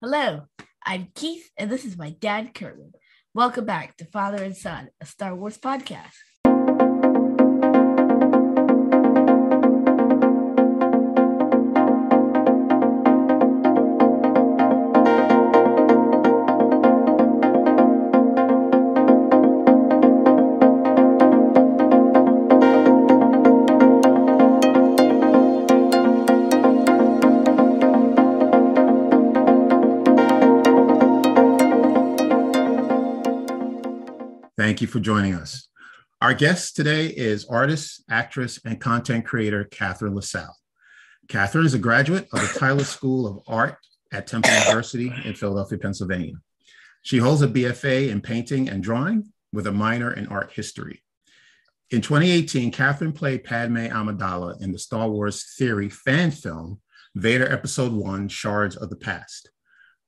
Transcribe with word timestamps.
Hello, 0.00 0.42
I'm 0.86 1.08
Keith, 1.12 1.50
and 1.56 1.68
this 1.68 1.84
is 1.84 1.98
my 1.98 2.10
dad, 2.10 2.54
Curtin. 2.54 2.92
Welcome 3.34 3.64
back 3.64 3.96
to 3.96 4.04
Father 4.04 4.44
and 4.44 4.56
Son, 4.56 4.90
a 5.00 5.06
Star 5.06 5.34
Wars 5.34 5.58
podcast. 5.58 6.12
For 34.88 35.00
joining 35.00 35.34
us. 35.34 35.68
Our 36.20 36.34
guest 36.34 36.74
today 36.74 37.06
is 37.06 37.44
artist, 37.44 38.02
actress, 38.10 38.58
and 38.64 38.80
content 38.80 39.24
creator 39.24 39.64
Catherine 39.64 40.16
LaSalle. 40.16 40.56
Catherine 41.28 41.66
is 41.66 41.74
a 41.74 41.78
graduate 41.78 42.26
of 42.32 42.40
the 42.40 42.58
Tyler 42.58 42.84
School 42.84 43.26
of 43.26 43.38
Art 43.46 43.76
at 44.12 44.26
Temple 44.26 44.50
University 44.50 45.12
in 45.24 45.34
Philadelphia, 45.34 45.78
Pennsylvania. 45.78 46.34
She 47.02 47.18
holds 47.18 47.42
a 47.42 47.48
BFA 47.48 48.08
in 48.08 48.20
painting 48.20 48.68
and 48.68 48.82
drawing 48.82 49.32
with 49.52 49.66
a 49.66 49.72
minor 49.72 50.12
in 50.12 50.26
art 50.26 50.52
history. 50.52 51.02
In 51.90 52.00
2018, 52.00 52.70
Catherine 52.72 53.12
played 53.12 53.44
Padme 53.44 53.86
Amidala 53.86 54.60
in 54.60 54.72
the 54.72 54.78
Star 54.78 55.08
Wars 55.08 55.54
Theory 55.56 55.88
fan 55.88 56.30
film, 56.30 56.80
Vader 57.14 57.50
Episode 57.50 57.92
1 57.92 58.28
Shards 58.28 58.76
of 58.76 58.90
the 58.90 58.96
Past. 58.96 59.50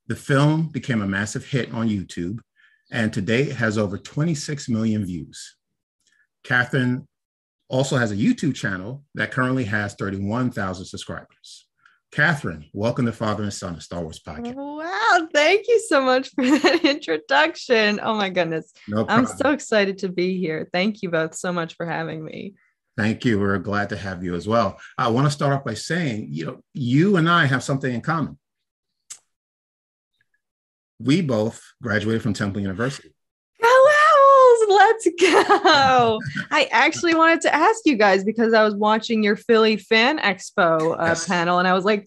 The 0.06 0.16
film 0.16 0.68
became 0.68 1.00
a 1.02 1.06
massive 1.06 1.46
hit 1.46 1.72
on 1.72 1.88
YouTube 1.88 2.40
and 2.90 3.12
to 3.12 3.20
date 3.20 3.52
has 3.52 3.78
over 3.78 3.98
26 3.98 4.68
million 4.68 5.04
views. 5.04 5.56
Catherine 6.44 7.06
also 7.68 7.96
has 7.96 8.10
a 8.10 8.16
YouTube 8.16 8.54
channel 8.54 9.04
that 9.14 9.30
currently 9.30 9.64
has 9.64 9.94
31,000 9.94 10.84
subscribers. 10.84 11.66
Catherine, 12.10 12.68
welcome 12.72 13.06
to 13.06 13.12
Father 13.12 13.44
and 13.44 13.52
Son, 13.52 13.76
a 13.76 13.80
Star 13.80 14.02
Wars 14.02 14.20
podcast. 14.26 14.54
Wow, 14.56 15.28
thank 15.32 15.68
you 15.68 15.80
so 15.88 16.00
much 16.00 16.30
for 16.34 16.44
that 16.58 16.84
introduction. 16.84 18.00
Oh 18.02 18.14
my 18.14 18.30
goodness. 18.30 18.72
No 18.88 19.06
I'm 19.08 19.26
so 19.26 19.52
excited 19.52 19.98
to 19.98 20.08
be 20.08 20.36
here. 20.38 20.68
Thank 20.72 21.02
you 21.02 21.10
both 21.10 21.36
so 21.36 21.52
much 21.52 21.76
for 21.76 21.86
having 21.86 22.24
me. 22.24 22.54
Thank 22.96 23.24
you. 23.24 23.38
We're 23.38 23.58
glad 23.58 23.90
to 23.90 23.96
have 23.96 24.24
you 24.24 24.34
as 24.34 24.48
well. 24.48 24.78
I 24.98 25.08
want 25.08 25.28
to 25.28 25.30
start 25.30 25.52
off 25.52 25.64
by 25.64 25.74
saying, 25.74 26.28
you 26.30 26.46
know, 26.46 26.64
you 26.74 27.16
and 27.16 27.30
I 27.30 27.46
have 27.46 27.62
something 27.62 27.94
in 27.94 28.00
common. 28.00 28.36
We 31.02 31.22
both 31.22 31.62
graduated 31.82 32.22
from 32.22 32.34
Temple 32.34 32.60
University. 32.60 33.14
Go 33.62 33.68
Owls! 33.68 34.58
Let's 34.68 35.08
go. 35.20 36.20
I 36.50 36.68
actually 36.70 37.14
wanted 37.14 37.40
to 37.42 37.54
ask 37.54 37.80
you 37.86 37.96
guys 37.96 38.22
because 38.24 38.52
I 38.52 38.62
was 38.64 38.74
watching 38.74 39.22
your 39.22 39.36
Philly 39.36 39.76
Fan 39.76 40.18
Expo 40.18 40.94
uh, 41.00 41.04
Yes. 41.06 41.26
panel 41.26 41.58
and 41.58 41.66
I 41.66 41.72
was 41.74 41.84
like, 41.84 42.06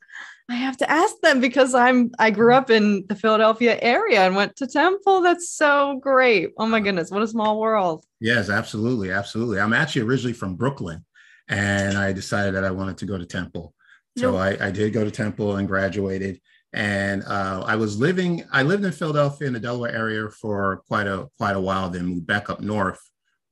I 0.50 0.56
have 0.56 0.78
to 0.78 0.90
ask 0.92 1.16
them 1.24 1.40
because 1.40 1.74
I'm 1.74 2.12
I 2.20 2.30
grew 2.30 2.54
up 2.54 2.70
in 2.70 3.06
the 3.08 3.16
Philadelphia 3.16 3.80
area 3.82 4.22
and 4.26 4.36
went 4.36 4.56
to 4.58 4.68
Temple. 4.68 5.22
That's 5.22 5.50
so 5.50 6.00
great. 6.02 6.52
Oh 6.58 6.66
my 6.68 6.80
goodness, 6.82 7.10
what 7.12 7.22
a 7.22 7.28
small 7.28 7.60
world. 7.60 8.06
Yes, 8.20 8.50
absolutely. 8.50 9.10
Absolutely. 9.10 9.60
I'm 9.60 9.74
actually 9.74 10.02
originally 10.04 10.34
from 10.34 10.56
Brooklyn 10.56 11.06
and 11.48 11.98
I 11.98 12.12
decided 12.14 12.56
that 12.56 12.66
I 12.66 12.72
wanted 12.72 12.98
to 12.98 13.06
go 13.06 13.18
to 13.18 13.26
Temple. 13.26 13.74
So 14.18 14.32
No. 14.32 14.38
I, 14.38 14.68
I 14.68 14.70
did 14.70 14.94
go 14.94 15.04
to 15.04 15.12
Temple 15.12 15.56
and 15.56 15.68
graduated. 15.68 16.40
And 16.74 17.24
uh, 17.24 17.64
I 17.68 17.76
was 17.76 18.00
living, 18.00 18.44
I 18.52 18.64
lived 18.64 18.84
in 18.84 18.92
Philadelphia 18.92 19.48
in 19.48 19.54
the 19.54 19.60
Delaware 19.60 19.92
area 19.96 20.30
for 20.30 20.82
quite 20.88 21.06
a 21.08 21.28
quite 21.38 21.56
a 21.56 21.60
while, 21.62 21.90
then 21.90 22.06
moved 22.08 22.26
back 22.26 22.50
up 22.50 22.62
north 22.62 23.00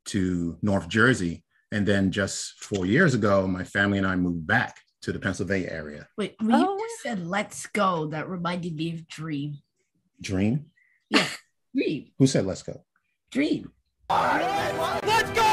to 0.06 0.58
North 0.62 0.88
Jersey. 0.88 1.44
And 1.72 1.86
then 1.88 2.12
just 2.12 2.64
four 2.64 2.86
years 2.86 3.14
ago, 3.14 3.48
my 3.48 3.64
family 3.64 3.98
and 4.00 4.08
I 4.08 4.16
moved 4.16 4.46
back 4.48 4.78
to 5.04 5.12
the 5.12 5.20
Pennsylvania 5.20 5.70
area. 5.72 6.08
Wait, 6.18 6.36
when 6.40 6.60
you 6.60 6.66
Oh, 6.68 6.78
just 6.80 7.02
said 7.04 7.26
let's 7.28 7.66
go, 7.68 8.08
that 8.08 8.28
reminded 8.28 8.76
me 8.76 8.94
of 8.94 9.08
Dream. 9.08 9.58
Dream? 10.20 10.66
Yeah, 11.10 11.28
Dream. 11.76 12.12
Who 12.18 12.26
said 12.28 12.46
let's 12.46 12.64
go? 12.64 12.84
Dream. 13.32 13.72
Let's 14.10 15.30
go! 15.32 15.48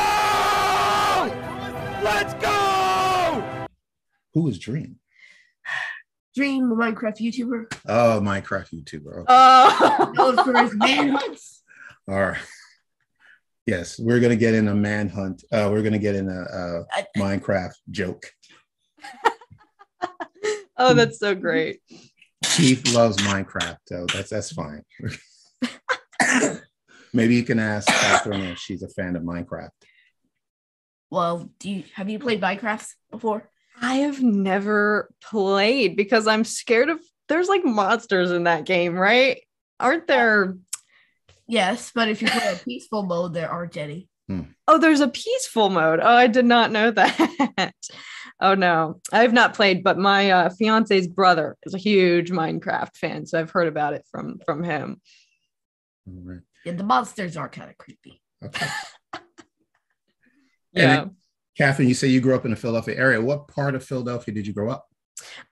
Let's 2.03 2.35
go! 2.35 3.67
Who 4.35 4.49
is 4.49 4.59
Dream? 4.59 4.99
Dream, 6.39 6.71
Minecraft 6.71 7.19
YouTuber, 7.19 7.81
Oh, 7.89 8.21
Minecraft 8.23 8.73
YouTuber. 8.73 9.17
Okay. 9.23 9.27
Oh, 9.27 10.13
known 10.17 10.37
for 10.37 10.57
his 10.57 10.73
manhunts. 10.73 11.65
All 12.09 12.15
right. 12.15 12.39
Yes, 13.67 13.99
we're 13.99 14.21
gonna 14.21 14.37
get 14.37 14.55
in 14.55 14.69
a 14.69 14.75
manhunt. 14.75 15.43
Uh, 15.51 15.69
we're 15.73 15.83
gonna 15.83 15.99
get 15.99 16.15
in 16.15 16.29
a, 16.29 16.85
Minecraft 17.17 17.75
joke. 17.91 18.25
oh, 20.77 20.95
that's 20.95 21.19
so 21.19 21.35
great. 21.35 21.81
Keith 22.45 22.95
loves 22.95 23.17
Minecraft, 23.17 23.79
so 23.87 24.07
that's 24.15 24.31
that's 24.31 24.53
fine. 24.53 24.85
Maybe 27.13 27.35
you 27.35 27.43
can 27.43 27.59
ask 27.59 27.89
Catherine 27.89 28.43
if 28.43 28.59
she's 28.59 28.85
a 28.85 28.89
fan 28.89 29.17
of 29.17 29.25
Minecraft. 29.25 29.71
Well, 31.11 31.51
do 31.59 31.69
you 31.69 31.83
have 31.95 32.09
you 32.09 32.21
played 32.21 32.41
Minecraft 32.41 32.87
before? 33.11 33.51
I 33.81 33.97
have 33.97 34.23
never 34.23 35.11
played 35.23 35.97
because 35.97 36.27
I'm 36.27 36.45
scared 36.45 36.89
of 36.89 37.01
there's 37.29 37.49
like 37.49 37.65
monsters 37.65 38.31
in 38.31 38.45
that 38.45 38.65
game, 38.65 38.95
right? 38.95 39.43
Aren't 39.79 40.07
there? 40.07 40.57
Yes, 41.47 41.93
but 41.95 42.09
if 42.09 42.21
you 42.21 42.29
play 42.29 42.53
a 42.53 42.65
peaceful 42.65 43.05
mode, 43.05 43.35
there 43.35 43.51
aren't 43.51 43.77
any. 43.77 44.09
Oh, 44.67 44.77
there's 44.79 45.01
a 45.01 45.09
peaceful 45.09 45.71
mode. 45.71 46.01
Oh, 46.03 46.15
I 46.15 46.27
did 46.27 46.45
not 46.45 46.71
know 46.71 46.91
that. 46.93 47.73
oh 48.41 48.55
no, 48.55 49.01
I 49.11 49.23
have 49.23 49.33
not 49.33 49.55
played, 49.55 49.83
but 49.83 49.97
my 49.99 50.31
uh, 50.31 50.51
fiance's 50.51 51.09
brother 51.09 51.57
is 51.65 51.73
a 51.73 51.79
huge 51.79 52.31
Minecraft 52.31 52.97
fan, 52.97 53.25
so 53.25 53.41
I've 53.41 53.51
heard 53.51 53.69
about 53.69 53.95
it 53.95 54.05
from 54.11 54.41
from 54.45 54.63
him. 54.63 55.01
All 56.07 56.23
right. 56.23 56.41
Yeah, 56.65 56.73
the 56.73 56.85
monsters 56.85 57.37
are 57.37 57.49
kind 57.49 57.71
of 57.71 57.79
creepy. 57.79 58.21
Okay. 58.45 58.67
Yeah. 60.75 61.07
Catherine, 61.59 61.89
you 61.89 61.95
say 61.95 62.07
you 62.07 62.21
grew 62.21 62.37
up 62.37 62.45
in 62.45 62.53
the 62.53 62.57
Philadelphia 62.57 62.97
area. 62.97 63.21
What 63.21 63.49
part 63.49 63.75
of 63.75 63.85
Philadelphia 63.85 64.33
did 64.33 64.47
you 64.47 64.53
grow 64.53 64.71
up? 64.71 64.89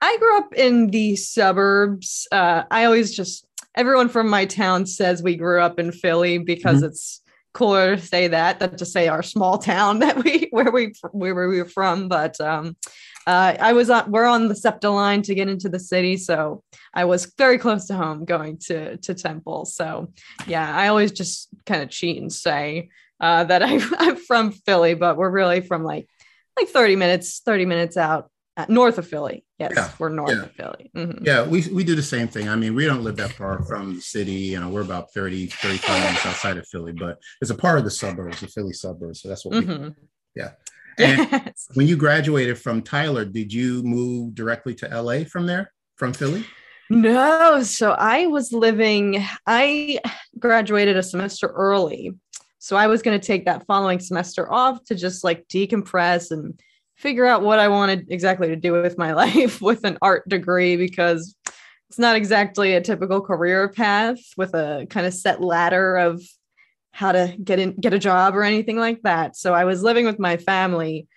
I 0.01 0.17
grew 0.17 0.37
up 0.37 0.53
in 0.53 0.87
the 0.87 1.17
suburbs. 1.17 2.27
Uh, 2.31 2.63
I 2.71 2.85
always 2.85 3.13
just 3.13 3.45
everyone 3.75 4.07
from 4.07 4.29
my 4.29 4.45
town 4.45 4.85
says 4.85 5.21
we 5.21 5.35
grew 5.35 5.61
up 5.61 5.79
in 5.79 5.91
Philly 5.91 6.37
because 6.37 6.81
it's 6.81 7.21
cooler 7.53 7.97
to 7.97 8.01
say 8.01 8.27
that 8.29 8.59
than 8.59 8.77
to 8.77 8.85
say 8.85 9.09
our 9.09 9.21
small 9.21 9.57
town 9.73 9.99
that 9.99 10.23
we 10.23 10.47
where 10.51 10.71
we 10.71 10.93
where 11.11 11.49
we 11.49 11.57
were 11.57 11.65
from. 11.65 12.07
But 12.07 12.39
um, 12.39 12.77
uh, 13.25 13.57
I 13.59 13.73
was 13.73 13.89
on 13.89 14.09
we're 14.09 14.25
on 14.25 14.47
the 14.47 14.55
SEPTA 14.55 14.89
line 14.89 15.21
to 15.23 15.35
get 15.35 15.49
into 15.49 15.67
the 15.67 15.79
city, 15.79 16.15
so 16.15 16.63
I 16.93 17.03
was 17.03 17.33
very 17.37 17.57
close 17.57 17.85
to 17.87 17.95
home 17.95 18.23
going 18.23 18.59
to 18.67 18.95
to 18.95 19.13
Temple. 19.13 19.65
So 19.65 20.13
yeah, 20.47 20.73
I 20.73 20.87
always 20.87 21.11
just 21.11 21.49
kind 21.65 21.83
of 21.83 21.89
cheat 21.89 22.21
and 22.21 22.31
say 22.31 22.89
uh, 23.19 23.43
that 23.45 23.63
I, 23.63 23.79
I'm 23.99 24.15
from 24.15 24.51
Philly, 24.51 24.93
but 24.93 25.17
we're 25.17 25.29
really 25.29 25.61
from 25.61 25.83
like 25.83 26.07
like 26.59 26.69
30 26.69 26.95
minutes 26.95 27.41
30 27.45 27.65
minutes 27.65 27.97
out 27.97 28.31
uh, 28.57 28.65
north 28.67 28.97
of 28.97 29.07
Philly. 29.07 29.45
Yes, 29.59 29.73
Yeah, 29.75 29.91
we're 29.99 30.09
north 30.09 30.31
yeah. 30.35 30.43
of 30.43 30.51
Philly. 30.53 30.91
Mhm. 30.95 31.25
Yeah, 31.25 31.43
we, 31.45 31.67
we 31.71 31.83
do 31.83 31.93
the 31.95 32.01
same 32.01 32.27
thing. 32.27 32.49
I 32.49 32.55
mean, 32.55 32.73
we 32.73 32.85
don't 32.85 33.03
live 33.03 33.15
that 33.17 33.31
far 33.31 33.61
from 33.63 33.95
the 33.95 34.01
city. 34.01 34.31
You 34.31 34.59
know, 34.59 34.69
we're 34.69 34.81
about 34.81 35.13
30, 35.13 35.47
35 35.47 36.03
minutes 36.03 36.25
outside 36.25 36.57
of 36.57 36.67
Philly, 36.67 36.93
but 36.93 37.19
it's 37.41 37.51
a 37.51 37.55
part 37.55 37.77
of 37.77 37.83
the 37.83 37.91
suburbs, 37.91 38.39
the 38.39 38.47
Philly 38.47 38.73
suburbs. 38.73 39.21
So 39.21 39.29
that's 39.29 39.45
what 39.45 39.55
we 39.55 39.65
Mhm. 39.65 39.95
Yeah. 40.35 40.51
And 40.99 41.19
Yes. 41.31 41.67
when 41.75 41.85
you 41.85 41.95
graduated 41.95 42.57
from 42.57 42.81
Tyler, 42.81 43.23
did 43.23 43.53
you 43.53 43.83
move 43.83 44.33
directly 44.33 44.73
to 44.75 44.87
LA 45.01 45.25
from 45.25 45.45
there, 45.45 45.71
from 45.95 46.11
Philly? 46.13 46.43
No, 46.89 47.61
so 47.63 47.91
I 47.91 48.25
was 48.27 48.51
living, 48.51 49.23
I 49.45 49.99
graduated 50.39 50.97
a 50.97 51.03
semester 51.03 51.47
early. 51.49 52.13
So 52.59 52.75
I 52.75 52.87
was 52.87 53.01
going 53.01 53.19
to 53.19 53.25
take 53.25 53.45
that 53.45 53.65
following 53.65 53.99
semester 53.99 54.51
off 54.51 54.83
to 54.85 54.95
just 54.95 55.23
like 55.23 55.47
decompress 55.47 56.31
and 56.31 56.59
figure 56.95 57.25
out 57.25 57.43
what 57.43 57.59
I 57.59 57.67
wanted 57.67 58.07
exactly 58.09 58.47
to 58.47 58.55
do 58.55 58.73
with 58.73 58.97
my 58.97 59.13
life 59.13 59.61
with 59.61 59.83
an 59.83 59.97
art 60.01 60.27
degree 60.27 60.75
because 60.75 61.35
it's 61.89 61.99
not 61.99 62.15
exactly 62.15 62.73
a 62.73 62.81
typical 62.81 63.21
career 63.21 63.69
path 63.69 64.19
with 64.35 64.53
a 64.53 64.87
kind 64.89 65.05
of 65.05 65.13
set 65.13 65.41
ladder 65.41 65.95
of 65.95 66.21
how 66.91 67.11
to 67.11 67.35
get 67.41 67.59
in 67.59 67.75
get 67.75 67.93
a 67.93 67.99
job 67.99 68.35
or 68.35 68.43
anything 68.43 68.77
like 68.77 69.01
that. 69.03 69.35
So 69.37 69.53
I 69.53 69.65
was 69.65 69.83
living 69.83 70.05
with 70.05 70.19
my 70.19 70.37
family 70.37 71.07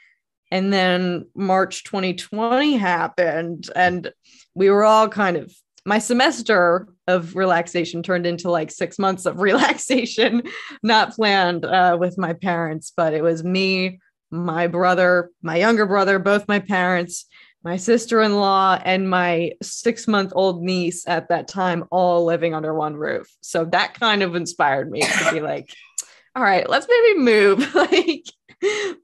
and 0.51 0.73
then 0.73 1.27
March 1.35 1.85
2020 1.85 2.77
happened 2.77 3.71
and 3.75 4.13
we 4.55 4.69
were 4.69 4.85
all 4.85 5.09
kind 5.09 5.37
of 5.37 5.53
my 5.87 5.99
semester 5.99 6.89
of 7.07 7.35
relaxation 7.37 8.03
turned 8.03 8.27
into 8.27 8.51
like 8.51 8.71
six 8.71 8.99
months 8.99 9.27
of 9.27 9.41
relaxation, 9.49 10.43
not 10.83 11.13
planned 11.15 11.65
uh, 11.65 11.97
with 11.99 12.19
my 12.19 12.33
parents, 12.35 12.93
but 12.97 13.15
it 13.15 13.23
was 13.23 13.43
me, 13.43 14.01
my 14.31 14.67
brother, 14.67 15.31
my 15.43 15.57
younger 15.57 15.87
brother, 15.87 16.19
both 16.19 16.47
my 16.49 16.59
parents. 16.61 17.27
my 17.63 17.77
sister-in-law 17.77 18.81
and 18.85 19.09
my 19.11 19.53
six-month-old 19.63 20.63
niece 20.63 21.07
at 21.07 21.29
that 21.29 21.47
time 21.47 21.85
all 21.91 22.25
living 22.25 22.55
under 22.55 22.73
one 22.75 22.95
roof 22.97 23.29
so 23.43 23.65
that 23.67 23.93
kind 24.01 24.23
of 24.23 24.35
inspired 24.35 24.91
me 24.91 25.03
to 25.03 25.31
be 25.33 25.41
like 25.41 25.69
all 26.35 26.43
right 26.43 26.71
let's 26.71 26.87
maybe 26.89 27.21
move 27.21 27.75
like 27.85 28.25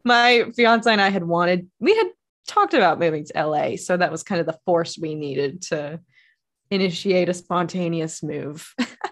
my 0.04 0.44
fiance 0.56 0.90
and 0.90 1.00
i 1.02 1.10
had 1.10 1.24
wanted 1.24 1.68
we 1.80 1.94
had 1.94 2.06
talked 2.46 2.72
about 2.74 2.98
moving 2.98 3.24
to 3.24 3.46
la 3.46 3.76
so 3.76 3.96
that 3.96 4.12
was 4.12 4.22
kind 4.22 4.40
of 4.40 4.46
the 4.46 4.58
force 4.64 4.96
we 4.96 5.14
needed 5.14 5.60
to 5.60 6.00
initiate 6.70 7.28
a 7.28 7.34
spontaneous 7.34 8.22
move 8.22 8.74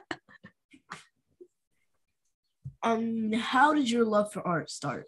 Um, 2.85 3.33
how 3.33 3.73
did 3.73 3.91
your 3.91 4.05
love 4.05 4.31
for 4.31 4.47
art 4.47 4.71
start? 4.71 5.07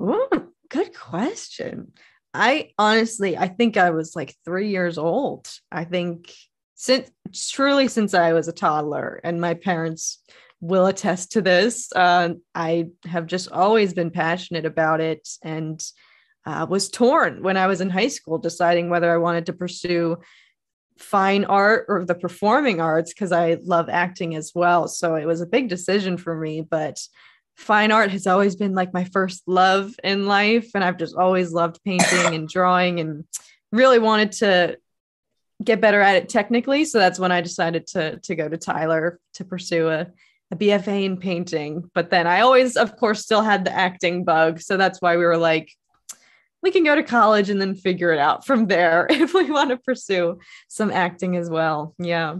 Ooh, 0.00 0.28
good 0.70 0.96
question. 0.96 1.92
I 2.32 2.70
honestly, 2.78 3.36
I 3.36 3.48
think 3.48 3.76
I 3.76 3.90
was 3.90 4.16
like 4.16 4.34
three 4.42 4.70
years 4.70 4.96
old. 4.96 5.46
I 5.70 5.84
think 5.84 6.32
since 6.74 7.10
truly 7.34 7.86
since 7.86 8.14
I 8.14 8.32
was 8.32 8.48
a 8.48 8.52
toddler, 8.52 9.20
and 9.22 9.42
my 9.42 9.52
parents 9.52 10.22
will 10.62 10.86
attest 10.86 11.32
to 11.32 11.42
this. 11.42 11.92
Uh, 11.94 12.30
I 12.54 12.86
have 13.04 13.26
just 13.26 13.52
always 13.52 13.92
been 13.92 14.10
passionate 14.10 14.64
about 14.64 15.02
it 15.02 15.28
and 15.42 15.84
uh, 16.46 16.66
was 16.68 16.88
torn 16.88 17.42
when 17.42 17.58
I 17.58 17.66
was 17.66 17.82
in 17.82 17.90
high 17.90 18.08
school, 18.08 18.38
deciding 18.38 18.88
whether 18.88 19.12
I 19.12 19.18
wanted 19.18 19.46
to 19.46 19.52
pursue 19.52 20.16
fine 20.98 21.44
art 21.44 21.86
or 21.88 22.04
the 22.04 22.14
performing 22.14 22.80
arts 22.80 23.12
because 23.12 23.32
I 23.32 23.58
love 23.62 23.88
acting 23.88 24.34
as 24.34 24.52
well. 24.54 24.88
So 24.88 25.14
it 25.14 25.26
was 25.26 25.40
a 25.40 25.46
big 25.46 25.68
decision 25.68 26.16
for 26.16 26.34
me, 26.36 26.60
but 26.60 26.98
fine 27.56 27.92
art 27.92 28.10
has 28.10 28.26
always 28.26 28.56
been 28.56 28.74
like 28.74 28.94
my 28.94 29.04
first 29.04 29.42
love 29.46 29.94
in 30.02 30.26
life. 30.26 30.70
And 30.74 30.82
I've 30.82 30.96
just 30.96 31.16
always 31.16 31.52
loved 31.52 31.80
painting 31.84 32.34
and 32.34 32.48
drawing 32.48 33.00
and 33.00 33.24
really 33.70 33.98
wanted 33.98 34.32
to 34.32 34.78
get 35.62 35.80
better 35.80 36.00
at 36.00 36.16
it 36.16 36.28
technically. 36.28 36.84
So 36.84 36.98
that's 36.98 37.18
when 37.18 37.32
I 37.32 37.40
decided 37.40 37.86
to, 37.88 38.18
to 38.18 38.34
go 38.34 38.48
to 38.48 38.56
Tyler 38.56 39.18
to 39.34 39.44
pursue 39.44 39.88
a, 39.88 40.06
a 40.50 40.56
BFA 40.56 41.04
in 41.04 41.16
painting. 41.16 41.90
But 41.94 42.10
then 42.10 42.26
I 42.26 42.40
always, 42.40 42.76
of 42.76 42.96
course, 42.96 43.22
still 43.22 43.42
had 43.42 43.64
the 43.64 43.72
acting 43.72 44.24
bug. 44.24 44.60
So 44.60 44.76
that's 44.76 45.00
why 45.00 45.16
we 45.16 45.24
were 45.24 45.36
like, 45.36 45.72
we 46.62 46.70
can 46.70 46.84
go 46.84 46.94
to 46.94 47.02
college 47.02 47.50
and 47.50 47.60
then 47.60 47.74
figure 47.74 48.12
it 48.12 48.18
out 48.18 48.46
from 48.46 48.66
there 48.66 49.06
if 49.10 49.34
we 49.34 49.50
want 49.50 49.70
to 49.70 49.76
pursue 49.76 50.38
some 50.68 50.90
acting 50.90 51.36
as 51.36 51.50
well. 51.50 51.94
Yeah. 51.98 52.36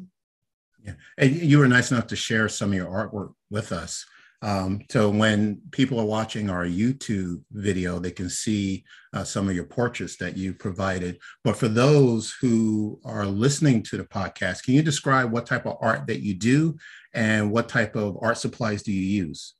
Yeah. 0.84 0.94
And 1.18 1.34
you 1.34 1.58
were 1.58 1.68
nice 1.68 1.90
enough 1.90 2.08
to 2.08 2.16
share 2.16 2.48
some 2.48 2.70
of 2.70 2.74
your 2.74 2.86
artwork 2.86 3.34
with 3.50 3.72
us. 3.72 4.04
Um, 4.42 4.80
so 4.90 5.08
when 5.08 5.60
people 5.70 6.00
are 6.00 6.04
watching 6.04 6.50
our 6.50 6.66
YouTube 6.66 7.42
video, 7.52 8.00
they 8.00 8.10
can 8.10 8.28
see 8.28 8.84
uh, 9.12 9.22
some 9.22 9.48
of 9.48 9.54
your 9.54 9.64
portraits 9.64 10.16
that 10.16 10.36
you 10.36 10.52
provided. 10.52 11.20
But 11.44 11.56
for 11.56 11.68
those 11.68 12.34
who 12.40 13.00
are 13.04 13.24
listening 13.24 13.84
to 13.84 13.96
the 13.96 14.04
podcast, 14.04 14.64
can 14.64 14.74
you 14.74 14.82
describe 14.82 15.30
what 15.30 15.46
type 15.46 15.64
of 15.64 15.76
art 15.80 16.08
that 16.08 16.22
you 16.22 16.34
do 16.34 16.76
and 17.14 17.52
what 17.52 17.68
type 17.68 17.94
of 17.94 18.18
art 18.20 18.36
supplies 18.36 18.82
do 18.82 18.90
you 18.90 19.24
use? 19.24 19.54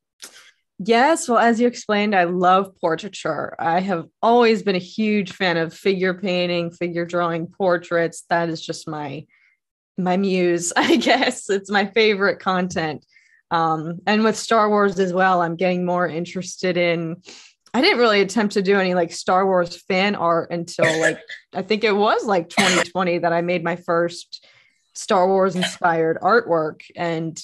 Yes, 0.79 1.29
well, 1.29 1.39
as 1.39 1.61
you 1.61 1.67
explained, 1.67 2.15
I 2.15 2.25
love 2.25 2.75
portraiture. 2.81 3.55
I 3.59 3.81
have 3.81 4.07
always 4.21 4.63
been 4.63 4.75
a 4.75 4.81
huge 4.81 5.33
fan 5.33 5.57
of 5.57 5.75
figure 5.75 6.15
painting, 6.15 6.71
figure 6.71 7.05
drawing, 7.05 7.47
portraits. 7.47 8.25
That 8.29 8.49
is 8.49 8.61
just 8.61 8.89
my 8.89 9.27
my 9.99 10.17
muse, 10.17 10.73
I 10.77 10.97
guess. 10.97 11.51
It's 11.51 11.71
my 11.71 11.87
favorite 11.87 12.41
content. 12.41 13.05
Um, 13.51 14.01
and 14.07 14.25
with 14.25 14.37
Star 14.37 14.71
Wars 14.71 14.99
as 14.99 15.13
well, 15.13 15.43
I'm 15.43 15.57
getting 15.57 15.85
more 15.85 16.09
interested 16.09 16.77
in. 16.77 17.23
I 17.75 17.81
didn't 17.81 17.99
really 17.99 18.21
attempt 18.21 18.55
to 18.55 18.63
do 18.63 18.79
any 18.79 18.95
like 18.95 19.13
Star 19.13 19.47
Wars 19.47 19.81
fan 19.83 20.15
art 20.15 20.51
until 20.51 21.01
like 21.01 21.21
I 21.55 21.63
think 21.63 21.85
it 21.85 21.95
was 21.95 22.25
like 22.25 22.49
2020 22.49 23.19
that 23.19 23.33
I 23.33 23.43
made 23.43 23.63
my 23.63 23.77
first 23.77 24.47
Star 24.95 25.29
Wars 25.29 25.55
inspired 25.55 26.19
artwork. 26.21 26.81
And 26.97 27.41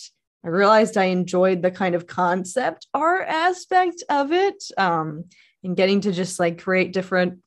I 0.49 0.51
realized 0.51 0.97
I 0.97 1.05
enjoyed 1.05 1.61
the 1.61 1.71
kind 1.71 1.95
of 1.95 2.07
concept 2.07 2.87
art 2.95 3.29
aspect 3.29 4.03
of 4.09 4.33
it 4.33 4.65
um, 4.79 5.25
and 5.63 5.77
getting 5.77 6.01
to 6.01 6.11
just 6.11 6.41
like 6.41 6.63
create 6.63 6.95
different 6.95 7.41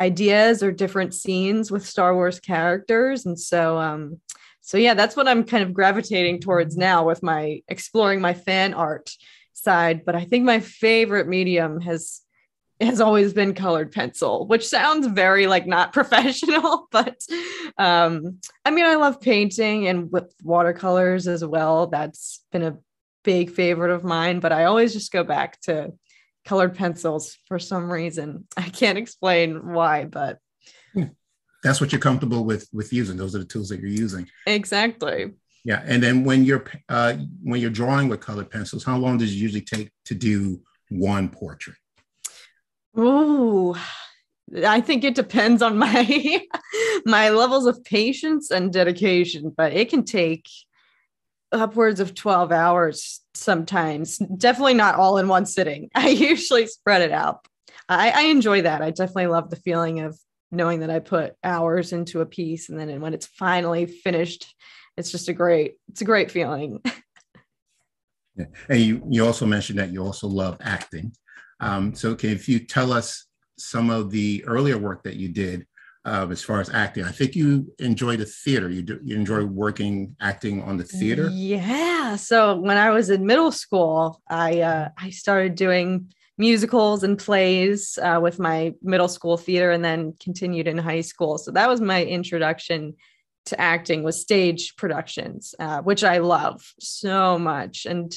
ideas 0.00 0.60
or 0.60 0.72
different 0.72 1.14
scenes 1.14 1.70
with 1.70 1.86
Star 1.86 2.16
Wars 2.16 2.40
characters. 2.40 3.26
And 3.26 3.38
so, 3.38 3.78
um, 3.78 4.20
so 4.60 4.76
yeah, 4.76 4.94
that's 4.94 5.14
what 5.14 5.28
I'm 5.28 5.44
kind 5.44 5.62
of 5.62 5.72
gravitating 5.72 6.40
towards 6.40 6.76
now 6.76 7.06
with 7.06 7.22
my 7.22 7.62
exploring 7.68 8.20
my 8.20 8.34
fan 8.34 8.74
art 8.74 9.12
side. 9.52 10.04
But 10.04 10.16
I 10.16 10.24
think 10.24 10.44
my 10.44 10.58
favorite 10.58 11.28
medium 11.28 11.80
has 11.82 12.22
has 12.80 13.00
always 13.00 13.32
been 13.32 13.54
colored 13.54 13.92
pencil, 13.92 14.46
which 14.46 14.66
sounds 14.66 15.06
very 15.06 15.46
like 15.46 15.66
not 15.66 15.92
professional, 15.92 16.88
but 16.90 17.20
um, 17.76 18.38
I 18.64 18.70
mean, 18.70 18.84
I 18.84 18.96
love 18.96 19.20
painting 19.20 19.88
and 19.88 20.10
with 20.12 20.32
watercolors 20.42 21.26
as 21.26 21.44
well. 21.44 21.88
That's 21.88 22.44
been 22.52 22.62
a 22.62 22.78
big 23.24 23.50
favorite 23.50 23.90
of 23.92 24.04
mine, 24.04 24.40
but 24.40 24.52
I 24.52 24.64
always 24.64 24.92
just 24.92 25.12
go 25.12 25.24
back 25.24 25.60
to 25.62 25.92
colored 26.44 26.74
pencils 26.74 27.36
for 27.46 27.58
some 27.58 27.90
reason. 27.90 28.46
I 28.56 28.68
can't 28.68 28.98
explain 28.98 29.72
why, 29.72 30.04
but 30.04 30.38
that's 31.62 31.80
what 31.80 31.92
you're 31.92 32.00
comfortable 32.00 32.44
with 32.44 32.68
with 32.72 32.92
using. 32.92 33.16
Those 33.16 33.34
are 33.34 33.38
the 33.38 33.44
tools 33.44 33.68
that 33.70 33.80
you're 33.80 33.90
using. 33.90 34.28
Exactly. 34.46 35.32
Yeah, 35.64 35.82
and 35.84 36.02
then 36.02 36.24
when 36.24 36.44
you're 36.44 36.64
uh, 36.88 37.14
when 37.42 37.60
you're 37.60 37.70
drawing 37.70 38.08
with 38.08 38.20
colored 38.20 38.50
pencils, 38.50 38.84
how 38.84 38.96
long 38.96 39.18
does 39.18 39.32
it 39.32 39.36
usually 39.36 39.62
take 39.62 39.90
to 40.06 40.14
do 40.14 40.60
one 40.88 41.28
portrait? 41.28 41.76
Oh, 43.00 43.80
I 44.64 44.80
think 44.80 45.04
it 45.04 45.14
depends 45.14 45.62
on 45.62 45.78
my 45.78 46.42
my 47.06 47.30
levels 47.30 47.66
of 47.66 47.84
patience 47.84 48.50
and 48.50 48.72
dedication, 48.72 49.52
but 49.56 49.72
it 49.72 49.88
can 49.88 50.04
take 50.04 50.48
upwards 51.52 52.00
of 52.00 52.16
12 52.16 52.50
hours 52.50 53.20
sometimes. 53.34 54.18
Definitely 54.18 54.74
not 54.74 54.96
all 54.96 55.18
in 55.18 55.28
one 55.28 55.46
sitting. 55.46 55.90
I 55.94 56.08
usually 56.08 56.66
spread 56.66 57.02
it 57.02 57.12
out. 57.12 57.46
I, 57.88 58.10
I 58.10 58.22
enjoy 58.22 58.62
that. 58.62 58.82
I 58.82 58.90
definitely 58.90 59.28
love 59.28 59.48
the 59.48 59.56
feeling 59.56 60.00
of 60.00 60.18
knowing 60.50 60.80
that 60.80 60.90
I 60.90 60.98
put 60.98 61.36
hours 61.44 61.92
into 61.92 62.20
a 62.20 62.26
piece 62.26 62.68
and 62.68 62.78
then 62.78 63.00
when 63.00 63.14
it's 63.14 63.26
finally 63.26 63.86
finished, 63.86 64.54
it's 64.96 65.12
just 65.12 65.28
a 65.28 65.32
great, 65.32 65.74
it's 65.88 66.00
a 66.00 66.06
great 66.06 66.32
feeling. 66.32 66.82
yeah. 68.36 68.46
And 68.68 68.80
you, 68.80 69.02
you 69.08 69.24
also 69.24 69.46
mentioned 69.46 69.78
that 69.78 69.92
you 69.92 70.02
also 70.02 70.26
love 70.26 70.56
acting. 70.60 71.12
Um, 71.60 71.94
so 71.94 72.14
can 72.14 72.30
if 72.30 72.48
you 72.48 72.60
tell 72.60 72.92
us 72.92 73.26
some 73.56 73.90
of 73.90 74.10
the 74.10 74.44
earlier 74.46 74.78
work 74.78 75.02
that 75.02 75.16
you 75.16 75.28
did 75.28 75.66
uh, 76.04 76.26
as 76.30 76.42
far 76.42 76.60
as 76.60 76.70
acting? 76.70 77.04
I 77.04 77.10
think 77.10 77.34
you 77.34 77.72
enjoy 77.78 78.16
the 78.16 78.24
theater. 78.24 78.68
You 78.68 78.82
do 78.82 79.00
you 79.02 79.16
enjoy 79.16 79.44
working 79.44 80.16
acting 80.20 80.62
on 80.62 80.76
the 80.76 80.84
theater? 80.84 81.28
Yeah. 81.32 82.16
So 82.16 82.56
when 82.56 82.76
I 82.76 82.90
was 82.90 83.10
in 83.10 83.26
middle 83.26 83.52
school, 83.52 84.22
I 84.28 84.60
uh, 84.60 84.88
I 84.96 85.10
started 85.10 85.54
doing 85.54 86.12
musicals 86.38 87.02
and 87.02 87.18
plays 87.18 87.98
uh, 88.00 88.20
with 88.22 88.38
my 88.38 88.74
middle 88.82 89.08
school 89.08 89.36
theater, 89.36 89.70
and 89.72 89.84
then 89.84 90.14
continued 90.20 90.68
in 90.68 90.78
high 90.78 91.02
school. 91.02 91.36
So 91.38 91.50
that 91.50 91.68
was 91.68 91.80
my 91.80 92.04
introduction 92.04 92.94
to 93.46 93.60
acting 93.60 94.02
was 94.02 94.20
stage 94.20 94.76
productions, 94.76 95.54
uh, 95.58 95.80
which 95.82 96.04
I 96.04 96.18
love 96.18 96.62
so 96.78 97.38
much 97.38 97.86
and 97.86 98.14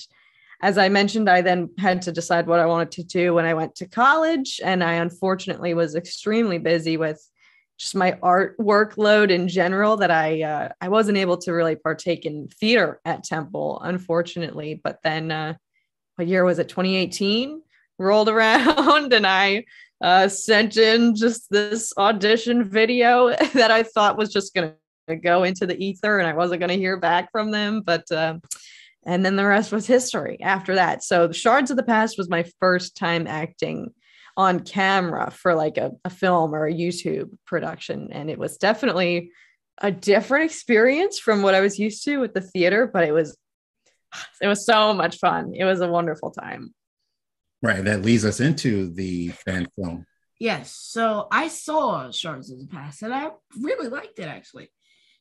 as 0.62 0.78
I 0.78 0.90
mentioned, 0.90 1.30
I 1.30 1.42
then 1.42 1.70
had 1.80 2.04
to 2.04 2.12
decide 2.12 2.46
what 2.46 2.60
I 2.60 2.68
wanted 2.68 2.92
to 2.92 3.04
do 3.04 3.34
when 3.34 3.46
I 3.46 3.54
went 3.54 3.76
to 3.76 3.88
college. 3.88 4.62
And 4.64 4.84
I 4.84 4.94
unfortunately 4.94 5.74
was 5.74 5.96
extremely 5.96 6.60
busy 6.60 6.98
with 6.98 7.20
just 7.80 7.96
my 7.96 8.18
art 8.22 8.56
workload 8.60 9.32
in 9.32 9.48
general 9.48 9.98
that 9.98 10.12
I 10.12 10.44
uh, 10.44 10.70
I 10.80 10.90
wasn't 10.90 11.18
able 11.18 11.38
to 11.40 11.52
really 11.52 11.76
partake 11.76 12.28
in 12.28 12.48
theater 12.60 13.02
at 13.06 13.24
Temple, 13.24 13.82
unfortunately. 13.84 14.80
But 14.84 15.00
then 15.04 15.32
uh, 15.32 15.56
what 16.16 16.28
year 16.28 16.46
was 16.46 16.60
it? 16.60 16.70
2018 16.70 17.62
rolled 17.98 18.30
around 18.36 19.14
and 19.14 19.26
I 19.26 19.66
uh, 20.00 20.28
sent 20.28 20.78
in 20.78 21.16
just 21.16 21.50
this 21.50 21.92
audition 21.98 22.64
video 22.64 23.30
that 23.54 23.72
I 23.72 23.82
thought 23.82 24.18
was 24.18 24.32
just 24.32 24.54
going 24.54 24.74
to 25.08 25.16
go 25.16 25.44
into 25.44 25.66
the 25.66 25.84
ether 25.84 26.20
and 26.20 26.28
I 26.28 26.34
wasn't 26.34 26.60
going 26.60 26.70
to 26.70 26.78
hear 26.78 26.98
back 26.98 27.32
from 27.32 27.50
them. 27.50 27.82
But 27.82 28.12
uh, 28.12 28.38
and 29.06 29.26
then 29.26 29.36
the 29.36 29.46
rest 29.46 29.72
was 29.72 29.88
history 29.88 30.40
after 30.42 30.76
that. 30.76 31.04
So 31.04 31.28
the 31.28 31.34
Shards 31.34 31.72
of 31.72 31.78
the 31.78 31.84
Past 31.84 32.18
was 32.18 32.30
my 32.30 32.46
first 32.60 32.96
time 32.96 33.28
acting 33.28 33.94
on 34.38 34.62
camera 34.62 35.32
for 35.32 35.56
like 35.56 35.78
a, 35.78 35.92
a 36.06 36.10
film 36.10 36.54
or 36.54 36.68
a 36.68 36.74
YouTube 36.74 37.32
production. 37.46 38.10
And 38.12 38.30
it 38.30 38.38
was 38.38 38.58
definitely 38.58 39.32
a 39.80 39.92
different 39.92 40.46
experience 40.46 41.20
from 41.20 41.42
what 41.42 41.56
I 41.56 41.62
was 41.62 41.80
used 41.80 42.04
to 42.06 42.18
with 42.18 42.34
the 42.34 42.42
theater, 42.42 42.90
but 42.92 43.04
it 43.04 43.12
was 43.12 43.38
it 44.42 44.48
was 44.48 44.66
so 44.66 44.94
much 44.94 45.18
fun. 45.18 45.54
It 45.56 45.64
was 45.64 45.80
a 45.80 45.88
wonderful 45.88 46.32
time. 46.32 46.74
Right. 47.62 47.84
That 47.84 48.02
leads 48.02 48.26
us 48.26 48.40
into 48.40 48.92
the 48.94 49.30
fan 49.30 49.68
film. 49.76 50.06
Yes. 50.40 50.76
So 50.76 51.28
I 51.32 51.48
saw 51.48 52.12
Shards 52.12 52.52
of 52.52 52.60
the 52.60 52.68
Past 52.68 53.04
and 53.04 53.14
I 53.14 53.30
really 53.60 53.88
liked 53.88 54.20
it 54.20 54.28
actually. 54.28 54.72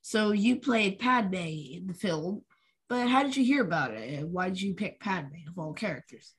So 0.02 0.32
you 0.32 0.56
played 0.56 0.99
Padme 0.99 1.37
in 1.37 1.87
the 1.87 1.94
film 1.94 2.42
but 2.90 3.09
how 3.09 3.23
did 3.23 3.37
you 3.37 3.44
hear 3.44 3.62
about 3.62 3.92
it? 3.94 4.18
And 4.18 4.32
why 4.32 4.49
did 4.49 4.61
you 4.61 4.75
pick 4.75 5.00
Padme 5.00 5.49
of 5.49 5.56
all 5.56 5.73
characters? 5.73 6.35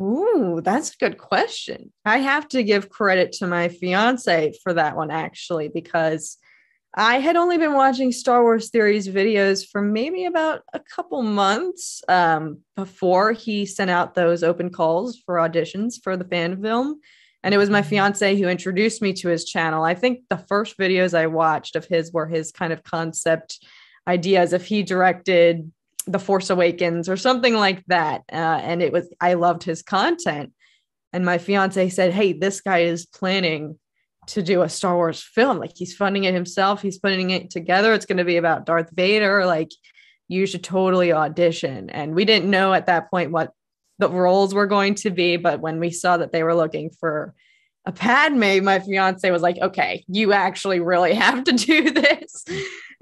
Ooh, 0.00 0.60
that's 0.62 0.90
a 0.90 0.96
good 0.96 1.16
question. 1.16 1.92
I 2.04 2.18
have 2.18 2.48
to 2.48 2.64
give 2.64 2.90
credit 2.90 3.32
to 3.34 3.46
my 3.46 3.68
fiance 3.68 4.52
for 4.62 4.74
that 4.74 4.96
one, 4.96 5.10
actually, 5.12 5.68
because 5.68 6.38
I 6.94 7.20
had 7.20 7.36
only 7.36 7.56
been 7.56 7.74
watching 7.74 8.10
Star 8.10 8.42
Wars 8.42 8.70
Theory's 8.70 9.06
videos 9.06 9.64
for 9.70 9.80
maybe 9.80 10.24
about 10.24 10.62
a 10.72 10.80
couple 10.80 11.22
months 11.22 12.02
um, 12.08 12.58
before 12.74 13.32
he 13.32 13.64
sent 13.64 13.90
out 13.90 14.14
those 14.14 14.42
open 14.42 14.70
calls 14.70 15.18
for 15.24 15.36
auditions 15.36 16.02
for 16.02 16.16
the 16.16 16.24
fan 16.24 16.60
film. 16.60 17.00
And 17.44 17.54
it 17.54 17.58
was 17.58 17.70
my 17.70 17.80
Mm-hmm. 17.80 17.88
fiance 17.90 18.36
who 18.36 18.48
introduced 18.48 19.02
me 19.02 19.12
to 19.14 19.28
his 19.28 19.44
channel. 19.44 19.84
I 19.84 19.94
think 19.94 20.20
the 20.28 20.38
first 20.38 20.78
videos 20.78 21.16
I 21.16 21.28
watched 21.28 21.76
of 21.76 21.86
his 21.86 22.12
were 22.12 22.26
his 22.26 22.50
kind 22.50 22.72
of 22.72 22.82
concept 22.82 23.64
ideas 24.06 24.52
if 24.52 24.66
he 24.66 24.82
directed 24.82 25.70
The 26.06 26.18
Force 26.18 26.50
Awakens 26.50 27.08
or 27.08 27.16
something 27.16 27.54
like 27.54 27.84
that. 27.86 28.22
Uh, 28.32 28.36
and 28.62 28.82
it 28.82 28.92
was, 28.92 29.12
I 29.20 29.34
loved 29.34 29.62
his 29.62 29.82
content. 29.82 30.52
And 31.12 31.24
my 31.24 31.38
fiance 31.38 31.90
said, 31.90 32.12
Hey, 32.12 32.32
this 32.32 32.60
guy 32.60 32.80
is 32.80 33.06
planning 33.06 33.78
to 34.28 34.42
do 34.42 34.62
a 34.62 34.68
Star 34.68 34.96
Wars 34.96 35.22
film. 35.22 35.58
Like 35.58 35.72
he's 35.76 35.94
funding 35.94 36.24
it 36.24 36.34
himself, 36.34 36.82
he's 36.82 36.98
putting 36.98 37.30
it 37.30 37.50
together. 37.50 37.92
It's 37.92 38.06
going 38.06 38.18
to 38.18 38.24
be 38.24 38.36
about 38.36 38.66
Darth 38.66 38.90
Vader. 38.92 39.44
Like 39.46 39.70
you 40.28 40.46
should 40.46 40.64
totally 40.64 41.12
audition. 41.12 41.90
And 41.90 42.14
we 42.14 42.24
didn't 42.24 42.50
know 42.50 42.72
at 42.72 42.86
that 42.86 43.10
point 43.10 43.32
what 43.32 43.52
the 43.98 44.08
roles 44.08 44.54
were 44.54 44.66
going 44.66 44.94
to 44.96 45.10
be. 45.10 45.36
But 45.36 45.60
when 45.60 45.78
we 45.78 45.90
saw 45.90 46.16
that 46.16 46.32
they 46.32 46.42
were 46.42 46.54
looking 46.54 46.90
for 46.90 47.34
a 47.84 47.92
Padme, 47.92 48.64
my 48.64 48.78
fiance 48.78 49.28
was 49.30 49.42
like, 49.42 49.58
okay, 49.58 50.04
you 50.08 50.32
actually 50.32 50.80
really 50.80 51.14
have 51.14 51.44
to 51.44 51.52
do 51.52 51.90
this. 51.90 52.44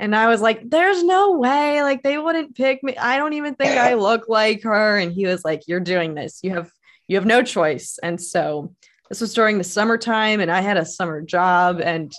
And 0.00 0.16
I 0.16 0.28
was 0.28 0.40
like, 0.40 0.62
there's 0.68 1.04
no 1.04 1.32
way. 1.32 1.82
Like 1.82 2.02
they 2.02 2.16
wouldn't 2.16 2.56
pick 2.56 2.82
me. 2.82 2.96
I 2.96 3.18
don't 3.18 3.34
even 3.34 3.54
think 3.54 3.72
I 3.72 3.94
look 4.08 4.30
like 4.30 4.62
her. 4.62 4.96
And 4.96 5.12
he 5.12 5.26
was 5.26 5.44
like, 5.44 5.68
you're 5.68 5.78
doing 5.78 6.14
this. 6.14 6.40
You 6.42 6.52
have 6.54 6.72
you 7.06 7.16
have 7.16 7.26
no 7.26 7.42
choice. 7.42 7.98
And 8.02 8.20
so 8.20 8.74
this 9.10 9.20
was 9.20 9.34
during 9.34 9.58
the 9.58 9.64
summertime 9.64 10.40
and 10.40 10.50
I 10.50 10.62
had 10.62 10.78
a 10.78 10.86
summer 10.86 11.20
job 11.20 11.80
and 11.80 12.10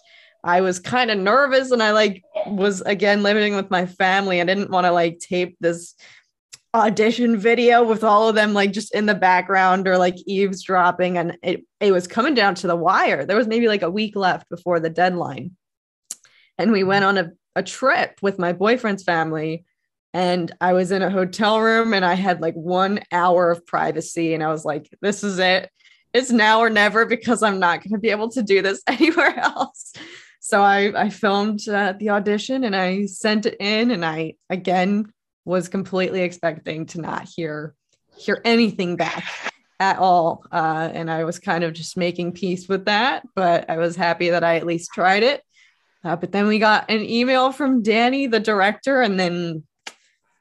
I 0.44 0.62
was 0.62 0.80
kind 0.80 1.10
of 1.10 1.18
nervous 1.18 1.72
and 1.72 1.82
I 1.82 1.92
like 1.92 2.22
was 2.46 2.82
again 2.82 3.24
living 3.24 3.56
with 3.56 3.72
my 3.72 3.88
family. 3.88 4.40
I 4.40 4.46
didn't 4.46 4.70
want 4.70 4.86
to 4.86 4.92
like 4.92 5.18
tape 5.20 5.58
this 5.60 5.96
audition 6.76 7.36
video 7.36 7.84
with 7.84 8.04
all 8.04 8.30
of 8.30 8.36
them 8.36 8.54
like 8.54 8.74
just 8.74 8.94
in 8.94 9.08
the 9.08 9.16
background 9.16 9.88
or 9.88 9.98
like 9.98 10.16
eavesdropping 10.28 11.18
and 11.18 11.38
it 11.42 11.66
it 11.80 11.92
was 11.92 12.08
coming 12.08 12.36
down 12.36 12.54
to 12.56 12.68
the 12.68 12.76
wire. 12.76 13.26
There 13.26 13.38
was 13.38 13.48
maybe 13.48 13.68
like 13.68 13.82
a 13.82 13.90
week 13.90 14.16
left 14.16 14.50
before 14.50 14.80
the 14.80 14.90
deadline. 14.92 15.58
And 16.58 16.72
we 16.72 16.84
went 16.84 17.06
on 17.06 17.18
a, 17.18 17.32
a 17.56 17.64
trip 17.64 18.20
with 18.22 18.40
my 18.40 18.54
boyfriend's 18.54 19.04
family 19.04 19.66
and 20.14 20.52
I 20.60 20.74
was 20.74 20.92
in 20.92 21.02
a 21.02 21.10
hotel 21.10 21.62
room 21.62 21.94
and 21.94 22.04
I 22.04 22.16
had 22.16 22.42
like 22.42 22.56
1 22.56 23.02
hour 23.12 23.52
of 23.52 23.66
privacy 23.66 24.34
and 24.34 24.44
I 24.44 24.50
was 24.50 24.66
like 24.66 24.90
this 25.02 25.24
is 25.24 25.40
it. 25.40 25.70
It's 26.14 26.32
now 26.32 26.60
or 26.60 26.70
never 26.70 27.06
because 27.06 27.42
I'm 27.42 27.60
not 27.60 27.82
going 27.82 27.94
to 27.94 27.98
be 27.98 28.10
able 28.10 28.30
to 28.32 28.44
do 28.44 28.62
this 28.62 28.82
anywhere 28.88 29.38
else. 29.38 29.94
So 30.40 30.62
I 30.62 30.92
I 31.06 31.10
filmed 31.10 31.68
uh, 31.68 31.94
the 31.98 32.10
audition 32.10 32.64
and 32.64 32.76
I 32.76 33.06
sent 33.06 33.46
it 33.46 33.58
in 33.60 33.92
and 33.92 34.06
I 34.06 34.34
again 34.50 35.12
was 35.46 35.70
completely 35.70 36.22
expecting 36.22 36.86
to 36.88 37.02
not 37.02 37.28
hear 37.28 37.76
hear 38.18 38.42
anything 38.46 38.96
back 38.96 39.24
at 39.80 39.98
all 39.98 40.44
uh, 40.52 40.90
and 40.94 41.10
i 41.10 41.24
was 41.24 41.40
kind 41.40 41.64
of 41.64 41.74
just 41.74 41.98
making 41.98 42.32
peace 42.32 42.68
with 42.68 42.86
that 42.86 43.24
but 43.36 43.70
i 43.70 43.78
was 43.78 43.96
happy 43.96 44.30
that 44.30 44.44
i 44.44 44.56
at 44.56 44.66
least 44.66 44.92
tried 44.94 45.24
it 45.24 45.42
uh, 46.04 46.16
but 46.16 46.32
then 46.32 46.48
we 46.48 46.60
got 46.60 46.90
an 46.90 47.02
email 47.02 47.52
from 47.52 47.82
danny 47.82 48.28
the 48.28 48.40
director 48.40 49.02
and 49.02 49.20
then 49.20 49.64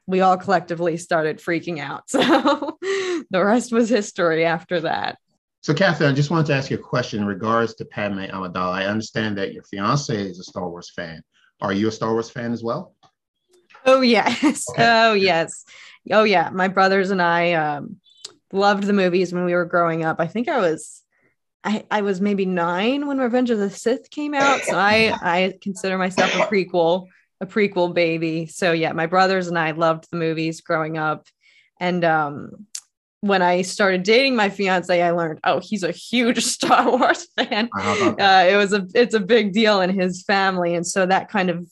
we 0.07 0.21
all 0.21 0.37
collectively 0.37 0.97
started 0.97 1.37
freaking 1.39 1.79
out 1.79 2.03
so 2.09 2.77
the 3.29 3.43
rest 3.43 3.71
was 3.71 3.89
history 3.89 4.45
after 4.45 4.81
that 4.81 5.17
So, 5.63 5.75
Catherine, 5.75 6.09
I 6.09 6.15
just 6.15 6.31
wanted 6.31 6.47
to 6.47 6.55
ask 6.55 6.71
you 6.71 6.77
a 6.77 6.81
question 6.81 7.21
in 7.21 7.27
regards 7.27 7.75
to 7.75 7.85
Padme 7.85 8.25
Amidala. 8.25 8.73
I 8.81 8.85
understand 8.87 9.37
that 9.37 9.53
your 9.53 9.61
fiance 9.63 10.09
is 10.11 10.39
a 10.39 10.43
Star 10.43 10.67
Wars 10.67 10.91
fan. 10.95 11.21
Are 11.61 11.71
you 11.71 11.87
a 11.87 11.91
Star 11.91 12.13
Wars 12.13 12.31
fan 12.31 12.51
as 12.51 12.63
well? 12.63 12.95
Oh 13.85 14.01
yes. 14.01 14.65
Okay. 14.71 14.83
Oh 14.87 15.13
yes. 15.13 15.63
Oh 16.11 16.23
yeah. 16.23 16.49
My 16.51 16.67
brothers 16.67 17.11
and 17.11 17.21
I 17.21 17.53
um, 17.53 17.97
loved 18.51 18.83
the 18.83 18.93
movies 18.93 19.33
when 19.33 19.45
we 19.45 19.53
were 19.53 19.65
growing 19.65 20.03
up. 20.03 20.19
I 20.19 20.25
think 20.25 20.49
I 20.49 20.57
was 20.57 21.00
I, 21.63 21.85
I 21.91 22.01
was 22.01 22.19
maybe 22.21 22.45
nine 22.45 23.07
when 23.07 23.19
Revenge 23.19 23.51
of 23.51 23.59
the 23.59 23.69
Sith 23.69 24.09
came 24.09 24.33
out. 24.33 24.61
So 24.61 24.77
I 24.77 25.15
I 25.21 25.53
consider 25.61 25.97
myself 25.97 26.33
a 26.33 26.39
prequel, 26.47 27.07
a 27.39 27.45
prequel 27.45 27.93
baby. 27.93 28.47
So 28.47 28.71
yeah, 28.71 28.93
my 28.93 29.05
brothers 29.05 29.47
and 29.47 29.57
I 29.59 29.71
loved 29.71 30.07
the 30.11 30.17
movies 30.17 30.61
growing 30.61 30.97
up. 30.97 31.27
And 31.79 32.03
um 32.03 32.67
when 33.23 33.43
I 33.43 33.61
started 33.61 34.01
dating 34.01 34.35
my 34.35 34.49
fiance, 34.49 34.99
I 34.99 35.11
learned, 35.11 35.41
oh, 35.43 35.59
he's 35.59 35.83
a 35.83 35.91
huge 35.91 36.43
Star 36.55 36.89
Wars 36.89 37.27
fan 37.37 37.69
How 37.77 37.95
about 37.95 38.17
that? 38.17 38.47
uh, 38.47 38.53
it 38.53 38.57
was 38.57 38.73
a 38.73 38.87
it's 38.95 39.13
a 39.13 39.19
big 39.19 39.53
deal 39.53 39.81
in 39.81 39.91
his 39.91 40.23
family 40.23 40.73
and 40.73 40.85
so 40.85 41.05
that 41.05 41.29
kind 41.29 41.51
of 41.51 41.69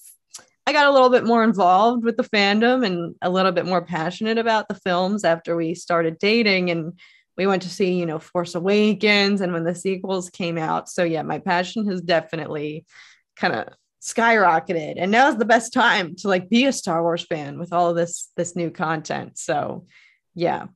i 0.67 0.71
got 0.71 0.85
a 0.85 0.91
little 0.91 1.09
bit 1.09 1.25
more 1.25 1.43
involved 1.43 2.03
with 2.03 2.17
the 2.17 2.23
fandom 2.23 2.85
and 2.85 3.15
a 3.23 3.29
little 3.31 3.51
bit 3.51 3.65
more 3.65 3.83
passionate 3.83 4.37
about 4.37 4.67
the 4.67 4.75
films 4.75 5.23
after 5.23 5.55
we 5.55 5.73
started 5.73 6.19
dating 6.19 6.69
and 6.69 6.93
we 7.39 7.47
went 7.47 7.61
to 7.61 7.69
see 7.69 7.93
you 7.93 8.05
know 8.05 8.19
force 8.19 8.53
awakens 8.53 9.39
and 9.39 9.53
when 9.53 9.63
the 9.63 9.73
sequels 9.73 10.29
came 10.29 10.57
out 10.57 10.89
so 10.89 11.03
yeah 11.03 11.23
my 11.23 11.39
passion 11.39 11.87
has 11.89 12.01
definitely 12.01 12.85
kind 13.37 13.53
of 13.55 13.69
skyrocketed 14.01 14.95
and 14.97 15.11
now's 15.11 15.37
the 15.37 15.45
best 15.45 15.71
time 15.73 16.15
to 16.15 16.27
like 16.27 16.49
be 16.49 16.65
a 16.65 16.73
star 16.73 17.01
wars 17.01 17.25
fan 17.25 17.57
with 17.57 17.71
all 17.71 17.89
of 17.89 17.95
this 17.95 18.29
this 18.35 18.55
new 18.55 18.69
content 18.69 19.37
so 19.37 19.85
yeah 20.35 20.67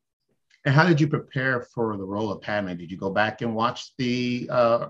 And 0.66 0.74
how 0.74 0.86
did 0.88 1.02
you 1.02 1.08
prepare 1.08 1.68
for 1.74 1.98
the 1.98 2.08
role 2.16 2.32
of 2.32 2.40
Padme? 2.42 2.74
Did 2.82 2.90
you 2.90 2.98
go 2.98 3.12
back 3.22 3.42
and 3.44 3.54
watch 3.54 3.80
the 3.98 4.48
uh, 4.50 4.88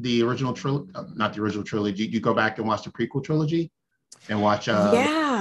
the 0.00 0.22
original 0.22 0.52
trilogy? 0.52 0.92
Not 1.22 1.34
the 1.34 1.40
original 1.42 1.64
trilogy. 1.64 2.04
Did 2.06 2.14
you 2.14 2.20
go 2.20 2.34
back 2.42 2.58
and 2.58 2.68
watch 2.70 2.82
the 2.84 2.90
prequel 2.90 3.22
trilogy 3.24 3.72
and 4.28 4.40
watch? 4.40 4.68
Uh, 4.68 4.92
yeah 4.94 5.35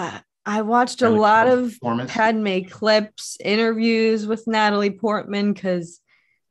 i 0.46 0.62
watched 0.62 1.02
a 1.02 1.10
lot 1.10 1.48
of? 1.48 1.76
Padme 2.08 2.62
clips, 2.70 3.38
interviews 3.44 4.28
with 4.28 4.48
Natalie 4.48 4.92
Portman, 4.92 5.54
because 5.54 6.00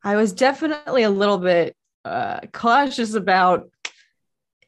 I 0.02 0.16
was 0.16 0.32
definitely 0.32 1.04
a 1.04 1.10
little 1.10 1.38
bit 1.38 1.76
uh, 2.04 2.40
cautious 2.52 3.14
about 3.14 3.70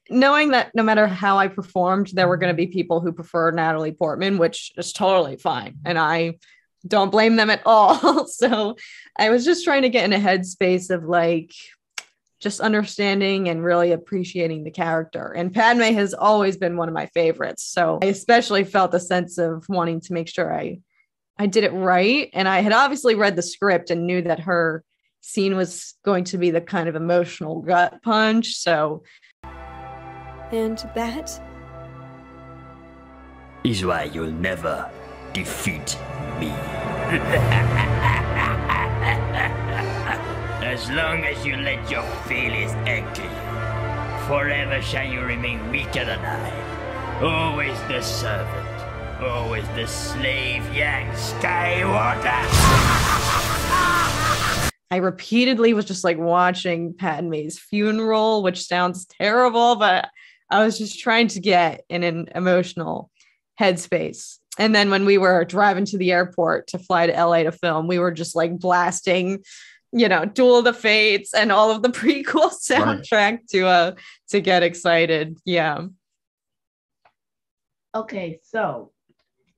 knowing 0.09 0.51
that 0.51 0.75
no 0.75 0.83
matter 0.83 1.07
how 1.07 1.39
I 1.39 1.49
performed, 1.49 2.09
there 2.13 2.29
were 2.29 2.37
going 2.37 2.53
to 2.53 2.57
be 2.57 2.69
people 2.69 3.01
who 3.01 3.13
prefer 3.13 3.51
Natalie 3.51 3.93
Portman, 3.93 4.39
which 4.39 4.73
is 4.77 4.93
totally 4.93 5.37
fine. 5.37 5.79
And 5.85 5.99
I 5.99 6.39
don't 6.87 7.11
blame 7.11 7.37
them 7.37 7.51
at 7.51 7.63
all. 7.67 8.27
so 8.29 8.77
I 9.19 9.31
was 9.31 9.45
just 9.45 9.65
trying 9.65 9.83
to 9.83 9.89
get 9.89 10.05
in 10.05 10.13
a 10.13 10.25
headspace 10.25 10.91
of 10.91 11.05
like, 11.05 11.53
just 12.41 12.61
understanding 12.61 13.49
and 13.49 13.65
really 13.65 13.93
appreciating 13.93 14.65
the 14.65 14.71
character. 14.71 15.33
And 15.33 15.55
Padme 15.55 15.95
has 15.95 16.13
always 16.13 16.57
been 16.57 16.77
one 16.77 16.89
of 16.89 16.95
my 16.95 17.07
favorites. 17.07 17.65
So 17.65 17.99
I 18.03 18.07
especially 18.07 18.65
felt 18.65 18.95
a 18.95 19.01
sense 19.01 19.39
of 19.39 19.65
wanting 19.69 20.01
to 20.03 20.13
make 20.13 20.29
sure 20.29 20.53
I 20.55 20.81
I 21.39 21.47
did 21.47 21.65
it 21.65 21.73
right. 21.73 22.31
And 22.33 22.49
I 22.49 22.61
had 22.61 22.73
obviously 22.73 23.15
read 23.15 23.37
the 23.37 23.43
script 23.43 23.91
and 23.91 24.07
knew 24.07 24.23
that 24.23 24.41
her 24.41 24.83
scene 25.21 25.57
was 25.57 25.95
going 26.05 26.25
to 26.25 26.39
be 26.39 26.51
the 26.51 26.61
kind 26.61 26.89
of 26.89 26.97
emotional 26.97 27.61
gut 27.61 28.03
punch. 28.03 28.55
So 28.55 29.03
and 30.53 30.79
that 30.95 31.41
is 33.65 33.85
why 33.85 34.05
you'll 34.05 34.31
never 34.31 34.91
defeat 35.33 35.99
me. 36.39 36.53
as 40.77 40.91
long 40.91 41.25
as 41.25 41.47
you 41.47 41.57
let 41.57 41.91
your 41.91 42.03
feelings 42.29 42.71
anchor 42.85 43.23
you, 43.23 44.27
forever 44.29 44.83
shall 44.83 45.11
you 45.11 45.23
remain 45.23 45.71
weaker 45.71 46.05
than 46.05 46.21
I. 46.21 47.23
Always 47.23 47.81
the 47.89 48.03
servant, 48.03 48.69
always 49.23 49.67
the 49.69 49.87
slave, 49.87 50.63
Yang 50.75 51.07
Skywalker. 51.13 52.43
I 54.91 54.97
repeatedly 54.97 55.73
was 55.73 55.87
just 55.87 56.05
like 56.05 56.19
watching 56.19 56.93
Padme's 56.93 57.59
funeral, 57.59 58.43
which 58.43 58.63
sounds 58.63 59.07
terrible, 59.07 59.77
but 59.77 60.11
I 60.51 60.63
was 60.63 60.77
just 60.77 61.01
trying 61.01 61.29
to 61.29 61.41
get 61.41 61.85
in 61.89 62.03
an 62.03 62.29
emotional 62.35 63.11
headspace. 63.59 64.41
And 64.59 64.75
then 64.75 64.91
when 64.91 65.07
we 65.07 65.17
were 65.17 65.47
driving 65.47 65.87
to 65.87 65.97
the 65.97 66.13
airport 66.13 66.67
to 66.69 66.79
fly 66.79 67.07
to 67.07 67.13
LA 67.13 67.45
to 67.45 67.53
film, 67.53 67.89
we 67.89 67.99
were 67.99 68.13
just 68.13 68.37
like 68.37 68.59
blasting, 68.59 69.43
you 69.97 70.09
know, 70.09 70.27
Duel 70.27 70.59
of 70.59 70.65
the 70.65 70.75
Fates 70.75 71.33
and 71.33 71.51
all 71.51 71.71
of 71.71 71.83
the 71.83 71.89
prequel 72.01 72.53
soundtrack 72.53 73.47
to 73.49 73.67
uh 73.67 73.93
to 74.29 74.41
get 74.41 74.63
excited. 74.63 75.39
Yeah. 75.45 75.87
Okay, 77.95 78.39
so 78.43 78.93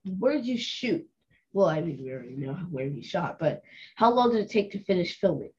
where 0.04 0.34
did 0.34 0.46
you 0.46 0.56
shoot? 0.56 1.06
Well, 1.52 1.66
I 1.66 1.80
mean, 1.80 1.98
we 2.00 2.12
already 2.12 2.36
know 2.36 2.52
where 2.70 2.86
you 2.86 3.02
shot, 3.02 3.38
but 3.40 3.62
how 3.96 4.12
long 4.12 4.30
did 4.30 4.42
it 4.42 4.50
take 4.50 4.70
to 4.72 4.84
finish 4.84 5.18
filming? 5.18 5.50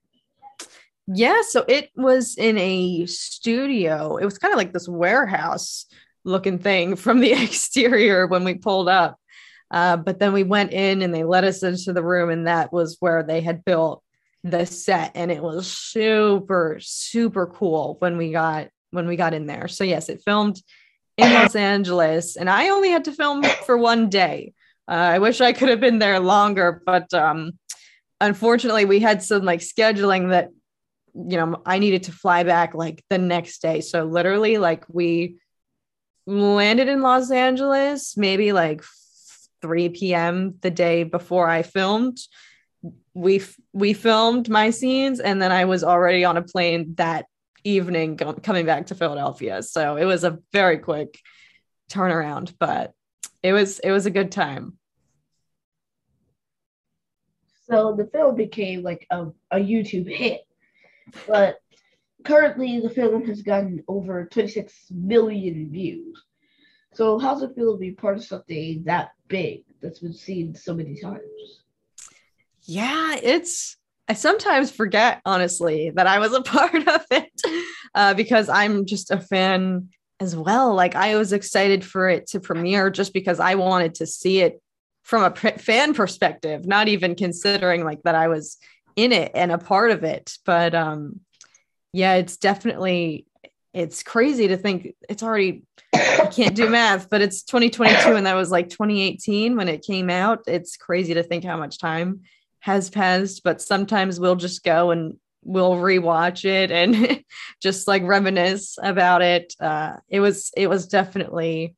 Yeah, 1.07 1.41
so 1.41 1.65
it 1.67 1.89
was 1.95 2.37
in 2.37 2.57
a 2.57 3.05
studio. 3.07 4.15
It 4.17 4.25
was 4.25 4.37
kind 4.37 4.53
of 4.53 4.57
like 4.57 4.71
this 4.71 4.87
warehouse 4.87 5.87
looking 6.23 6.59
thing 6.59 6.95
from 6.95 7.19
the 7.19 7.33
exterior 7.43 8.27
when 8.27 8.45
we 8.45 8.53
pulled 8.53 8.87
up. 8.87 9.19
Uh, 9.71 9.97
but 9.97 10.19
then 10.19 10.33
we 10.33 10.43
went 10.43 10.71
in 10.71 11.01
and 11.01 11.13
they 11.13 11.23
let 11.23 11.43
us 11.43 11.63
into 11.63 11.91
the 11.91 12.03
room, 12.03 12.29
and 12.29 12.47
that 12.47 12.71
was 12.71 12.95
where 13.01 13.23
they 13.23 13.41
had 13.41 13.65
built 13.65 14.03
the 14.43 14.65
set 14.65 15.11
and 15.15 15.31
it 15.31 15.43
was 15.43 15.69
super 15.69 16.77
super 16.79 17.47
cool 17.47 17.97
when 17.99 18.17
we 18.17 18.31
got 18.31 18.69
when 18.91 19.07
we 19.07 19.15
got 19.15 19.33
in 19.33 19.45
there. 19.45 19.67
So 19.67 19.83
yes 19.83 20.09
it 20.09 20.21
filmed 20.23 20.61
in 21.17 21.33
los 21.33 21.55
angeles 21.55 22.37
and 22.37 22.49
i 22.49 22.69
only 22.69 22.89
had 22.89 23.05
to 23.05 23.11
film 23.11 23.43
for 23.65 23.77
one 23.77 24.09
day. 24.09 24.53
Uh, 24.87 24.93
i 25.15 25.19
wish 25.19 25.41
i 25.41 25.53
could 25.53 25.69
have 25.69 25.79
been 25.79 25.99
there 25.99 26.19
longer 26.19 26.81
but 26.85 27.13
um 27.13 27.51
unfortunately 28.21 28.85
we 28.85 28.99
had 28.99 29.21
some 29.21 29.43
like 29.43 29.59
scheduling 29.59 30.29
that 30.29 30.49
you 31.13 31.37
know 31.37 31.61
i 31.65 31.77
needed 31.79 32.03
to 32.03 32.11
fly 32.11 32.43
back 32.43 32.73
like 32.73 33.03
the 33.09 33.17
next 33.17 33.61
day. 33.61 33.81
So 33.81 34.05
literally 34.05 34.57
like 34.57 34.85
we 34.87 35.37
landed 36.25 36.87
in 36.87 37.01
los 37.01 37.31
angeles 37.31 38.15
maybe 38.15 38.51
like 38.51 38.83
3 39.61 39.89
p.m 39.89 40.55
the 40.61 40.69
day 40.69 41.03
before 41.03 41.49
i 41.49 41.63
filmed 41.63 42.17
we 43.13 43.41
we 43.73 43.93
filmed 43.93 44.49
my 44.49 44.69
scenes 44.69 45.19
and 45.19 45.41
then 45.41 45.51
I 45.51 45.65
was 45.65 45.83
already 45.83 46.23
on 46.23 46.37
a 46.37 46.41
plane 46.41 46.95
that 46.95 47.25
evening 47.63 48.15
go, 48.15 48.33
coming 48.33 48.65
back 48.65 48.87
to 48.87 48.95
Philadelphia. 48.95 49.61
So 49.63 49.97
it 49.97 50.05
was 50.05 50.23
a 50.23 50.39
very 50.53 50.77
quick 50.77 51.19
turnaround, 51.89 52.53
but 52.59 52.93
it 53.43 53.53
was 53.53 53.79
it 53.79 53.91
was 53.91 54.05
a 54.05 54.11
good 54.11 54.31
time. 54.31 54.77
So 57.69 57.95
the 57.95 58.07
film 58.07 58.35
became 58.35 58.81
like 58.81 59.05
a, 59.11 59.27
a 59.51 59.57
YouTube 59.57 60.09
hit, 60.09 60.41
but 61.27 61.59
currently 62.23 62.79
the 62.79 62.89
film 62.89 63.25
has 63.27 63.43
gotten 63.43 63.83
over 63.87 64.25
26 64.25 64.73
million 64.91 65.69
views. 65.69 66.23
So 66.93 67.19
how's 67.19 67.43
it 67.43 67.53
feel 67.55 67.73
to 67.73 67.79
be 67.79 67.91
part 67.91 68.17
of 68.17 68.23
something 68.23 68.83
that 68.85 69.11
big 69.27 69.65
that's 69.81 69.99
been 69.99 70.13
seen 70.13 70.55
so 70.55 70.73
many 70.73 70.99
times? 70.99 71.63
Yeah, 72.69 73.15
it's 73.21 73.77
I 74.07 74.13
sometimes 74.13 74.69
forget 74.69 75.21
honestly 75.25 75.89
that 75.95 76.05
I 76.05 76.19
was 76.19 76.33
a 76.33 76.41
part 76.43 76.87
of 76.87 77.03
it 77.09 77.41
uh, 77.95 78.13
because 78.13 78.47
I'm 78.47 78.85
just 78.85 79.09
a 79.09 79.19
fan 79.19 79.89
as 80.19 80.35
well. 80.35 80.75
Like 80.75 80.95
I 80.95 81.15
was 81.15 81.33
excited 81.33 81.83
for 81.83 82.09
it 82.09 82.27
to 82.27 82.39
premiere 82.39 82.91
just 82.91 83.11
because 83.11 83.39
I 83.39 83.55
wanted 83.55 83.95
to 83.95 84.05
see 84.05 84.41
it 84.41 84.61
from 85.03 85.23
a 85.23 85.31
p- 85.31 85.57
fan 85.57 85.95
perspective, 85.95 86.67
not 86.67 86.87
even 86.87 87.15
considering 87.15 87.83
like 87.83 88.03
that 88.03 88.13
I 88.13 88.27
was 88.27 88.57
in 88.95 89.13
it 89.13 89.31
and 89.33 89.51
a 89.51 89.57
part 89.57 89.89
of 89.89 90.03
it. 90.03 90.37
But 90.45 90.75
um, 90.75 91.21
yeah, 91.91 92.15
it's 92.15 92.37
definitely 92.37 93.25
it's 93.73 94.03
crazy 94.03 94.47
to 94.49 94.57
think 94.57 94.95
it's 95.09 95.23
already 95.23 95.63
I 95.93 96.29
can't 96.31 96.55
do 96.55 96.69
math, 96.69 97.09
but 97.09 97.21
it's 97.21 97.41
2022 97.43 98.15
and 98.15 98.27
that 98.27 98.35
was 98.35 98.51
like 98.51 98.69
2018 98.69 99.55
when 99.55 99.69
it 99.69 99.83
came 99.83 100.11
out. 100.11 100.43
It's 100.45 100.77
crazy 100.77 101.15
to 101.15 101.23
think 101.23 101.43
how 101.43 101.57
much 101.57 101.79
time 101.79 102.21
has 102.59 102.89
passed, 102.89 103.43
but 103.43 103.61
sometimes 103.61 104.19
we'll 104.19 104.35
just 104.35 104.63
go 104.63 104.91
and 104.91 105.17
we'll 105.43 105.75
rewatch 105.75 106.45
it 106.45 106.71
and 106.71 107.23
just 107.61 107.87
like 107.87 108.03
reminisce 108.03 108.77
about 108.81 109.21
it. 109.21 109.53
Uh, 109.59 109.97
it 110.09 110.19
was 110.19 110.51
it 110.55 110.67
was 110.67 110.87
definitely 110.87 111.75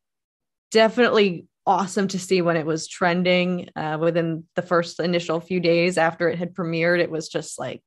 definitely 0.71 1.45
awesome 1.65 2.07
to 2.07 2.19
see 2.19 2.41
when 2.41 2.57
it 2.57 2.65
was 2.65 2.87
trending 2.87 3.69
uh, 3.75 3.97
within 3.99 4.43
the 4.55 4.61
first 4.61 4.99
initial 4.99 5.39
few 5.39 5.59
days 5.59 5.97
after 5.97 6.27
it 6.27 6.39
had 6.39 6.53
premiered. 6.53 6.99
It 6.99 7.11
was 7.11 7.29
just 7.29 7.59
like 7.59 7.83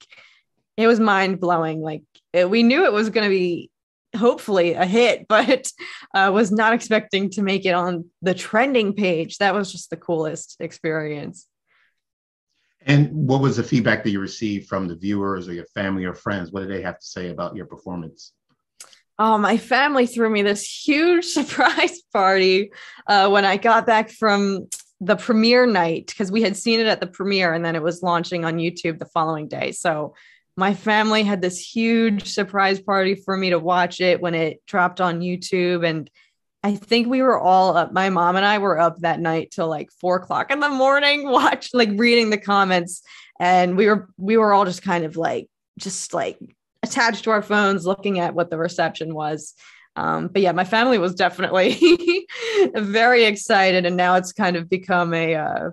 it 0.76 0.86
was 0.86 1.00
mind 1.00 1.40
blowing. 1.40 1.80
Like 1.80 2.02
it, 2.32 2.48
we 2.48 2.62
knew 2.62 2.84
it 2.84 2.92
was 2.92 3.10
going 3.10 3.24
to 3.24 3.34
be 3.34 3.70
hopefully 4.16 4.74
a 4.74 4.86
hit, 4.86 5.26
but 5.28 5.70
uh, 6.14 6.30
was 6.32 6.52
not 6.52 6.72
expecting 6.72 7.30
to 7.30 7.42
make 7.42 7.66
it 7.66 7.74
on 7.74 8.06
the 8.22 8.34
trending 8.34 8.94
page. 8.94 9.38
That 9.38 9.54
was 9.54 9.72
just 9.72 9.90
the 9.90 9.96
coolest 9.96 10.56
experience. 10.60 11.46
And 12.87 13.11
what 13.12 13.41
was 13.41 13.57
the 13.57 13.62
feedback 13.62 14.05
that 14.05 14.11
you 14.11 14.21
received 14.21 14.69
from 14.69 14.87
the 14.88 14.97
viewers 14.97 15.49
or 15.49 15.55
your 15.55 15.67
family 15.67 16.05
or 16.05 16.14
friends? 16.14 16.53
What 16.53 16.61
did 16.61 16.71
they 16.71 16.83
have 16.83 16.99
to 16.99 17.07
say 17.07 17.31
about 17.31 17.57
your 17.57 17.67
performance? 17.67 18.33
Oh, 19.19 19.38
my 19.38 19.57
family 19.57 20.07
threw 20.07 20.29
me 20.29 20.43
this 20.43 20.64
huge 20.64 21.25
surprise 21.38 22.03
party 22.12 22.73
uh, 23.07 23.29
when 23.31 23.45
I 23.45 23.57
got 23.57 23.87
back 23.87 24.11
from 24.11 24.69
the 25.00 25.17
premiere 25.17 25.67
night 25.67 26.07
because 26.07 26.31
we 26.31 26.43
had 26.43 26.57
seen 26.57 26.81
it 26.81 26.87
at 26.87 27.00
the 27.00 27.07
premiere 27.07 27.53
and 27.53 27.64
then 27.64 27.76
it 27.76 27.83
was 27.83 28.03
launching 28.03 28.45
on 28.45 28.57
YouTube 28.57 28.99
the 28.99 29.07
following 29.07 29.49
day. 29.49 29.73
So 29.73 30.14
my 30.57 30.75
family 30.75 31.25
had 31.25 31.42
this 31.42 31.59
huge 31.59 32.29
surprise 32.29 32.81
party 32.81 33.14
for 33.14 33.37
me 33.37 33.51
to 33.51 33.59
watch 33.59 34.01
it 34.01 34.20
when 34.20 34.35
it 34.35 34.64
dropped 34.66 35.01
on 35.01 35.20
YouTube. 35.20 35.87
And 35.87 36.09
I 36.64 36.77
think 36.77 37.09
we 37.09 37.20
were 37.20 37.38
all 37.38 37.77
up. 37.77 37.92
My 37.92 38.09
mom 38.09 38.37
and 38.37 38.44
I 38.44 38.57
were 38.57 38.81
up 38.81 38.98
that 39.00 39.20
night 39.20 39.50
till 39.50 39.68
like 39.68 39.90
four 40.00 40.16
o'clock 40.16 40.50
in 40.50 40.61
the 40.61 40.70
morning, 40.70 41.29
watch 41.31 41.68
like 41.74 41.90
reading 41.92 42.31
the 42.31 42.38
comments, 42.38 43.03
and 43.38 43.77
we 43.77 43.87
were 43.87 44.09
we 44.16 44.38
were 44.38 44.55
all 44.55 44.64
just 44.64 44.83
kind 44.83 45.05
of 45.05 45.18
like 45.18 45.46
just 45.79 46.14
like 46.14 46.38
attached 46.83 47.24
to 47.24 47.31
our 47.31 47.42
phones, 47.42 47.87
looking 47.87 48.18
at 48.18 48.35
what 48.35 48.48
the 48.48 48.57
reception 48.57 49.14
was. 49.14 49.53
Um, 49.94 50.29
but 50.29 50.40
yeah, 50.40 50.53
my 50.53 50.64
family 50.64 50.96
was 50.96 51.14
definitely 51.14 52.27
very 52.74 53.24
excited, 53.24 53.85
and 53.85 53.98
now 53.98 54.14
it's 54.14 54.33
kind 54.33 54.57
of 54.57 54.70
become 54.70 55.12
a 55.12 55.35
uh, 55.35 55.70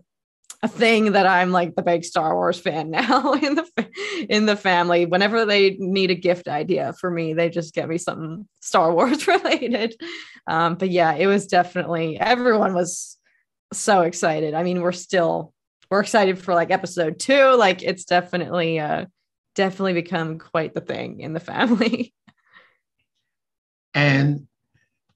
a 0.64 0.68
thing 0.68 1.14
that 1.14 1.26
I'm 1.26 1.52
like 1.52 1.76
the 1.76 1.82
big 1.82 2.04
Star 2.04 2.36
Wars 2.36 2.60
fan 2.60 2.92
now 2.92 3.34
in 3.42 3.56
the 3.56 3.90
in 4.30 4.46
the 4.46 4.56
family. 4.56 5.06
Whenever 5.06 5.46
they 5.46 5.72
need 5.80 6.12
a 6.12 6.16
gift 6.16 6.48
idea 6.48 6.94
for 7.00 7.10
me, 7.10 7.34
they 7.34 7.50
just 7.50 7.74
get 7.74 7.90
me 7.90 7.98
something 7.98 8.48
Star 8.60 8.94
Wars 8.96 9.28
related. 9.28 9.96
Um, 10.48 10.76
but 10.76 10.90
yeah, 10.90 11.14
it 11.14 11.28
was 11.28 11.48
definitely 11.48 12.20
everyone 12.20 12.74
was 12.74 13.18
so 13.74 14.02
excited. 14.02 14.54
I 14.54 14.64
mean, 14.64 14.82
we're 14.82 14.92
still 14.92 15.54
we're 15.90 16.02
excited 16.02 16.38
for 16.38 16.54
like 16.54 16.72
episode 16.72 17.20
two. 17.20 17.56
Like 17.56 17.82
it's 17.82 18.06
definitely 18.06 18.80
uh 18.80 19.06
definitely 19.56 19.94
become 19.94 20.40
quite 20.40 20.74
the 20.74 20.82
thing 20.82 21.20
in 21.22 21.34
the 21.34 21.40
family. 21.52 22.14
And 23.94 24.48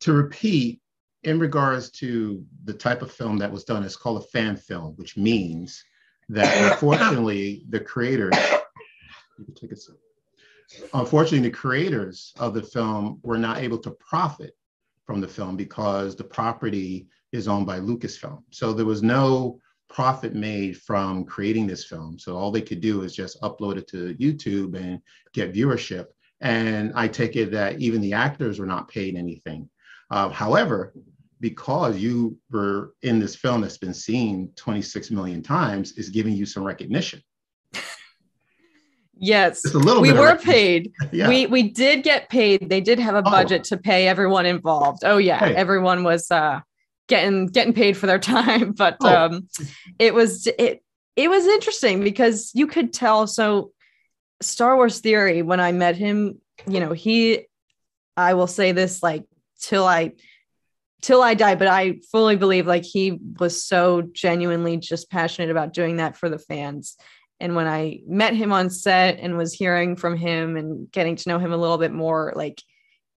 to 0.01 0.11
repeat, 0.11 0.81
in 1.25 1.39
regards 1.39 1.89
to 1.89 2.45
the 2.63 2.73
type 2.73 3.01
of 3.01 3.11
film 3.11 3.37
that 3.39 3.51
was 3.51 3.63
done, 3.63 3.83
it's 3.83 3.95
called 3.95 4.23
a 4.23 4.27
fan 4.27 4.55
film, 4.55 4.93
which 4.95 5.17
means 5.17 5.83
that 6.29 6.71
unfortunately 6.71 7.65
the 7.69 7.79
creators, 7.79 8.35
you 9.37 9.45
can 9.45 9.55
take 9.55 9.71
a. 9.71 9.75
Unfortunately, 10.93 11.47
the 11.47 11.55
creators 11.55 12.33
of 12.39 12.53
the 12.53 12.61
film 12.61 13.19
were 13.23 13.37
not 13.37 13.57
able 13.57 13.77
to 13.77 13.91
profit 13.91 14.55
from 15.05 15.21
the 15.21 15.27
film 15.27 15.55
because 15.55 16.15
the 16.15 16.23
property 16.23 17.07
is 17.31 17.47
owned 17.47 17.67
by 17.67 17.79
Lucasfilm. 17.79 18.41
So 18.49 18.73
there 18.73 18.85
was 18.85 19.03
no 19.03 19.59
profit 19.89 20.33
made 20.33 20.81
from 20.81 21.23
creating 21.23 21.67
this 21.67 21.85
film. 21.85 22.17
So 22.17 22.35
all 22.35 22.51
they 22.51 22.63
could 22.63 22.81
do 22.81 23.03
is 23.03 23.15
just 23.15 23.39
upload 23.41 23.77
it 23.77 23.87
to 23.89 24.15
YouTube 24.15 24.75
and 24.75 24.99
get 25.33 25.53
viewership. 25.53 26.07
And 26.41 26.91
I 26.95 27.07
take 27.07 27.35
it 27.35 27.51
that 27.51 27.79
even 27.79 28.01
the 28.01 28.13
actors 28.13 28.57
were 28.59 28.65
not 28.65 28.89
paid 28.89 29.15
anything. 29.15 29.69
Uh, 30.09 30.29
however, 30.29 30.93
because 31.49 31.97
you 31.99 32.35
were 32.49 32.93
in 33.03 33.19
this 33.19 33.35
film 33.35 33.61
that's 33.61 33.77
been 33.77 33.93
seen 33.93 34.51
26 34.55 35.11
million 35.11 35.43
times 35.43 35.91
is 35.91 36.09
giving 36.09 36.33
you 36.33 36.43
some 36.45 36.63
recognition. 36.63 37.21
Yes, 39.17 39.63
a 39.73 39.77
little 39.77 40.01
we 40.01 40.11
were 40.11 40.35
paid. 40.35 40.91
Yeah. 41.13 41.29
We 41.29 41.45
we 41.47 41.63
did 41.69 42.03
get 42.03 42.27
paid. 42.29 42.69
They 42.69 42.81
did 42.81 42.99
have 42.99 43.15
a 43.15 43.19
Oh. 43.25 43.31
budget 43.31 43.63
to 43.65 43.77
pay 43.77 44.07
everyone 44.09 44.45
involved. 44.45 45.03
Oh 45.05 45.17
yeah, 45.17 45.39
Hey. 45.39 45.55
everyone 45.55 46.03
was 46.03 46.29
uh 46.29 46.59
getting 47.07 47.45
getting 47.47 47.73
paid 47.73 47.95
for 47.95 48.07
their 48.07 48.19
time, 48.37 48.73
but 48.73 48.97
Oh. 49.01 49.15
um 49.25 49.47
it 49.99 50.13
was 50.13 50.47
it 50.47 50.83
it 51.15 51.29
was 51.29 51.45
interesting 51.45 52.03
because 52.03 52.51
you 52.53 52.67
could 52.67 52.91
tell 52.91 53.25
so 53.27 53.71
Star 54.41 54.75
Wars 54.75 54.99
theory 54.99 55.41
when 55.43 55.61
I 55.61 55.71
met 55.71 55.95
him, 55.95 56.41
you 56.67 56.81
know, 56.81 56.91
he 56.91 57.47
I 58.17 58.33
will 58.33 58.47
say 58.47 58.73
this 58.73 59.01
like 59.01 59.23
till 59.61 59.85
I 59.87 60.11
till 61.01 61.21
I 61.21 61.33
die, 61.33 61.55
but 61.55 61.67
I 61.67 61.99
fully 62.11 62.35
believe 62.35 62.67
like 62.67 62.83
he 62.83 63.19
was 63.39 63.63
so 63.63 64.01
genuinely 64.01 64.77
just 64.77 65.09
passionate 65.09 65.51
about 65.51 65.73
doing 65.73 65.97
that 65.97 66.17
for 66.17 66.29
the 66.29 66.39
fans. 66.39 66.97
And 67.39 67.55
when 67.55 67.67
I 67.67 67.99
met 68.07 68.33
him 68.33 68.51
on 68.51 68.69
set 68.69 69.19
and 69.19 69.37
was 69.37 69.53
hearing 69.53 69.95
from 69.95 70.15
him 70.15 70.55
and 70.55 70.89
getting 70.91 71.15
to 71.17 71.29
know 71.29 71.37
him 71.37 71.51
a 71.51 71.57
little 71.57 71.77
bit 71.77 71.91
more, 71.91 72.33
like 72.35 72.61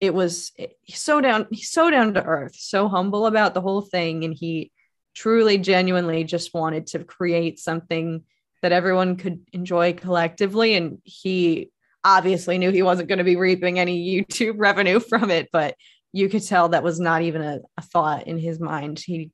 it 0.01 0.13
was 0.13 0.53
so 0.89 1.21
down, 1.21 1.55
so 1.55 1.91
down 1.91 2.15
to 2.15 2.25
earth, 2.25 2.57
so 2.57 2.89
humble 2.89 3.27
about 3.27 3.55
the 3.55 3.61
whole 3.61 3.81
thing. 3.81 4.25
And 4.25 4.35
he 4.35 4.73
truly, 5.15 5.59
genuinely 5.59 6.25
just 6.25 6.55
wanted 6.55 6.89
to 6.89 7.05
create 7.05 7.59
something 7.59 8.23
that 8.63 8.73
everyone 8.73 9.17
could 9.17 9.41
enjoy 9.53 9.93
collectively. 9.93 10.75
And 10.75 10.99
he 11.05 11.71
obviously 12.05 12.59
knew 12.59 12.71
he 12.71 12.83
wasn't 12.83 13.09
going 13.09 13.19
to 13.19 13.25
be 13.25 13.37
reaping 13.37 13.79
any 13.79 14.23
YouTube 14.29 14.55
revenue 14.59 15.01
from 15.01 15.31
it, 15.31 15.49
but 15.53 15.75
you 16.13 16.29
could 16.29 16.47
tell 16.47 16.71
that 16.71 16.83
was 16.83 16.99
not 16.99 17.23
even 17.23 17.43
a, 17.43 17.61
a 17.77 17.83
thought 17.83 18.27
in 18.27 18.39
his 18.39 18.61
mind. 18.61 18.99
He 18.99 19.31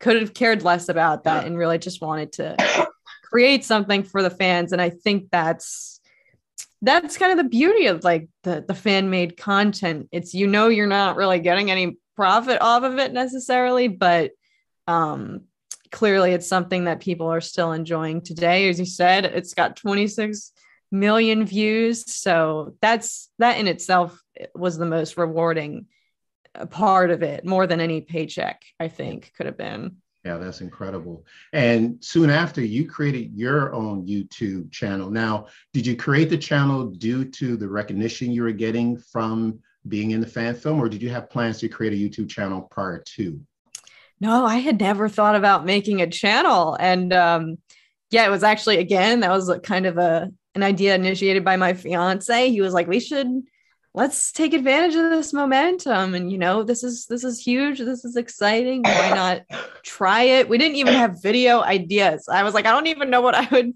could 0.00 0.20
have 0.20 0.34
cared 0.34 0.62
less 0.62 0.88
about 0.88 1.24
that 1.24 1.46
and 1.46 1.56
really 1.56 1.78
just 1.78 2.02
wanted 2.02 2.32
to 2.32 2.88
create 3.24 3.64
something 3.64 4.02
for 4.02 4.22
the 4.22 4.30
fans. 4.30 4.72
And 4.72 4.82
I 4.82 4.90
think 4.90 5.30
that's 5.30 6.00
that's 6.82 7.16
kind 7.16 7.30
of 7.30 7.38
the 7.38 7.48
beauty 7.48 7.86
of 7.86 8.04
like 8.04 8.28
the 8.42 8.64
the 8.66 8.74
fan 8.74 9.08
made 9.08 9.36
content. 9.36 10.08
It's 10.12 10.34
you 10.34 10.46
know 10.46 10.68
you're 10.68 10.86
not 10.86 11.16
really 11.16 11.38
getting 11.38 11.70
any 11.70 11.96
profit 12.16 12.60
off 12.60 12.82
of 12.82 12.98
it 12.98 13.12
necessarily, 13.12 13.88
but 13.88 14.32
um 14.86 15.42
clearly 15.90 16.32
it's 16.32 16.48
something 16.48 16.84
that 16.84 17.00
people 17.00 17.28
are 17.28 17.40
still 17.40 17.72
enjoying 17.72 18.22
today. 18.22 18.68
As 18.68 18.80
you 18.80 18.86
said, 18.86 19.24
it's 19.24 19.54
got 19.54 19.76
26 19.76 20.52
million 20.90 21.44
views. 21.44 22.12
So 22.12 22.74
that's 22.80 23.30
that 23.38 23.58
in 23.58 23.68
itself 23.68 24.20
was 24.54 24.76
the 24.76 24.86
most 24.86 25.16
rewarding 25.16 25.86
uh, 26.54 26.66
part 26.66 27.10
of 27.10 27.22
it, 27.22 27.44
more 27.44 27.66
than 27.66 27.80
any 27.80 28.00
paycheck, 28.00 28.62
I 28.78 28.88
think 28.88 29.32
could 29.36 29.46
have 29.46 29.58
been. 29.58 29.96
Yeah, 30.24 30.36
that's 30.36 30.60
incredible. 30.60 31.26
And 31.52 31.96
soon 32.00 32.30
after, 32.30 32.60
you 32.60 32.88
created 32.88 33.32
your 33.34 33.72
own 33.74 34.06
YouTube 34.06 34.70
channel. 34.70 35.10
Now, 35.10 35.46
did 35.72 35.84
you 35.84 35.96
create 35.96 36.30
the 36.30 36.38
channel 36.38 36.86
due 36.86 37.24
to 37.24 37.56
the 37.56 37.68
recognition 37.68 38.30
you 38.30 38.44
were 38.44 38.52
getting 38.52 38.96
from 38.96 39.58
being 39.88 40.12
in 40.12 40.20
the 40.20 40.26
fan 40.26 40.54
film, 40.54 40.78
or 40.80 40.88
did 40.88 41.02
you 41.02 41.10
have 41.10 41.28
plans 41.28 41.58
to 41.58 41.68
create 41.68 41.92
a 41.92 41.96
YouTube 41.96 42.28
channel 42.28 42.62
prior 42.70 43.02
to? 43.16 43.40
No, 44.20 44.46
I 44.46 44.58
had 44.58 44.78
never 44.78 45.08
thought 45.08 45.34
about 45.34 45.66
making 45.66 46.00
a 46.00 46.06
channel. 46.06 46.76
And 46.78 47.12
um, 47.12 47.58
yeah, 48.12 48.24
it 48.24 48.30
was 48.30 48.44
actually, 48.44 48.78
again, 48.78 49.20
that 49.20 49.30
was 49.30 49.52
kind 49.64 49.86
of 49.86 49.98
a 49.98 50.30
an 50.54 50.62
idea 50.62 50.94
initiated 50.94 51.44
by 51.44 51.56
my 51.56 51.72
fiance. 51.72 52.50
He 52.50 52.60
was 52.60 52.74
like, 52.74 52.86
we 52.86 53.00
should 53.00 53.26
let's 53.94 54.32
take 54.32 54.54
advantage 54.54 54.94
of 54.94 55.10
this 55.10 55.32
momentum. 55.32 56.14
And 56.14 56.32
you 56.32 56.38
know 56.38 56.62
this 56.62 56.82
is 56.82 57.06
this 57.06 57.24
is 57.24 57.38
huge. 57.38 57.78
This 57.78 58.04
is 58.04 58.16
exciting. 58.16 58.82
Why 58.82 59.10
not 59.14 59.42
try 59.82 60.22
it? 60.22 60.48
We 60.48 60.58
didn't 60.58 60.76
even 60.76 60.94
have 60.94 61.22
video 61.22 61.60
ideas. 61.60 62.28
I 62.28 62.42
was 62.42 62.54
like 62.54 62.66
i 62.66 62.70
don't 62.70 62.86
even 62.86 63.10
know 63.10 63.20
what 63.20 63.34
i 63.34 63.46
would 63.50 63.72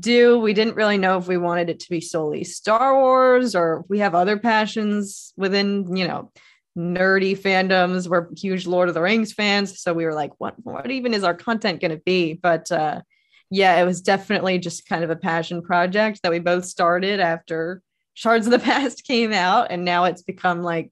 do. 0.00 0.38
We 0.38 0.52
didn't 0.52 0.76
really 0.76 0.98
know 0.98 1.16
if 1.16 1.28
we 1.28 1.38
wanted 1.38 1.70
it 1.70 1.80
to 1.80 1.90
be 1.90 2.00
solely 2.00 2.44
star 2.44 2.94
wars 2.94 3.54
or 3.54 3.84
we 3.88 4.00
have 4.00 4.14
other 4.14 4.38
passions 4.38 5.32
within 5.36 5.96
you 5.96 6.06
know 6.06 6.32
nerdy 6.76 7.36
fandoms. 7.36 8.08
We're 8.08 8.28
huge 8.36 8.66
lord 8.66 8.88
of 8.88 8.94
the 8.94 9.02
rings 9.02 9.32
fans. 9.32 9.80
So 9.80 9.92
we 9.92 10.04
were 10.04 10.14
like 10.14 10.32
what 10.38 10.54
what 10.62 10.90
even 10.90 11.14
is 11.14 11.24
our 11.24 11.34
content 11.34 11.80
going 11.80 11.90
to 11.90 12.02
be? 12.04 12.34
But 12.34 12.72
uh 12.72 13.02
yeah 13.50 13.80
it 13.80 13.84
was 13.84 14.02
definitely 14.02 14.58
just 14.58 14.86
kind 14.86 15.04
of 15.04 15.10
a 15.10 15.16
passion 15.16 15.62
project 15.62 16.20
that 16.22 16.32
we 16.32 16.38
both 16.38 16.66
started 16.66 17.18
after 17.18 17.82
Shards 18.18 18.48
of 18.48 18.50
the 18.50 18.58
Past 18.70 19.04
came 19.04 19.32
out, 19.32 19.68
and 19.70 19.84
now 19.84 20.02
it's 20.02 20.22
become 20.22 20.64
like 20.64 20.90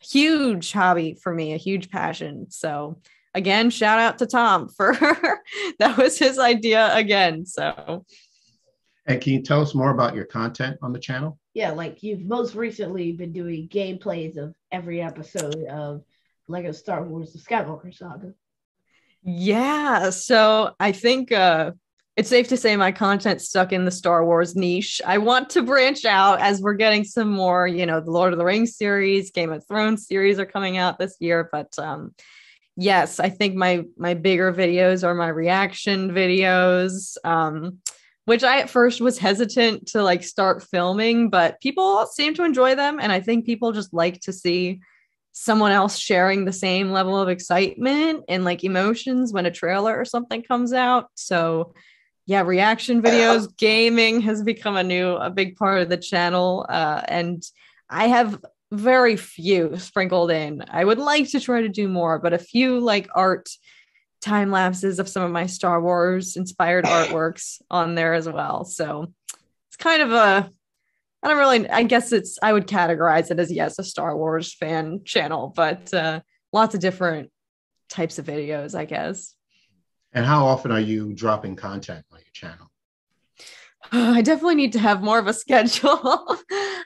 huge 0.00 0.72
hobby 0.72 1.14
for 1.22 1.30
me, 1.30 1.52
a 1.52 1.58
huge 1.58 1.90
passion. 1.90 2.50
So 2.50 3.02
again, 3.34 3.68
shout 3.68 3.98
out 3.98 4.16
to 4.18 4.26
Tom 4.26 4.68
for 4.76 4.94
that 5.78 5.98
was 5.98 6.18
his 6.18 6.38
idea 6.38 6.96
again. 6.96 7.44
So 7.44 8.06
and 9.04 9.20
can 9.20 9.34
you 9.34 9.42
tell 9.42 9.60
us 9.60 9.74
more 9.74 9.90
about 9.90 10.14
your 10.14 10.24
content 10.24 10.78
on 10.80 10.94
the 10.94 10.98
channel? 10.98 11.38
Yeah, 11.52 11.72
like 11.72 12.02
you've 12.02 12.24
most 12.24 12.54
recently 12.54 13.12
been 13.12 13.32
doing 13.32 13.68
gameplays 13.68 14.38
of 14.38 14.54
every 14.72 15.02
episode 15.02 15.66
of 15.66 16.02
Lego 16.48 16.72
Star 16.72 17.04
Wars 17.04 17.34
The 17.34 17.40
Skywalker 17.40 17.94
Saga. 17.94 18.32
Yeah, 19.22 20.08
so 20.08 20.74
I 20.80 20.92
think 20.92 21.30
uh 21.30 21.72
it's 22.16 22.28
safe 22.28 22.48
to 22.48 22.56
say 22.56 22.76
my 22.76 22.92
content 22.92 23.40
stuck 23.40 23.72
in 23.72 23.84
the 23.84 23.90
Star 23.90 24.24
Wars 24.24 24.54
niche. 24.54 25.02
I 25.04 25.18
want 25.18 25.50
to 25.50 25.62
branch 25.62 26.04
out 26.04 26.40
as 26.40 26.60
we're 26.60 26.74
getting 26.74 27.02
some 27.02 27.28
more, 27.28 27.66
you 27.66 27.86
know, 27.86 28.00
the 28.00 28.12
Lord 28.12 28.32
of 28.32 28.38
the 28.38 28.44
Rings 28.44 28.76
series, 28.76 29.32
Game 29.32 29.52
of 29.52 29.66
Thrones 29.66 30.06
series 30.06 30.38
are 30.38 30.46
coming 30.46 30.76
out 30.76 30.98
this 30.98 31.16
year, 31.18 31.48
but 31.50 31.76
um 31.78 32.14
yes, 32.76 33.18
I 33.18 33.30
think 33.30 33.56
my 33.56 33.84
my 33.96 34.14
bigger 34.14 34.52
videos 34.52 35.02
are 35.02 35.14
my 35.14 35.28
reaction 35.28 36.10
videos. 36.12 37.16
Um 37.24 37.78
which 38.26 38.44
I 38.44 38.60
at 38.60 38.70
first 38.70 39.02
was 39.02 39.18
hesitant 39.18 39.88
to 39.88 40.02
like 40.02 40.22
start 40.22 40.62
filming, 40.62 41.28
but 41.28 41.60
people 41.60 42.06
seem 42.06 42.32
to 42.34 42.44
enjoy 42.44 42.74
them 42.76 42.98
and 43.00 43.10
I 43.10 43.20
think 43.20 43.44
people 43.44 43.72
just 43.72 43.92
like 43.92 44.20
to 44.20 44.32
see 44.32 44.80
someone 45.32 45.72
else 45.72 45.98
sharing 45.98 46.44
the 46.44 46.52
same 46.52 46.92
level 46.92 47.20
of 47.20 47.28
excitement 47.28 48.22
and 48.28 48.44
like 48.44 48.62
emotions 48.62 49.32
when 49.32 49.46
a 49.46 49.50
trailer 49.50 49.98
or 49.98 50.04
something 50.04 50.44
comes 50.44 50.72
out. 50.72 51.08
So 51.16 51.74
yeah, 52.26 52.42
reaction 52.42 53.02
videos, 53.02 53.54
gaming 53.56 54.20
has 54.22 54.42
become 54.42 54.76
a 54.76 54.82
new, 54.82 55.14
a 55.14 55.30
big 55.30 55.56
part 55.56 55.82
of 55.82 55.88
the 55.90 55.96
channel. 55.96 56.64
Uh, 56.68 57.02
and 57.06 57.42
I 57.90 58.08
have 58.08 58.42
very 58.72 59.16
few 59.16 59.76
sprinkled 59.76 60.30
in. 60.30 60.64
I 60.68 60.84
would 60.84 60.98
like 60.98 61.30
to 61.30 61.40
try 61.40 61.60
to 61.62 61.68
do 61.68 61.86
more, 61.86 62.18
but 62.18 62.32
a 62.32 62.38
few 62.38 62.80
like 62.80 63.08
art 63.14 63.50
time 64.22 64.50
lapses 64.50 64.98
of 64.98 65.08
some 65.08 65.22
of 65.22 65.30
my 65.30 65.46
Star 65.46 65.82
Wars 65.82 66.36
inspired 66.36 66.84
artworks 66.86 67.60
on 67.70 67.94
there 67.94 68.14
as 68.14 68.28
well. 68.28 68.64
So 68.64 69.12
it's 69.68 69.76
kind 69.76 70.02
of 70.02 70.12
a, 70.12 70.50
I 71.22 71.28
don't 71.28 71.38
really, 71.38 71.68
I 71.68 71.82
guess 71.82 72.10
it's, 72.12 72.38
I 72.42 72.54
would 72.54 72.66
categorize 72.66 73.30
it 73.30 73.38
as 73.38 73.52
yes, 73.52 73.78
a 73.78 73.84
Star 73.84 74.16
Wars 74.16 74.54
fan 74.54 75.02
channel, 75.04 75.52
but 75.54 75.92
uh, 75.92 76.20
lots 76.52 76.74
of 76.74 76.80
different 76.80 77.30
types 77.90 78.18
of 78.18 78.24
videos, 78.24 78.74
I 78.74 78.86
guess. 78.86 79.34
And 80.14 80.24
how 80.24 80.46
often 80.46 80.70
are 80.70 80.80
you 80.80 81.12
dropping 81.12 81.56
content 81.56 82.04
on 82.12 82.20
your 82.20 82.32
channel? 82.32 82.70
I 83.92 84.22
definitely 84.22 84.54
need 84.54 84.72
to 84.72 84.78
have 84.78 85.02
more 85.02 85.18
of 85.18 85.26
a 85.26 85.34
schedule. 85.34 86.38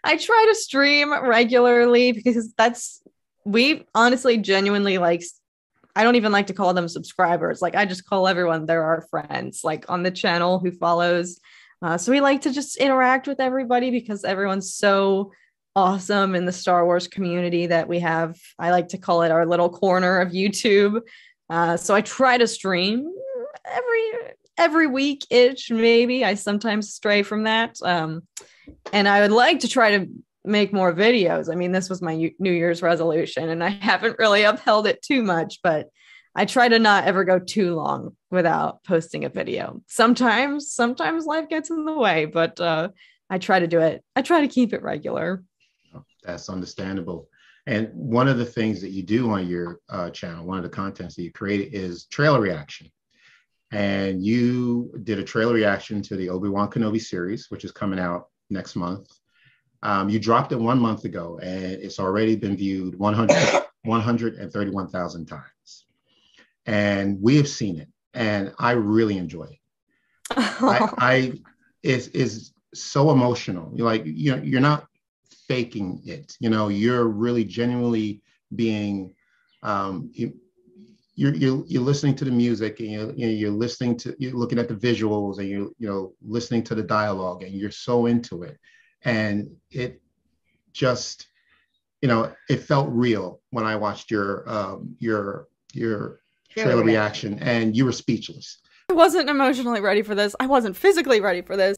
I 0.03 0.17
try 0.17 0.47
to 0.49 0.55
stream 0.55 1.13
regularly 1.13 2.13
because 2.13 2.53
that's 2.55 3.03
we 3.45 3.87
honestly 3.95 4.37
genuinely 4.39 4.99
like 4.99 5.23
I 5.95 6.05
don't 6.05 6.17
even 6.17 6.33
like 6.33 6.47
to 6.47 6.55
call 6.55 6.75
them 6.75 6.89
subscribers. 6.89 7.61
Like 7.61 7.75
I 7.75 7.85
just 7.85 8.07
call 8.07 8.29
everyone 8.29 8.67
they're 8.67 8.85
our 8.85 9.03
friends 9.11 9.63
like 9.65 9.85
on 9.89 10.03
the 10.03 10.11
channel 10.11 10.59
who 10.59 10.71
follows. 10.71 11.41
Uh, 11.83 11.99
so 11.99 12.13
we 12.13 12.21
like 12.21 12.43
to 12.43 12.53
just 12.53 12.77
interact 12.77 13.27
with 13.27 13.41
everybody 13.41 13.91
because 13.91 14.25
everyone's 14.25 14.75
so 14.75 15.33
awesome 15.77 16.35
in 16.35 16.45
the 16.45 16.53
Star 16.53 16.85
Wars 16.85 17.07
community 17.07 17.67
that 17.67 17.89
we 17.89 18.01
have. 18.01 18.37
I 18.59 18.71
like 18.71 18.89
to 18.89 18.99
call 18.99 19.23
it 19.23 19.31
our 19.31 19.47
little 19.47 19.71
corner 19.71 20.19
of 20.19 20.33
YouTube. 20.33 21.01
Uh, 21.51 21.77
so 21.77 21.95
I 21.95 22.01
try 22.01 22.39
to 22.39 22.47
stream 22.47 23.11
every 23.65 24.13
every 24.57 24.87
week 24.87 25.25
ish, 25.31 25.71
maybe. 25.71 26.25
I 26.25 26.35
sometimes 26.35 26.93
stray 26.93 27.23
from 27.23 27.45
that. 27.45 27.77
Um, 27.83 28.23
and 28.93 29.09
I 29.09 29.21
would 29.21 29.31
like 29.31 29.61
to 29.61 29.69
try 29.69 29.99
to 29.99 30.09
make 30.45 30.73
more 30.73 30.93
videos. 30.93 31.51
I 31.51 31.55
mean, 31.55 31.73
this 31.73 31.89
was 31.89 32.03
my 32.03 32.33
New 32.39 32.53
Year's 32.53 32.83
resolution, 32.83 33.49
and 33.49 33.63
I 33.63 33.69
haven't 33.81 34.19
really 34.19 34.43
upheld 34.43 34.87
it 34.87 35.03
too 35.03 35.23
much, 35.23 35.61
but 35.63 35.89
I 36.35 36.45
try 36.45 36.69
to 36.69 36.79
not 36.79 37.05
ever 37.05 37.25
go 37.25 37.39
too 37.39 37.75
long 37.75 38.17
without 38.31 38.85
posting 38.85 39.25
a 39.25 39.29
video. 39.29 39.83
Sometimes, 39.87 40.73
sometimes 40.73 41.27
life 41.27 41.49
gets 41.49 41.71
in 41.71 41.85
the 41.85 41.95
way, 41.95 42.27
but 42.27 42.61
uh, 42.61 42.91
I 43.31 43.39
try 43.39 43.61
to 43.61 43.67
do 43.67 43.81
it. 43.81 44.05
I 44.15 44.23
try 44.23 44.43
to 44.43 44.49
keep 44.49 44.73
it 44.73 44.83
regular. 44.83 45.43
That's 46.23 46.49
understandable. 46.49 47.29
And 47.69 47.91
one 47.93 48.29
of 48.29 48.39
the 48.39 48.47
things 48.47 48.81
that 48.81 48.93
you 48.93 49.03
do 49.03 49.31
on 49.31 49.47
your 49.47 49.81
uh, 49.91 50.09
channel, 50.09 50.47
one 50.47 50.57
of 50.57 50.63
the 50.63 50.71
contents 50.71 51.15
that 51.15 51.23
you 51.23 51.31
create 51.31 51.75
is 51.75 52.07
trailer 52.07 52.41
reaction. 52.41 52.91
And 53.71 54.25
you 54.25 54.91
did 55.05 55.19
a 55.19 55.23
trailer 55.23 55.53
reaction 55.53 56.01
to 56.05 56.17
the 56.17 56.31
Obi 56.31 56.49
Wan 56.49 56.71
Kenobi 56.71 56.99
series, 56.99 57.51
which 57.51 57.67
is 57.67 57.71
coming 57.71 57.99
out 57.99 58.29
next 58.49 58.75
month. 58.75 59.11
Um, 59.83 60.09
you 60.09 60.19
dropped 60.19 60.53
it 60.53 60.59
one 60.59 60.79
month 60.79 61.05
ago, 61.05 61.39
and 61.43 61.73
it's 61.75 62.01
already 62.01 62.37
been 62.37 62.57
viewed 62.57 62.99
100, 62.99 63.37
131,000 63.85 65.27
times. 65.27 65.85
And 66.65 67.21
we 67.21 67.37
have 67.37 67.49
seen 67.49 67.79
it, 67.81 67.89
and 68.15 68.55
I 68.59 68.71
really 68.71 69.19
enjoy 69.19 69.45
it. 69.45 69.59
I, 70.31 70.89
I 70.97 71.33
is 71.83 72.09
is 72.09 72.55
so 72.73 73.11
emotional. 73.11 73.71
You're 73.75 73.87
like 73.87 74.05
you 74.07 74.35
know, 74.35 74.43
you're 74.43 74.63
not 74.63 74.87
faking 75.49 76.03
it. 76.05 76.37
You 76.41 76.51
know, 76.51 76.69
you're 76.69 77.07
really 77.07 77.45
genuinely 77.45 78.23
being 78.55 79.15
um, 79.63 80.11
you, 80.13 80.35
you're, 81.15 81.35
you're, 81.35 81.65
you're 81.67 81.83
listening 81.83 82.15
to 82.17 82.25
the 82.25 82.31
music 82.31 82.79
and 82.79 82.91
you're, 82.91 83.13
you're 83.13 83.51
listening 83.51 83.97
to 83.99 84.15
you're 84.19 84.35
looking 84.35 84.59
at 84.59 84.69
the 84.69 84.75
visuals 84.75 85.39
and 85.39 85.49
you're 85.49 85.71
you 85.79 85.89
know 85.89 86.13
listening 86.23 86.63
to 86.65 86.77
the 86.77 86.83
dialogue 86.83 87.43
and 87.43 87.53
you're 87.53 87.73
so 87.73 88.07
into 88.07 88.45
it. 88.45 88.57
And 89.05 89.49
it 89.71 90.01
just 90.73 91.27
you 92.03 92.09
know 92.09 92.33
it 92.49 92.59
felt 92.59 92.89
real 92.91 93.41
when 93.51 93.65
i 93.65 93.75
watched 93.75 94.11
your 94.11 94.49
um, 94.49 94.95
your 95.01 95.49
your 95.73 96.21
trailer 96.49 96.85
reaction 96.85 97.39
and 97.41 97.77
you 97.77 97.85
were 97.85 97.93
speechless. 97.93 98.59
I 98.91 98.95
wasn't 98.95 99.29
emotionally 99.29 99.81
ready 99.81 100.03
for 100.03 100.15
this. 100.15 100.37
I 100.39 100.47
wasn't 100.47 100.77
physically 100.77 101.21
ready 101.21 101.43
for 101.43 101.57
this 101.57 101.77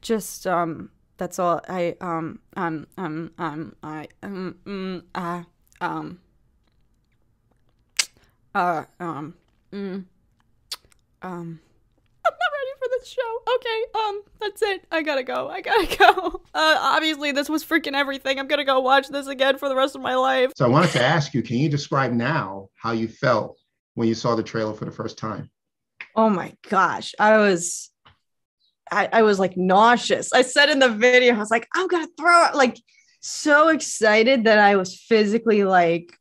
just 0.00 0.46
um 0.46 0.90
that's 1.16 1.38
all 1.38 1.60
i 1.68 1.96
um 2.00 2.38
um 2.56 2.86
um 2.96 3.30
um 3.38 3.76
i 3.82 4.06
um 4.22 4.56
mm, 4.64 5.02
uh 5.14 5.42
um 5.80 6.18
uh 8.54 8.84
um 9.00 9.34
mm, 9.72 10.04
um 11.22 11.60
I'm 12.28 12.32
not 12.32 12.52
ready 12.52 12.78
for 12.78 12.88
this 12.90 13.08
show. 13.08 13.54
Okay, 13.54 13.84
um, 13.94 14.22
that's 14.40 14.62
it. 14.62 14.86
I 14.92 15.02
gotta 15.02 15.22
go. 15.22 15.48
I 15.48 15.60
gotta 15.60 15.96
go. 15.98 16.42
Uh, 16.54 16.76
obviously, 16.78 17.32
this 17.32 17.48
was 17.48 17.64
freaking 17.64 17.94
everything. 17.94 18.38
I'm 18.38 18.48
gonna 18.48 18.64
go 18.64 18.80
watch 18.80 19.08
this 19.08 19.26
again 19.26 19.56
for 19.56 19.68
the 19.68 19.76
rest 19.76 19.94
of 19.94 20.02
my 20.02 20.14
life. 20.14 20.52
So 20.56 20.66
I 20.66 20.68
wanted 20.68 20.90
to 20.90 21.02
ask 21.02 21.32
you, 21.32 21.42
can 21.42 21.56
you 21.56 21.68
describe 21.68 22.12
now 22.12 22.68
how 22.74 22.92
you 22.92 23.08
felt 23.08 23.56
when 23.94 24.08
you 24.08 24.14
saw 24.14 24.34
the 24.34 24.42
trailer 24.42 24.74
for 24.74 24.84
the 24.84 24.90
first 24.90 25.16
time? 25.16 25.50
Oh 26.14 26.28
my 26.28 26.52
gosh, 26.68 27.14
I 27.18 27.38
was, 27.38 27.90
I, 28.90 29.08
I 29.12 29.22
was 29.22 29.38
like 29.38 29.56
nauseous. 29.56 30.32
I 30.32 30.42
said 30.42 30.70
in 30.70 30.78
the 30.78 30.88
video, 30.88 31.34
I 31.34 31.38
was 31.38 31.50
like, 31.50 31.68
I'm 31.74 31.88
gonna 31.88 32.08
throw 32.18 32.46
it. 32.46 32.54
Like 32.54 32.76
so 33.20 33.68
excited 33.68 34.44
that 34.44 34.58
I 34.58 34.76
was 34.76 34.94
physically 34.94 35.64
like, 35.64 36.16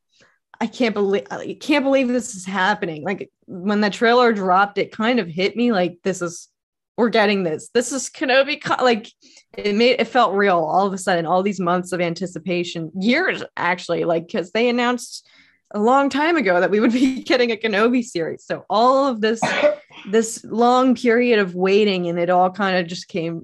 I 0.59 0.67
can't 0.67 0.95
believe 0.95 1.27
I 1.29 1.57
can't 1.59 1.85
believe 1.85 2.07
this 2.07 2.35
is 2.35 2.45
happening. 2.45 3.03
Like 3.03 3.29
when 3.45 3.81
the 3.81 3.89
trailer 3.89 4.33
dropped, 4.33 4.77
it 4.77 4.91
kind 4.91 5.19
of 5.19 5.27
hit 5.27 5.55
me 5.55 5.71
like 5.71 5.99
this 6.03 6.21
is 6.21 6.49
we're 6.97 7.09
getting 7.09 7.43
this. 7.43 7.69
This 7.73 7.91
is 7.91 8.09
Kenobi. 8.09 8.59
Like 8.81 9.11
it 9.55 9.75
made 9.75 9.99
it 9.99 10.07
felt 10.07 10.33
real 10.33 10.57
all 10.57 10.87
of 10.87 10.93
a 10.93 10.97
sudden. 10.97 11.27
All 11.27 11.43
these 11.43 11.59
months 11.59 11.91
of 11.91 12.01
anticipation, 12.01 12.91
years 12.99 13.43
actually, 13.55 14.03
like 14.03 14.27
because 14.27 14.51
they 14.51 14.67
announced 14.67 15.27
a 15.71 15.79
long 15.79 16.09
time 16.09 16.37
ago 16.37 16.59
that 16.59 16.71
we 16.71 16.79
would 16.79 16.93
be 16.93 17.21
getting 17.23 17.51
a 17.51 17.55
Kenobi 17.55 18.03
series. 18.03 18.43
So 18.45 18.65
all 18.69 19.07
of 19.07 19.21
this 19.21 19.39
this 20.05 20.43
long 20.43 20.95
period 20.95 21.39
of 21.39 21.55
waiting, 21.55 22.07
and 22.07 22.19
it 22.19 22.29
all 22.29 22.51
kind 22.51 22.77
of 22.77 22.87
just 22.87 23.07
came 23.07 23.43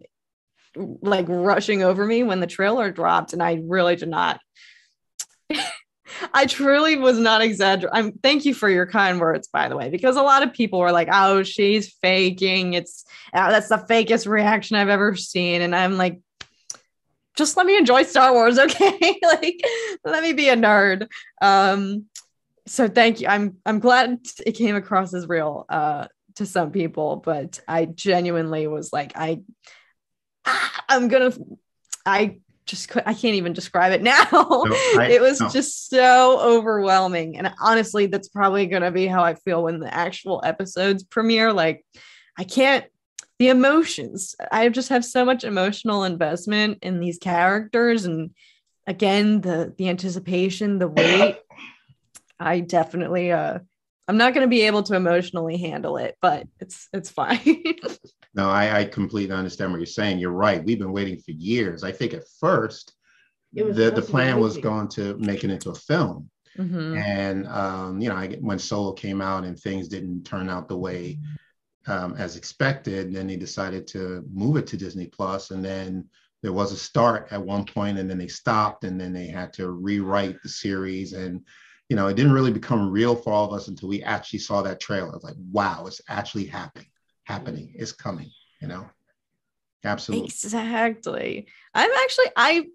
like 0.76 1.26
rushing 1.28 1.84
over 1.84 2.06
me 2.06 2.24
when 2.24 2.40
the 2.40 2.48
trailer 2.48 2.92
dropped, 2.92 3.34
and 3.34 3.42
I 3.42 3.62
really 3.64 3.96
did 3.96 4.10
not. 4.10 4.40
I 6.34 6.46
truly 6.46 6.96
was 6.96 7.18
not 7.18 7.42
exaggerating. 7.42 7.90
I'm 7.94 8.12
thank 8.20 8.46
you 8.46 8.54
for 8.54 8.70
your 8.70 8.86
kind 8.86 9.20
words, 9.20 9.48
by 9.48 9.68
the 9.68 9.76
way, 9.76 9.90
because 9.90 10.16
a 10.16 10.22
lot 10.22 10.44
of 10.44 10.54
people 10.54 10.80
were 10.80 10.92
like, 10.92 11.10
"Oh, 11.12 11.44
she's 11.44 11.94
faking. 12.02 12.74
It's 12.74 13.06
oh, 13.34 13.50
that's 13.50 13.70
the 13.70 13.78
fakest 13.78 14.28
reaction 14.28 14.76
I've 14.76 14.90
ever 14.90 15.16
seen," 15.16 15.62
and 15.62 15.76
I'm 15.76 15.98
like, 15.98 16.20
just 17.36 17.58
let 17.58 17.66
me 17.66 17.78
enjoy 17.78 18.04
Star 18.04 18.34
Wars, 18.34 18.60
okay? 18.60 19.20
like, 19.24 19.62
let 20.04 20.24
me 20.24 20.34
be 20.34 20.50
a 20.50 20.56
nerd. 20.56 21.08
Um, 21.42 22.06
so 22.66 22.88
thank 22.88 23.22
you. 23.22 23.28
I'm 23.28 23.58
I'm 23.66 23.80
glad 23.80 24.20
it 24.46 24.54
came 24.54 24.76
across 24.76 25.14
as 25.14 25.28
real 25.28 25.66
uh, 25.70 26.08
to 26.36 26.46
some 26.46 26.72
people, 26.72 27.18
but 27.18 27.60
I 27.68 27.86
genuinely 27.86 28.68
was 28.68 28.92
like, 28.92 29.14
I 29.16 29.42
I'm 30.90 31.08
gonna 31.08 31.34
I 32.06 32.38
just 32.66 32.90
could 32.90 33.04
I 33.06 33.14
can't 33.14 33.36
even 33.36 33.54
describe 33.54 33.92
it 33.92 34.02
now. 34.02 34.28
No, 34.32 34.66
I, 34.98 35.08
it 35.12 35.22
was 35.22 35.40
no. 35.40 35.50
just 35.50 35.90
so 35.90 36.40
overwhelming. 36.40 37.38
And 37.38 37.52
honestly, 37.62 38.08
that's 38.08 38.30
probably 38.30 38.68
gonna 38.68 38.92
be 38.92 39.08
how 39.08 39.24
I 39.24 39.36
feel 39.36 39.64
when 39.64 39.80
the 39.80 39.94
actual 39.94 40.42
episodes 40.44 41.04
premiere. 41.04 41.54
Like 41.54 41.86
I 42.38 42.44
can't 42.44 42.86
the 43.40 43.50
emotions. 43.50 44.36
I 44.52 44.70
just 44.70 44.90
have 44.90 45.04
so 45.04 45.26
much 45.26 45.44
emotional 45.44 46.04
investment 46.04 46.80
in 46.82 47.00
these 47.00 47.18
characters 47.18 48.06
and 48.06 48.32
again 48.88 49.42
the 49.42 49.74
the 49.78 49.90
anticipation, 49.90 50.80
the 50.80 50.88
wait. 50.88 51.38
I 52.40 52.60
definitely 52.60 53.32
uh 53.32 53.60
I'm 54.08 54.18
not 54.18 54.34
going 54.34 54.46
to 54.46 54.50
be 54.50 54.62
able 54.64 54.84
to 54.84 54.96
emotionally 54.96 55.58
handle 55.58 55.98
it, 55.98 56.18
but 56.22 56.48
it's 56.60 56.90
it's 56.94 57.10
fine. 57.10 57.40
no, 58.34 58.50
I, 58.50 58.80
I 58.80 58.86
completely 58.86 59.36
understand 59.36 59.72
what 59.72 59.80
you're 59.80 59.86
saying. 59.86 60.20
You're 60.20 60.32
right. 60.32 60.64
We've 60.64 60.80
been 60.80 60.92
waiting 60.92 61.20
for 61.20 61.32
years. 61.32 61.84
I 61.84 61.92
think 61.92 62.14
at 62.14 62.28
first 62.40 62.94
the 63.54 63.92
the 63.96 64.02
plan 64.02 64.40
was 64.40 64.58
going 64.58 64.90
to 64.90 65.16
make 65.18 65.44
it 65.44 65.52
into 65.52 65.70
a 65.70 65.76
film, 65.76 66.30
mm-hmm. 66.58 66.98
and 66.98 67.48
um, 67.48 68.02
you 68.02 68.10
know, 68.10 68.16
I, 68.16 68.38
when 68.42 68.60
Solo 68.60 68.92
came 68.92 69.22
out 69.22 69.46
and 69.46 69.58
things 69.58 69.88
didn't 69.88 70.24
turn 70.24 70.50
out 70.50 70.68
the 70.68 70.78
way 70.78 71.20
um, 71.88 72.16
as 72.18 72.36
expected, 72.36 73.14
then 73.14 73.28
they 73.28 73.38
decided 73.38 73.88
to 73.88 74.26
move 74.34 74.58
it 74.58 74.68
to 74.68 74.78
Disney 74.78 75.08
Plus, 75.08 75.52
and 75.52 75.64
then 75.64 76.10
there 76.42 76.54
was 76.54 76.74
a 76.74 76.78
start 76.78 77.28
at 77.32 77.42
one 77.42 77.64
point, 77.64 77.98
and 77.98 78.10
then 78.10 78.18
they 78.18 78.28
stopped, 78.28 78.84
and 78.84 79.00
then 79.00 79.14
they 79.14 79.28
had 79.28 79.54
to 79.54 79.72
rewrite 79.72 80.42
the 80.44 80.50
series 80.50 81.14
and 81.14 81.42
you 81.94 81.98
know, 81.98 82.08
it 82.08 82.16
didn't 82.16 82.32
really 82.32 82.52
become 82.52 82.90
real 82.90 83.16
for 83.16 83.32
all 83.32 83.46
of 83.46 83.54
us 83.54 83.68
until 83.68 83.88
we 83.88 84.02
actually 84.02 84.40
saw 84.40 84.64
that 84.64 84.80
trailer. 84.80 85.20
Like, 85.22 85.36
wow, 85.52 85.86
it's 85.86 86.02
actually 86.10 86.46
happening, 86.46 86.88
happening, 87.24 87.72
it's 87.76 87.92
coming, 87.92 88.32
you 88.60 88.68
know. 88.68 88.90
Absolutely. 89.86 90.26
Exactly. 90.26 91.46
I'm 91.72 91.92
actually 91.92 92.26
I 92.36 92.66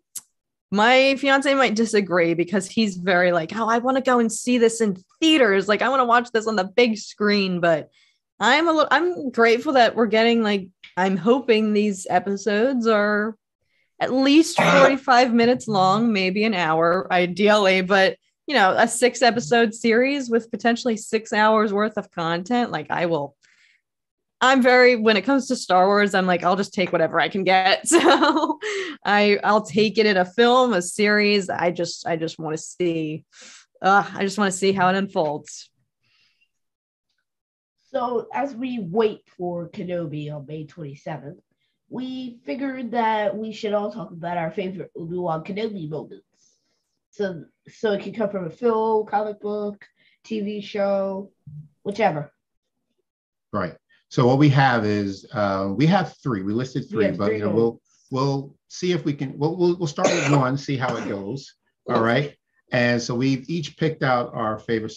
my 0.71 1.17
fiance 1.17 1.53
might 1.53 1.75
disagree 1.75 2.35
because 2.35 2.69
he's 2.69 2.97
very 2.97 3.33
like, 3.33 3.57
oh, 3.57 3.69
I 3.69 3.79
want 3.79 3.97
to 3.97 4.05
go 4.05 4.21
and 4.21 4.31
see 4.31 4.57
this 4.57 4.81
in 4.81 4.97
theaters. 5.19 5.67
Like, 5.67 5.83
I 5.83 5.89
want 5.89 5.99
to 5.99 6.05
watch 6.05 6.31
this 6.31 6.47
on 6.47 6.55
the 6.55 6.71
big 6.77 6.97
screen. 6.97 7.59
But 7.59 7.89
I'm 8.39 8.69
a 8.69 8.73
little, 8.73 8.89
I'm 8.89 9.31
grateful 9.31 9.73
that 9.73 9.97
we're 9.97 10.07
getting 10.07 10.45
like, 10.45 10.69
I'm 10.97 11.17
hoping 11.17 11.73
these 11.73 12.07
episodes 12.09 12.87
are 12.87 13.35
at 13.99 14.13
least 14.13 14.61
45 14.61 15.35
minutes 15.35 15.67
long, 15.67 16.13
maybe 16.13 16.45
an 16.45 16.55
hour, 16.55 17.13
ideally. 17.13 17.81
But 17.81 18.17
you 18.49 18.55
know, 18.55 18.75
a 18.77 18.89
six 18.89 19.21
episode 19.21 19.75
series 19.75 20.31
with 20.31 20.51
potentially 20.51 20.97
six 20.97 21.35
hours 21.35 21.71
worth 21.71 21.99
of 21.99 22.11
content, 22.11 22.73
like 22.73 22.91
I 22.91 23.05
will. 23.05 23.37
I'm 24.41 24.63
very 24.63 24.97
when 24.97 25.19
it 25.19 25.23
comes 25.23 25.49
to 25.49 25.57
Star 25.57 25.87
Wars, 25.87 26.15
I'm 26.15 26.27
like, 26.27 26.45
I'll 26.45 26.57
just 26.57 26.73
take 26.73 26.91
whatever 26.91 27.21
I 27.21 27.29
can 27.29 27.45
get. 27.45 27.87
So 27.89 28.59
I 29.05 29.39
I'll 29.45 29.63
take 29.63 29.99
it 29.99 30.07
in 30.07 30.17
a 30.17 30.25
film, 30.25 30.73
a 30.73 30.81
series. 30.81 31.51
I 31.51 31.71
just 31.71 32.07
I 32.07 32.17
just 32.17 32.39
want 32.39 32.57
to 32.57 32.63
see 32.63 33.27
uh, 33.83 34.05
I 34.15 34.23
just 34.23 34.39
want 34.39 34.51
to 34.51 34.59
see 34.59 34.73
how 34.73 34.89
it 34.89 34.97
unfolds. 34.97 35.71
So 37.91 38.29
as 38.33 38.55
we 38.55 38.79
wait 38.81 39.23
for 39.37 39.69
Kenobi 39.69 40.35
on 40.35 40.47
May 40.47 40.65
27th, 40.65 41.39
we 41.91 42.39
figured 42.45 42.93
that 42.93 43.37
we 43.37 43.53
should 43.53 43.75
all 43.75 43.93
talk 43.93 44.11
about 44.11 44.39
our 44.39 44.51
favorite 44.51 44.91
Obi-Wan 44.97 45.45
Kenobi 45.45 45.89
moments. 45.89 46.25
So 47.11 47.45
so 47.69 47.93
it 47.93 48.03
can 48.03 48.13
come 48.13 48.31
from 48.31 48.47
a 48.47 48.51
film, 48.51 49.07
comic 49.07 49.41
book, 49.41 49.87
TV 50.25 50.63
show, 50.63 51.31
whichever. 51.85 52.33
Right. 53.53 53.75
So 54.09 54.27
what 54.27 54.39
we 54.39 54.49
have 54.51 54.85
is 54.85 55.27
uh, 55.33 55.73
we 55.77 55.87
have 55.87 56.17
three. 56.23 56.43
We 56.43 56.53
listed 56.53 56.89
three, 56.89 57.11
but 57.11 57.27
three 57.27 57.39
you 57.39 57.45
know 57.45 57.51
we'll 57.51 57.81
we'll 58.11 58.57
see 58.69 58.93
if 58.93 59.05
we 59.05 59.13
can. 59.13 59.39
We'll 59.39 59.57
we'll, 59.57 59.77
we'll 59.77 59.87
start 59.87 60.09
with 60.09 60.31
one, 60.31 60.57
see 60.57 60.77
how 60.77 60.97
it 60.97 61.09
goes. 61.09 61.55
All 61.89 62.03
right. 62.03 62.35
And 62.73 63.01
so 63.01 63.15
we've 63.15 63.49
each 63.49 63.77
picked 63.77 64.03
out 64.03 64.35
our 64.35 64.59
favorite 64.59 64.93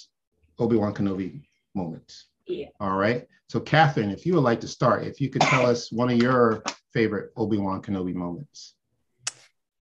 Obi 0.60 0.75
Wan 0.75 0.93
Kenobi 0.93 1.43
moments. 1.73 2.27
Yeah. 2.47 2.67
All 2.79 2.97
right. 2.97 3.25
So 3.47 3.60
Catherine, 3.60 4.12
if 4.12 4.25
you 4.25 4.34
would 4.36 4.43
like 4.43 4.62
to 4.62 4.67
start, 4.67 5.05
if 5.05 5.19
you 5.19 5.29
could 5.29 5.41
tell 5.41 5.65
us 5.65 5.91
one 5.91 6.10
of 6.10 6.17
your 6.17 6.63
favorite 6.93 7.31
Obi 7.36 7.57
Wan 7.57 7.81
Kenobi 7.81 8.13
moments. 8.13 8.75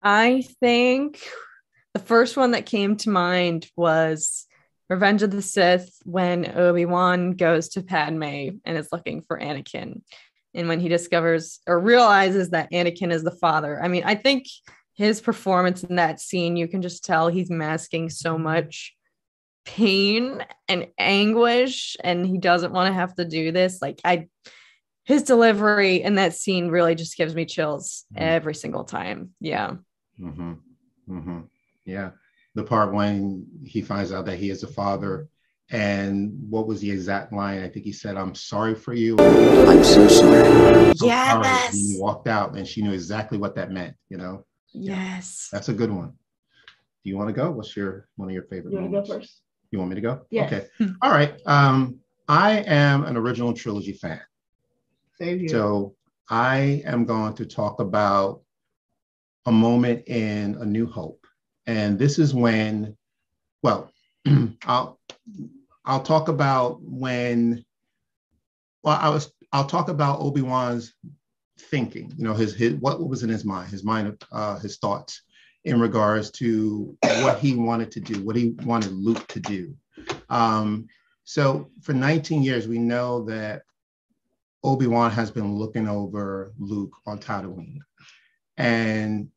I 0.03 0.43
think 0.61 1.21
the 1.95 2.01
first 2.01 2.37
one 2.37 2.53
that 2.53 2.67
came 2.67 2.97
to 2.97 3.11
mind 3.11 3.69
was 3.77 4.47
Revenge 4.89 5.23
of 5.23 5.31
the 5.31 5.43
Sith 5.43 5.99
when 6.05 6.57
Obi-Wan 6.57 7.33
goes 7.33 7.69
to 7.71 7.83
Padme 7.83 8.59
and 8.65 8.77
is 8.77 8.89
looking 8.91 9.23
for 9.23 9.39
Anakin. 9.39 10.03
And 10.53 10.69
when 10.69 10.81
he 10.81 10.89
discovers 10.89 11.61
or 11.67 11.79
realizes 11.79 12.51
that 12.51 12.73
Anakin 12.73 13.13
is 13.13 13.23
the 13.23 13.31
father. 13.31 13.81
I 13.81 13.87
mean, 13.87 14.03
I 14.05 14.17
think 14.17 14.47
his 14.95 15.21
performance 15.21 15.85
in 15.85 15.97
that 15.97 16.21
scene, 16.21 16.57
you 16.57 16.67
can 16.67 16.83
just 16.83 17.05
tell 17.05 17.29
he's 17.29 17.51
masking 17.51 18.11
so 18.11 18.37
much 18.37 18.95
pain 19.65 20.45
and 20.69 20.89
anguish 20.99 21.97
and 22.03 22.27
he 22.27 22.39
doesn't 22.39 22.73
want 22.73 22.89
to 22.89 22.93
have 22.93 23.15
to 23.15 23.25
do 23.25 23.53
this. 23.53 23.81
Like 23.81 24.01
I 24.05 24.29
his 25.05 25.23
delivery 25.23 26.03
in 26.03 26.17
that 26.17 26.35
scene 26.35 26.69
really 26.69 26.95
just 26.95 27.17
gives 27.17 27.35
me 27.35 27.45
chills 27.45 28.05
mm-hmm. 28.13 28.23
every 28.23 28.55
single 28.55 28.85
time. 28.85 29.31
Yeah. 29.41 29.75
Mm-hmm. 30.21 30.53
Mm-hmm. 31.09 31.41
Yeah. 31.91 32.11
The 32.55 32.65
part 32.65 32.93
when 32.93 33.47
he 33.65 33.83
finds 33.83 34.13
out 34.13 34.27
that 34.27 34.39
he 34.39 34.51
is 34.51 34.63
a 34.63 34.69
father. 34.69 35.29
And 35.73 36.33
what 36.49 36.67
was 36.67 36.81
the 36.81 36.91
exact 36.91 37.33
line? 37.33 37.63
I 37.63 37.69
think 37.69 37.85
he 37.85 37.93
said, 37.93 38.17
I'm 38.17 38.35
sorry 38.35 38.75
for 38.75 38.93
you. 38.93 39.17
I'm 39.21 39.85
so 39.85 40.09
sorry. 40.09 40.97
So 40.97 41.07
yes. 41.07 41.75
he 41.75 41.97
walked 42.01 42.27
out 42.27 42.57
and 42.57 42.67
she 42.67 42.83
knew 42.83 42.93
exactly 42.93 43.39
what 43.39 43.55
that 43.55 43.71
meant, 43.71 43.95
you 44.09 44.17
know? 44.17 44.45
Yes. 44.73 45.49
That's 45.53 45.69
a 45.69 45.73
good 45.73 45.93
one. 45.93 46.13
Do 47.03 47.11
you 47.11 47.17
want 47.17 47.29
to 47.29 47.33
go? 47.33 47.51
What's 47.51 47.77
your 47.77 48.09
one 48.17 48.29
of 48.29 48.35
your 48.35 48.43
favorite? 48.45 48.73
You 48.73 48.79
want 48.81 48.93
to 48.93 49.01
go 49.01 49.05
first? 49.07 49.43
You 49.71 49.79
want 49.79 49.91
me 49.91 49.95
to 49.95 50.01
go? 50.01 50.27
Yeah. 50.31 50.47
Okay. 50.47 50.67
All 51.03 51.13
right. 51.13 51.35
Um, 51.47 52.01
I 52.29 52.59
am 52.67 53.05
an 53.05 53.17
original 53.17 53.53
trilogy 53.53 53.93
fan. 53.93 54.21
Same 55.19 55.39
here. 55.39 55.49
So 55.49 55.95
I 56.29 56.83
am 56.85 57.05
going 57.05 57.35
to 57.35 57.47
talk 57.47 57.81
about 57.81 58.43
a 59.47 59.53
moment 59.53 60.09
in 60.09 60.57
A 60.61 60.65
New 60.65 60.87
Hope. 60.87 61.20
And 61.67 61.99
this 61.99 62.19
is 62.19 62.35
when, 62.35 62.97
well, 63.63 63.91
I'll 64.65 64.99
I'll 65.85 66.03
talk 66.03 66.29
about 66.29 66.81
when 66.83 67.65
well, 68.83 68.99
I 69.01 69.09
was 69.09 69.33
I'll 69.53 69.67
talk 69.67 69.89
about 69.89 70.21
Obi-Wan's 70.21 70.95
thinking, 71.59 72.13
you 72.17 72.25
know, 72.25 72.35
his 72.35 72.55
his 72.55 72.75
what 72.75 73.07
was 73.07 73.23
in 73.23 73.29
his 73.29 73.45
mind, 73.45 73.71
his 73.71 73.85
mind 73.85 74.23
uh 74.33 74.59
his 74.59 74.79
thoughts 74.79 75.23
in 75.65 75.79
regards 75.79 76.31
to 76.31 76.97
what 77.03 77.39
he 77.39 77.55
wanted 77.55 77.91
to 77.93 78.01
do, 78.01 78.25
what 78.25 78.37
he 78.37 78.51
wanted 78.63 78.93
Luke 78.93 79.27
to 79.29 79.41
do. 79.41 79.75
Um, 80.31 80.87
so 81.25 81.71
for 81.83 81.93
19 81.93 82.43
years, 82.43 82.67
we 82.67 82.79
know 82.79 83.25
that 83.27 83.63
Obi-Wan 84.63 85.11
has 85.11 85.31
been 85.31 85.55
looking 85.55 85.89
over 85.89 86.53
Luke 86.59 86.93
on 87.07 87.19
Tatooine. 87.19 87.79
And 88.57 89.29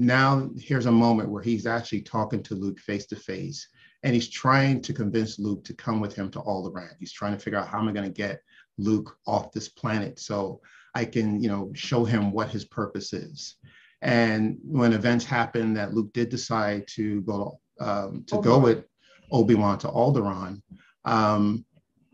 now 0.00 0.48
here's 0.58 0.86
a 0.86 0.92
moment 0.92 1.28
where 1.30 1.42
he's 1.42 1.66
actually 1.66 2.00
talking 2.02 2.42
to 2.44 2.54
Luke 2.54 2.78
face 2.78 3.06
to 3.06 3.16
face 3.16 3.68
and 4.02 4.14
he's 4.14 4.28
trying 4.28 4.80
to 4.80 4.94
convince 4.94 5.38
Luke 5.38 5.62
to 5.64 5.74
come 5.74 6.00
with 6.00 6.14
him 6.14 6.30
to 6.30 6.40
Alderaan. 6.40 6.94
He's 6.98 7.12
trying 7.12 7.32
to 7.32 7.38
figure 7.38 7.58
out 7.58 7.68
how 7.68 7.78
am 7.78 7.88
I 7.88 7.92
going 7.92 8.06
to 8.06 8.10
get 8.10 8.40
Luke 8.78 9.14
off 9.26 9.52
this 9.52 9.68
planet 9.68 10.18
so 10.18 10.60
I 10.94 11.04
can, 11.04 11.42
you 11.42 11.50
know, 11.50 11.70
show 11.74 12.04
him 12.04 12.32
what 12.32 12.48
his 12.48 12.64
purpose 12.64 13.12
is. 13.12 13.56
And 14.00 14.56
when 14.64 14.94
events 14.94 15.26
happen 15.26 15.74
that 15.74 15.92
Luke 15.92 16.12
did 16.14 16.30
decide 16.30 16.86
to 16.94 17.20
go 17.22 17.60
um, 17.78 18.24
to 18.28 18.40
go 18.40 18.58
with 18.58 18.84
Obi-Wan 19.30 19.78
to 19.80 19.88
Alderaan, 19.88 20.62
um, 21.04 21.64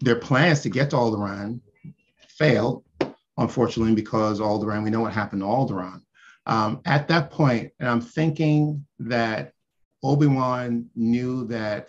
their 0.01 0.17
plans 0.17 0.61
to 0.63 0.69
get 0.69 0.91
to 0.91 0.97
Alderaan 0.97 1.61
failed 2.29 2.85
unfortunately, 3.39 3.95
because 3.95 4.41
Alderaan, 4.41 4.83
we 4.83 4.91
know 4.91 5.01
what 5.01 5.13
happened 5.13 5.43
to 5.43 5.47
Alderaan. 5.47 6.03
Um, 6.47 6.81
at 6.85 7.09
that 7.09 7.31
point, 7.31 7.73
and 7.81 7.89
I'm 7.89 8.01
thinking 8.01 8.87
that 9.01 9.53
Obi-Wan 10.03 10.89
knew 10.95 11.47
that 11.49 11.89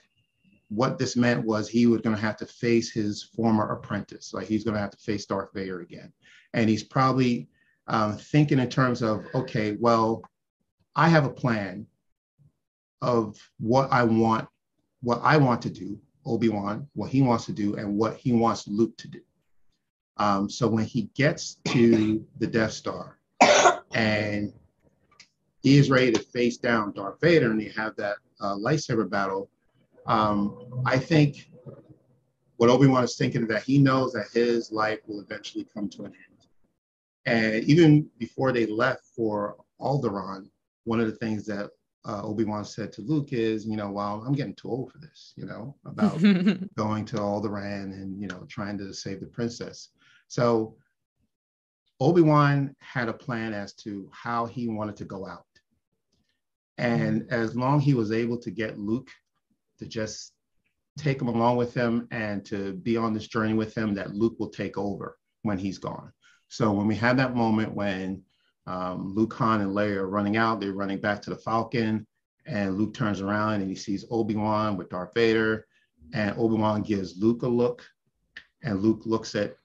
what 0.70 0.98
this 0.98 1.15
meant 1.15 1.46
was 1.46 1.70
he 1.70 1.86
was 1.86 2.02
going 2.02 2.15
to 2.15 2.22
have 2.22 2.38
to 2.38 2.46
face 2.46 2.91
his 2.91 3.24
former 3.24 3.72
apprentice, 3.72 4.34
like 4.34 4.48
he's 4.48 4.63
going 4.63 4.74
to 4.74 4.82
have 4.82 4.91
to 4.91 4.98
face 4.98 5.26
Darth 5.26 5.54
Vader 5.54 5.82
again. 5.82 6.12
And 6.54 6.70
he's 6.70 6.84
probably 6.84 7.48
um, 7.88 8.17
thinking 8.17 8.60
in 8.60 8.70
terms 8.70 9.02
of, 9.02 9.26
okay, 9.34 9.78
well, 9.80 10.24
I 10.96 11.08
have 11.08 11.26
a 11.26 11.30
plan 11.30 11.86
of 13.02 13.38
what 13.60 13.91
I 13.91 14.04
want, 14.04 14.50
what 15.02 15.22
I 15.24 15.38
want 15.38 15.62
to 15.62 15.70
do, 15.70 16.00
Obi-Wan, 16.26 16.88
what 16.96 17.12
he 17.12 17.22
wants 17.22 17.46
to 17.46 17.54
do, 17.54 17.76
and 17.76 17.96
what 17.96 18.17
he 18.17 18.34
wants 18.34 18.67
Luke 18.67 18.98
to 18.98 19.08
do. 19.08 19.22
Um, 20.17 20.50
so 20.50 20.67
when 20.67 20.86
he 20.86 21.04
gets 21.15 21.60
to 21.67 22.26
the 22.39 22.48
Death 22.48 22.72
Star 22.72 23.20
and 23.98 24.54
he 25.64 25.80
is 25.80 25.90
ready 25.90 26.12
to 26.12 26.20
face 26.20 26.58
down 26.58 26.94
Darth 26.94 27.20
Vader 27.20 27.50
and 27.50 27.60
they 27.60 27.72
have 27.76 27.96
that 27.96 28.18
uh, 28.40 28.54
lightsaber 28.54 29.10
battle, 29.10 29.50
um, 30.06 30.84
I 30.86 30.98
think 31.00 31.50
what 32.58 32.70
Obi-Wan 32.70 33.04
is 33.04 33.18
thinking 33.18 33.42
is 33.42 33.48
that 33.50 33.64
he 33.64 33.80
knows 33.80 34.14
that 34.14 34.28
his 34.34 34.72
life 34.72 35.00
will 35.08 35.20
eventually 35.20 35.66
come 35.74 35.90
to 35.90 36.06
an 36.06 36.14
end. 36.14 36.48
And 37.26 37.64
even 37.66 38.08
before 38.20 38.52
they 38.52 38.68
left 38.68 39.04
for 39.16 39.58
Alderaan, 39.82 40.50
one 40.86 41.00
of 41.00 41.08
the 41.08 41.16
things 41.16 41.46
that 41.48 41.72
uh, 42.08 42.22
Obi-Wan 42.24 42.66
said 42.66 42.94
to 42.94 43.02
Luke 43.02 43.34
is, 43.34 43.66
you 43.66 43.76
know, 43.76 43.90
well, 43.90 44.24
I'm 44.26 44.34
getting 44.34 44.56
too 44.56 44.70
old 44.70 44.92
for 44.92 45.00
this, 45.00 45.34
you 45.36 45.46
know, 45.46 45.76
about 45.86 46.22
going 46.76 47.04
to 47.06 47.18
Alderaan 47.18 47.92
and, 47.94 48.22
you 48.22 48.28
know, 48.28 48.46
trying 48.48 48.78
to 48.78 48.94
save 48.94 49.20
the 49.20 49.26
princess. 49.26 49.90
So 50.28 50.78
Obi-Wan 52.00 52.76
had 52.80 53.10
a 53.10 53.14
plan 53.14 53.54
as 53.54 53.74
to 53.74 54.10
how 54.12 54.46
he 54.46 54.68
wanted 54.68 54.98
to 54.98 55.06
go 55.06 55.28
out. 55.28 55.46
And 56.78 57.24
mm-hmm. 57.24 57.34
as 57.34 57.56
long 57.56 57.80
he 57.80 57.94
was 57.94 58.12
able 58.12 58.38
to 58.40 58.52
get 58.52 58.78
Luke 58.78 59.10
to 59.80 59.88
just 59.88 60.34
take 60.98 61.22
him 61.22 61.28
along 61.28 61.58
with 61.58 61.74
him 61.74 62.08
and 62.12 62.46
to 62.46 62.74
be 62.74 62.98
on 62.98 63.14
this 63.14 63.28
journey 63.28 63.54
with 63.54 63.76
him, 63.76 63.94
that 63.96 64.14
Luke 64.14 64.36
will 64.40 64.50
take 64.50 64.78
over 64.78 65.18
when 65.42 65.58
he's 65.58 65.78
gone. 65.78 66.12
So 66.50 66.72
when 66.72 66.88
we 66.88 66.96
had 66.96 67.18
that 67.18 67.36
moment 67.36 67.74
when 67.74 68.24
um, 68.68 69.14
Luke, 69.16 69.34
Han, 69.34 69.62
and 69.62 69.74
Leia 69.74 69.98
are 69.98 70.10
running 70.10 70.38
out, 70.38 70.60
they're 70.60 70.74
running 70.74 71.00
back 71.00 71.22
to 71.24 71.30
the 71.30 71.38
Falcon, 71.38 72.06
and 72.46 72.78
Luke 72.78 72.94
turns 72.94 73.22
around 73.22 73.62
and 73.62 73.70
he 73.70 73.76
sees 73.76 74.06
Obi-Wan 74.10 74.78
with 74.78 74.90
Darth 74.90 75.12
Vader, 75.16 75.66
and 76.14 76.38
Obi-Wan 76.38 76.82
gives 76.82 77.18
Luke 77.18 77.44
a 77.44 77.48
look, 77.48 77.86
and 78.64 78.82
Luke 78.82 79.02
looks 79.06 79.36
at 79.36 79.56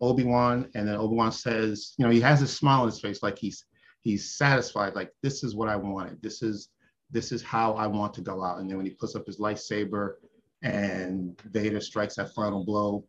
Obi-Wan, 0.00 0.70
and 0.74 0.88
then 0.88 0.96
Obi-Wan 0.96 1.32
says, 1.32 1.94
you 1.98 2.04
know, 2.04 2.10
he 2.10 2.20
has 2.20 2.42
a 2.42 2.46
smile 2.46 2.80
on 2.82 2.86
his 2.88 3.00
face, 3.00 3.22
like 3.22 3.38
he's 3.38 3.64
he's 4.00 4.36
satisfied, 4.36 4.94
like 4.94 5.12
this 5.22 5.44
is 5.44 5.54
what 5.54 5.68
I 5.68 5.76
wanted. 5.76 6.22
This 6.22 6.42
is 6.42 6.70
this 7.10 7.32
is 7.32 7.42
how 7.42 7.74
I 7.74 7.86
want 7.86 8.14
to 8.14 8.20
go 8.20 8.42
out. 8.44 8.58
And 8.58 8.68
then 8.68 8.76
when 8.76 8.86
he 8.86 8.92
puts 8.92 9.14
up 9.14 9.26
his 9.26 9.38
lightsaber 9.38 10.14
and 10.62 11.38
Vader 11.50 11.80
strikes 11.80 12.16
that 12.16 12.32
final 12.34 12.64
blow, 12.64 13.04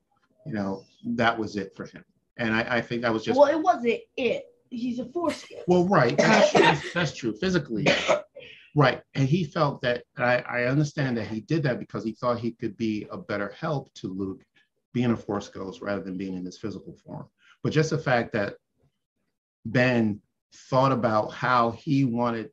you 0.46 0.54
know, 0.54 0.84
that 1.06 1.38
was 1.38 1.56
it 1.56 1.76
for 1.76 1.86
him. 1.86 2.04
And 2.38 2.56
I, 2.56 2.78
I 2.78 2.82
think 2.82 3.04
that 3.04 3.14
was 3.14 3.24
just 3.24 3.40
well, 3.40 3.50
it 3.50 3.62
wasn't 3.62 4.00
it. 4.18 4.46
He's 4.70 5.00
a 5.00 5.06
force 5.06 5.44
kid. 5.44 5.64
Well, 5.68 5.88
right. 5.88 6.18
That's, 6.18 6.54
that's, 6.54 6.94
that's 6.94 7.16
true. 7.16 7.34
Physically, 7.34 7.86
right. 8.74 9.02
And 9.16 9.28
he 9.28 9.44
felt 9.44 9.82
that 9.82 10.04
I, 10.18 10.38
I 10.38 10.64
understand 10.64 11.18
that 11.18 11.28
he 11.28 11.42
did 11.42 11.62
that 11.64 11.78
because 11.78 12.06
he 12.06 12.14
thought 12.14 12.40
he 12.40 12.52
could 12.54 12.78
be 12.78 13.06
a 13.12 13.18
better 13.18 13.54
help 13.60 13.94
to 13.96 14.08
Luke 14.08 14.42
being 14.94 15.12
a 15.12 15.18
force 15.18 15.48
ghost 15.48 15.82
rather 15.82 16.02
than 16.02 16.18
being 16.18 16.36
in 16.36 16.46
his 16.46 16.58
physical 16.58 16.94
form. 17.06 17.28
But 17.64 17.74
just 17.74 17.92
the 17.92 17.98
fact 17.98 18.34
that 18.34 18.56
Ben 19.66 20.22
thought 20.70 20.92
about 20.92 21.32
how 21.32 21.72
he 21.72 22.04
wanted 22.06 22.50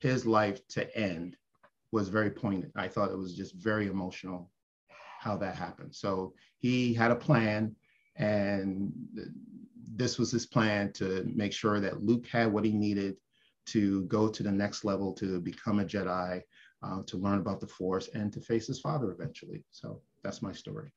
his 0.00 0.26
life 0.26 0.66
to 0.68 0.96
end 0.96 1.36
was 1.90 2.08
very 2.08 2.30
poignant. 2.30 2.72
I 2.76 2.88
thought 2.88 3.10
it 3.10 3.18
was 3.18 3.34
just 3.34 3.54
very 3.54 3.86
emotional 3.86 4.50
how 5.20 5.36
that 5.36 5.56
happened. 5.56 5.94
So 5.94 6.34
he 6.58 6.92
had 6.92 7.12
a 7.12 7.16
plan, 7.16 7.76
and 8.16 8.92
this 9.94 10.18
was 10.18 10.32
his 10.32 10.46
plan 10.46 10.92
to 10.94 11.24
make 11.34 11.52
sure 11.52 11.80
that 11.80 12.02
Luke 12.02 12.26
had 12.26 12.52
what 12.52 12.64
he 12.64 12.72
needed 12.72 13.16
to 13.66 14.02
go 14.02 14.28
to 14.28 14.42
the 14.42 14.50
next 14.50 14.84
level 14.84 15.12
to 15.14 15.40
become 15.40 15.78
a 15.78 15.84
Jedi, 15.84 16.42
uh, 16.82 17.02
to 17.06 17.16
learn 17.16 17.38
about 17.38 17.60
the 17.60 17.66
Force, 17.66 18.08
and 18.08 18.32
to 18.32 18.40
face 18.40 18.66
his 18.66 18.80
father 18.80 19.12
eventually. 19.12 19.62
So 19.70 20.00
that's 20.24 20.42
my 20.42 20.52
story. 20.52 20.90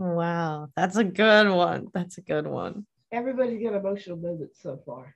Wow, 0.00 0.70
that's 0.76 0.96
a 0.96 1.04
good 1.04 1.50
one. 1.50 1.88
That's 1.92 2.16
a 2.16 2.22
good 2.22 2.46
one. 2.46 2.86
Everybody's 3.12 3.62
got 3.62 3.74
emotional 3.74 4.16
moments 4.16 4.62
so 4.62 4.80
far. 4.86 5.14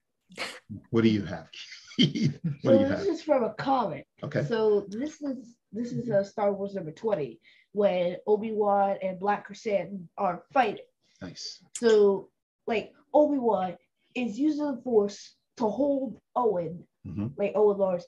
What 0.90 1.04
do 1.04 1.08
you 1.08 1.24
have? 1.24 1.48
what 1.96 2.10
so 2.62 2.78
this 2.78 2.88
have? 2.90 3.06
is 3.06 3.22
from 3.22 3.44
a 3.44 3.54
comic. 3.54 4.06
Okay. 4.22 4.44
So 4.44 4.84
this 4.90 5.22
is 5.22 5.56
this 5.72 5.92
is 5.92 6.10
a 6.10 6.22
Star 6.22 6.52
Wars 6.52 6.74
number 6.74 6.90
twenty 6.90 7.40
when 7.72 8.16
Obi 8.26 8.52
Wan 8.52 8.98
and 9.02 9.18
Black 9.18 9.48
Krrsantan 9.48 10.04
are 10.18 10.42
fighting. 10.52 10.84
Nice. 11.22 11.62
So 11.78 12.28
like 12.66 12.92
Obi 13.14 13.38
Wan 13.38 13.78
is 14.14 14.38
using 14.38 14.66
the 14.66 14.82
Force 14.82 15.34
to 15.56 15.66
hold 15.66 16.20
Owen, 16.36 16.84
mm-hmm. 17.06 17.28
like 17.38 17.52
Owen 17.54 17.78
Lars, 17.78 18.04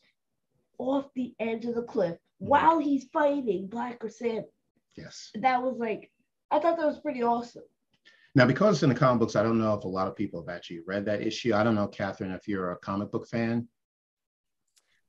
off 0.76 1.06
the 1.14 1.34
edge 1.40 1.64
of 1.64 1.74
the 1.74 1.84
cliff 1.84 2.16
mm-hmm. 2.16 2.48
while 2.48 2.78
he's 2.78 3.06
fighting 3.14 3.66
Black 3.66 4.00
Krrsantan. 4.00 4.44
Yes. 4.94 5.30
That 5.40 5.62
was 5.62 5.76
like 5.78 6.10
I 6.50 6.58
thought 6.58 6.76
that 6.76 6.86
was 6.86 7.00
pretty 7.00 7.22
awesome. 7.22 7.64
Now, 8.34 8.46
because 8.46 8.76
it's 8.76 8.82
in 8.82 8.90
the 8.90 8.94
comic 8.94 9.20
books, 9.20 9.34
I 9.34 9.42
don't 9.42 9.58
know 9.58 9.74
if 9.74 9.84
a 9.84 9.88
lot 9.88 10.08
of 10.08 10.14
people 10.14 10.40
have 10.42 10.54
actually 10.54 10.80
read 10.86 11.06
that 11.06 11.22
issue. 11.26 11.54
I 11.54 11.64
don't 11.64 11.74
know, 11.74 11.88
Catherine, 11.88 12.32
if 12.32 12.46
you're 12.46 12.72
a 12.72 12.76
comic 12.76 13.10
book 13.10 13.26
fan. 13.26 13.66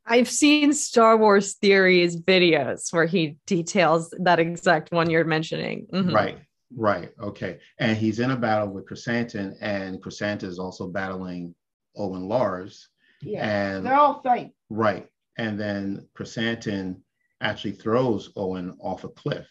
I've 0.06 0.30
seen 0.30 0.72
Star 0.72 1.18
Wars 1.18 1.56
Theory's 1.56 2.16
videos 2.16 2.94
where 2.94 3.06
he 3.06 3.38
details 3.46 4.14
that 4.20 4.40
exact 4.40 4.94
one 4.94 5.10
you're 5.10 5.26
mentioning. 5.26 5.88
Mm-hmm. 5.92 6.16
Right, 6.16 6.38
right, 6.74 7.12
okay. 7.22 7.60
And 7.78 7.98
he's 7.98 8.20
in 8.20 8.32
a 8.32 8.38
battle 8.38 8.70
with 8.70 8.88
Krrsantan, 8.88 9.58
and 9.60 10.02
Krrsantan 10.02 10.44
is 10.44 10.60
also 10.60 10.88
battling 10.88 11.54
Owen 11.98 12.30
Lars. 12.30 12.88
Yeah, 13.22 13.46
and 13.46 13.86
they're 13.86 13.96
all 13.96 14.22
fighting. 14.22 14.54
Right, 14.70 15.10
and 15.38 15.60
then 15.60 16.08
Krrsantan 16.18 17.02
actually 17.42 17.74
throws 17.74 18.32
Owen 18.38 18.78
off 18.80 19.04
a 19.04 19.10
cliff. 19.10 19.50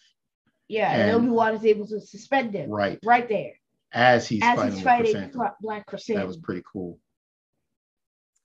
Yeah, 0.69 0.91
and, 0.91 1.03
and 1.03 1.11
Obi 1.13 1.29
Wan 1.29 1.55
is 1.55 1.65
able 1.65 1.87
to 1.89 2.01
suspend 2.01 2.55
him. 2.55 2.71
Right, 2.71 2.99
right 3.05 3.29
there. 3.29 3.53
As 3.93 4.27
he's 4.29 4.43
as 4.43 4.57
fighting, 4.57 4.75
he's 4.75 4.83
fighting 4.83 5.33
Black 5.61 5.87
Krrsantan. 5.87 6.17
That 6.17 6.27
was 6.27 6.37
pretty 6.37 6.63
cool. 6.71 6.99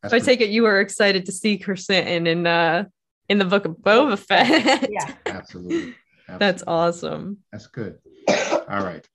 That's 0.02 0.12
so 0.12 0.18
I 0.18 0.20
take 0.20 0.42
it 0.42 0.50
you 0.50 0.64
were 0.64 0.80
excited 0.80 1.26
to 1.28 1.32
see 1.32 1.58
Krrsantan 1.58 2.28
in 2.28 2.48
uh 2.48 2.86
in 3.30 3.38
the 3.38 3.46
book 3.46 3.66
of 3.66 3.78
Boba 3.78 4.18
Fett. 4.18 4.90
yeah, 4.92 5.14
absolutely. 5.26 5.96
absolutely. 6.28 6.38
That's 6.40 6.64
awesome. 6.68 7.38
That's 7.52 7.68
good. 7.68 7.98
All 8.28 8.84
right. 8.84 9.08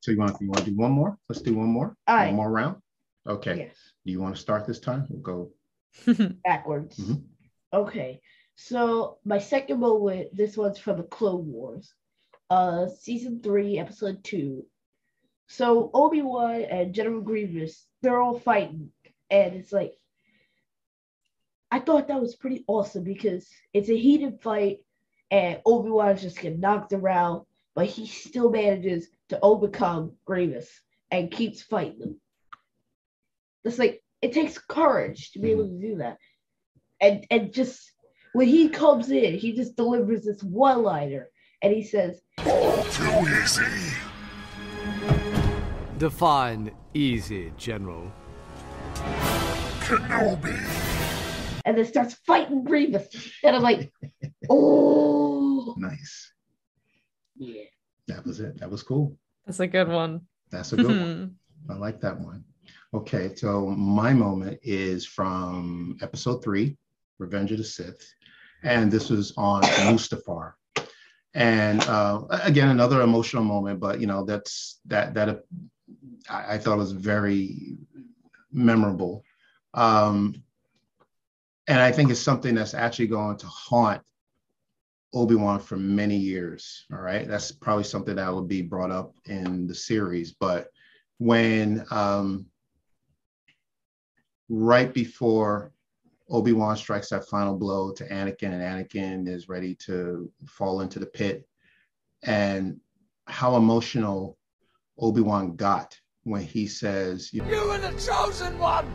So 0.00 0.10
you 0.10 0.18
want 0.18 0.40
you 0.40 0.48
want 0.48 0.64
to 0.64 0.70
do 0.70 0.76
one 0.76 0.92
more? 0.92 1.18
Let's 1.28 1.42
do 1.42 1.54
one 1.54 1.68
more. 1.68 1.96
All 2.06 2.16
right. 2.16 2.26
One 2.26 2.36
more 2.36 2.50
round. 2.50 2.76
Okay. 3.28 3.56
Yes. 3.56 3.76
Do 4.04 4.12
you 4.12 4.20
want 4.20 4.34
to 4.34 4.40
start 4.40 4.66
this 4.66 4.80
time? 4.80 5.06
We'll 5.08 5.20
go 5.20 5.50
backwards. 6.44 6.96
Mm-hmm. 6.96 7.14
Okay. 7.72 8.20
So 8.56 9.18
my 9.24 9.38
second 9.38 9.80
moment, 9.80 10.36
this 10.36 10.56
one's 10.56 10.78
from 10.78 10.98
the 10.98 11.02
Clone 11.04 11.46
Wars, 11.50 11.92
uh, 12.50 12.88
season 12.88 13.40
three, 13.42 13.78
episode 13.78 14.22
two. 14.24 14.66
So 15.48 15.90
Obi 15.94 16.22
Wan 16.22 16.62
and 16.62 16.94
General 16.94 17.22
Grievous, 17.22 17.86
they're 18.02 18.20
all 18.20 18.38
fighting, 18.38 18.90
and 19.30 19.54
it's 19.54 19.72
like 19.72 19.94
I 21.70 21.78
thought 21.78 22.08
that 22.08 22.20
was 22.20 22.34
pretty 22.34 22.64
awesome 22.66 23.04
because 23.04 23.48
it's 23.72 23.88
a 23.88 23.96
heated 23.96 24.40
fight 24.42 24.80
and 25.30 25.60
Obi-Wan 25.64 26.16
just 26.16 26.40
getting 26.40 26.60
knocked 26.60 26.92
around, 26.92 27.46
but 27.74 27.86
he 27.86 28.06
still 28.06 28.50
manages 28.50 29.08
to 29.28 29.38
overcome 29.40 30.12
Grievous 30.24 30.68
and 31.10 31.30
keeps 31.30 31.62
fighting 31.62 32.00
them. 32.00 32.20
It's 33.64 33.78
like 33.78 34.02
it 34.20 34.32
takes 34.32 34.58
courage 34.58 35.32
to 35.32 35.38
be 35.38 35.52
able 35.52 35.68
to 35.68 35.80
do 35.80 35.96
that. 35.98 36.18
And 37.00 37.26
and 37.30 37.52
just 37.52 37.92
when 38.32 38.48
he 38.48 38.68
comes 38.68 39.10
in, 39.10 39.38
he 39.38 39.52
just 39.52 39.76
delivers 39.76 40.24
this 40.24 40.42
one-liner 40.42 41.28
and 41.62 41.72
he 41.72 41.82
says, 41.82 42.20
All 42.46 42.84
Too 42.84 43.26
easy. 43.42 43.96
Define 45.98 46.72
easy, 46.94 47.52
General. 47.56 48.10
Kenobi. 49.80 50.58
And 51.66 51.76
then 51.76 51.84
starts 51.84 52.14
fighting 52.26 52.64
Grievous. 52.64 53.08
And 53.44 53.56
I'm 53.56 53.62
like, 53.62 53.92
oh. 54.48 55.74
Nice. 55.76 56.32
Yeah. 57.36 57.64
That 58.08 58.24
was 58.24 58.40
it. 58.40 58.58
That 58.60 58.70
was 58.70 58.82
cool. 58.82 59.16
That's 59.46 59.60
a 59.60 59.66
good 59.66 59.88
one. 59.88 60.22
That's 60.50 60.72
a 60.72 60.76
good 60.76 60.86
one. 60.86 60.96
Mm-hmm. 60.96 61.72
I 61.72 61.76
like 61.76 62.00
that 62.00 62.18
one. 62.18 62.44
Okay, 62.92 63.34
so 63.36 63.66
my 63.66 64.12
moment 64.12 64.58
is 64.62 65.06
from 65.06 65.96
episode 66.02 66.42
three, 66.42 66.76
Revenge 67.18 67.52
of 67.52 67.58
the 67.58 67.64
Sith. 67.64 68.02
And 68.62 68.90
this 68.90 69.10
was 69.10 69.32
on 69.36 69.62
Mustafar. 69.62 70.54
And 71.34 71.80
uh, 71.82 72.22
again, 72.30 72.68
another 72.68 73.02
emotional 73.02 73.44
moment, 73.44 73.78
but 73.78 74.00
you 74.00 74.06
know, 74.06 74.24
that's 74.24 74.80
that 74.86 75.14
that 75.14 75.44
I, 76.28 76.54
I 76.54 76.58
thought 76.58 76.78
was 76.78 76.92
very 76.92 77.76
memorable. 78.52 79.22
Um, 79.74 80.42
and 81.68 81.78
I 81.78 81.92
think 81.92 82.10
it's 82.10 82.20
something 82.20 82.54
that's 82.54 82.74
actually 82.74 83.06
going 83.06 83.36
to 83.38 83.46
haunt 83.46 84.02
Obi-Wan 85.12 85.60
for 85.60 85.76
many 85.76 86.16
years. 86.16 86.84
All 86.92 87.00
right. 87.00 87.26
That's 87.28 87.52
probably 87.52 87.84
something 87.84 88.16
that 88.16 88.32
will 88.32 88.42
be 88.42 88.62
brought 88.62 88.90
up 88.90 89.14
in 89.26 89.66
the 89.66 89.74
series. 89.74 90.32
But 90.32 90.68
when 91.18 91.84
um, 91.90 92.46
right 94.48 94.92
before 94.92 95.72
Obi-Wan 96.30 96.76
strikes 96.76 97.08
that 97.08 97.26
final 97.26 97.56
blow 97.56 97.90
to 97.92 98.04
Anakin, 98.04 98.52
and 98.52 98.62
Anakin 98.62 99.28
is 99.28 99.48
ready 99.48 99.74
to 99.86 100.30
fall 100.46 100.80
into 100.80 100.98
the 100.98 101.06
pit, 101.06 101.48
and 102.22 102.80
how 103.26 103.56
emotional 103.56 104.38
Obi-Wan 104.98 105.56
got 105.56 105.98
when 106.22 106.42
he 106.42 106.68
says, 106.68 107.32
You 107.32 107.42
were 107.42 107.78
the 107.78 107.90
chosen 107.98 108.58
one! 108.58 108.86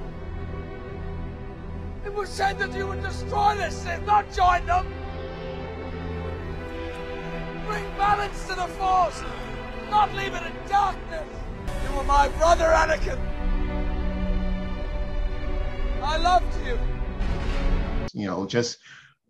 It 2.06 2.14
was 2.14 2.30
said 2.30 2.58
that 2.60 2.74
you 2.74 2.88
would 2.88 3.02
destroy 3.02 3.56
the 3.58 3.70
Sith, 3.70 4.06
not 4.06 4.32
join 4.32 4.66
them! 4.66 4.86
Bring 7.68 7.84
balance 7.98 8.48
to 8.48 8.56
the 8.56 8.68
Force, 8.78 9.22
not 9.90 10.14
leave 10.16 10.34
it 10.34 10.44
in 10.44 10.70
darkness! 10.70 11.28
You 11.84 11.98
were 11.98 12.04
my 12.04 12.30
brother, 12.30 12.66
Anakin! 12.66 13.20
I 16.02 16.18
loved 16.18 16.66
you! 16.66 16.95
You 18.16 18.26
know, 18.26 18.45
just 18.45 18.78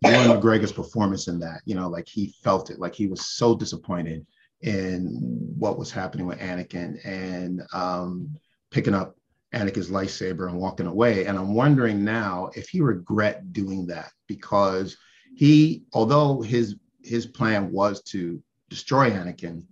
Ewan 0.02 0.28
McGregor's 0.28 0.72
performance 0.72 1.28
in 1.28 1.40
that, 1.40 1.60
you 1.64 1.74
know, 1.74 1.88
like 1.88 2.08
he 2.08 2.34
felt 2.42 2.70
it, 2.70 2.78
like 2.78 2.94
he 2.94 3.06
was 3.06 3.26
so 3.26 3.54
disappointed 3.54 4.26
in 4.60 5.54
what 5.58 5.78
was 5.78 5.90
happening 5.90 6.26
with 6.26 6.38
Anakin 6.38 6.98
and 7.04 7.62
um, 7.72 8.34
picking 8.70 8.94
up 8.94 9.16
Anakin's 9.52 9.90
lightsaber 9.90 10.48
and 10.48 10.58
walking 10.58 10.86
away. 10.86 11.26
And 11.26 11.36
I'm 11.36 11.54
wondering 11.54 12.04
now 12.04 12.50
if 12.54 12.68
he 12.68 12.80
regret 12.80 13.52
doing 13.52 13.86
that 13.88 14.12
because 14.26 14.96
he, 15.34 15.84
although 15.92 16.40
his 16.40 16.76
his 17.02 17.26
plan 17.26 17.70
was 17.70 18.02
to 18.02 18.42
destroy 18.68 19.10
Anakin, 19.10 19.64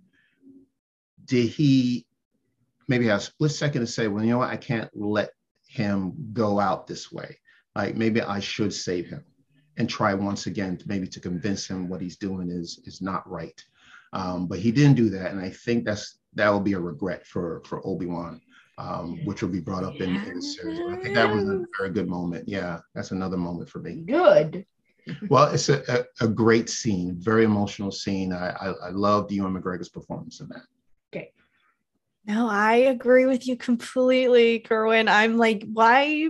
did 1.25 1.49
he 1.49 2.05
maybe 2.87 3.07
have 3.07 3.19
a 3.19 3.23
split 3.23 3.51
second 3.51 3.81
to 3.81 3.87
say, 3.87 4.07
well, 4.07 4.23
you 4.23 4.31
know 4.31 4.37
what, 4.39 4.49
I 4.49 4.57
can't 4.57 4.89
let 4.93 5.31
him 5.67 6.13
go 6.33 6.59
out 6.59 6.87
this 6.87 7.11
way. 7.11 7.37
Like 7.75 7.95
maybe 7.95 8.21
I 8.21 8.39
should 8.39 8.73
save 8.73 9.07
him 9.07 9.23
and 9.77 9.89
try 9.89 10.13
once 10.13 10.47
again 10.47 10.77
to 10.77 10.87
maybe 10.87 11.07
to 11.07 11.19
convince 11.19 11.67
him 11.67 11.89
what 11.89 12.01
he's 12.01 12.17
doing 12.17 12.49
is 12.49 12.79
is 12.85 13.01
not 13.01 13.29
right. 13.29 13.61
Um, 14.13 14.47
but 14.47 14.59
he 14.59 14.71
didn't 14.71 14.95
do 14.95 15.09
that, 15.09 15.31
and 15.31 15.41
I 15.41 15.49
think 15.49 15.83
that's 15.83 16.19
that 16.35 16.49
will 16.49 16.61
be 16.61 16.73
a 16.73 16.79
regret 16.79 17.25
for 17.27 17.61
for 17.65 17.85
Obi 17.85 18.05
Wan, 18.05 18.41
um, 18.77 19.19
which 19.25 19.41
will 19.41 19.49
be 19.49 19.59
brought 19.59 19.83
up 19.83 19.95
in, 19.95 20.15
in 20.15 20.35
the 20.35 20.41
series. 20.41 20.79
But 20.79 20.99
I 20.99 21.01
think 21.01 21.15
that 21.15 21.29
was 21.29 21.43
a 21.43 21.65
very 21.77 21.89
good 21.91 22.07
moment. 22.07 22.47
Yeah, 22.47 22.79
that's 22.93 23.11
another 23.11 23.37
moment 23.37 23.69
for 23.69 23.79
me. 23.79 23.95
Good. 23.95 24.65
Well, 25.29 25.53
it's 25.53 25.69
a, 25.69 25.83
a, 25.87 26.25
a 26.25 26.27
great 26.27 26.69
scene, 26.69 27.15
very 27.19 27.43
emotional 27.43 27.91
scene. 27.91 28.31
I 28.31 28.51
I, 28.51 28.67
I 28.87 28.89
loved 28.91 29.31
Ewan 29.31 29.53
McGregor's 29.53 29.89
performance 29.89 30.39
in 30.39 30.47
that. 30.47 30.63
Okay. 31.13 31.31
No, 32.25 32.47
I 32.47 32.75
agree 32.75 33.25
with 33.25 33.47
you 33.47 33.57
completely, 33.57 34.59
Kerwin. 34.59 35.09
I'm 35.09 35.37
like, 35.37 35.63
why? 35.71 36.29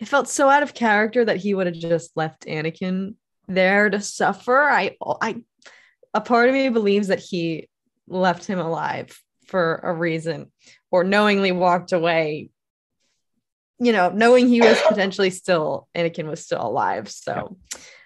It 0.00 0.08
felt 0.08 0.28
so 0.28 0.48
out 0.48 0.62
of 0.62 0.74
character 0.74 1.24
that 1.24 1.38
he 1.38 1.54
would 1.54 1.66
have 1.66 1.76
just 1.76 2.16
left 2.16 2.46
Anakin 2.46 3.14
there 3.48 3.90
to 3.90 4.00
suffer. 4.00 4.62
I, 4.62 4.96
I, 5.20 5.36
a 6.14 6.20
part 6.20 6.48
of 6.48 6.54
me 6.54 6.68
believes 6.68 7.08
that 7.08 7.18
he 7.18 7.68
left 8.06 8.46
him 8.46 8.58
alive 8.58 9.20
for 9.46 9.80
a 9.82 9.92
reason, 9.92 10.52
or 10.90 11.04
knowingly 11.04 11.52
walked 11.52 11.92
away. 11.92 12.50
You 13.80 13.92
know, 13.92 14.10
knowing 14.10 14.48
he 14.48 14.60
was 14.60 14.80
potentially 14.88 15.30
still 15.30 15.88
Anakin 15.94 16.26
was 16.26 16.44
still 16.44 16.62
alive. 16.62 17.08
So, 17.08 17.56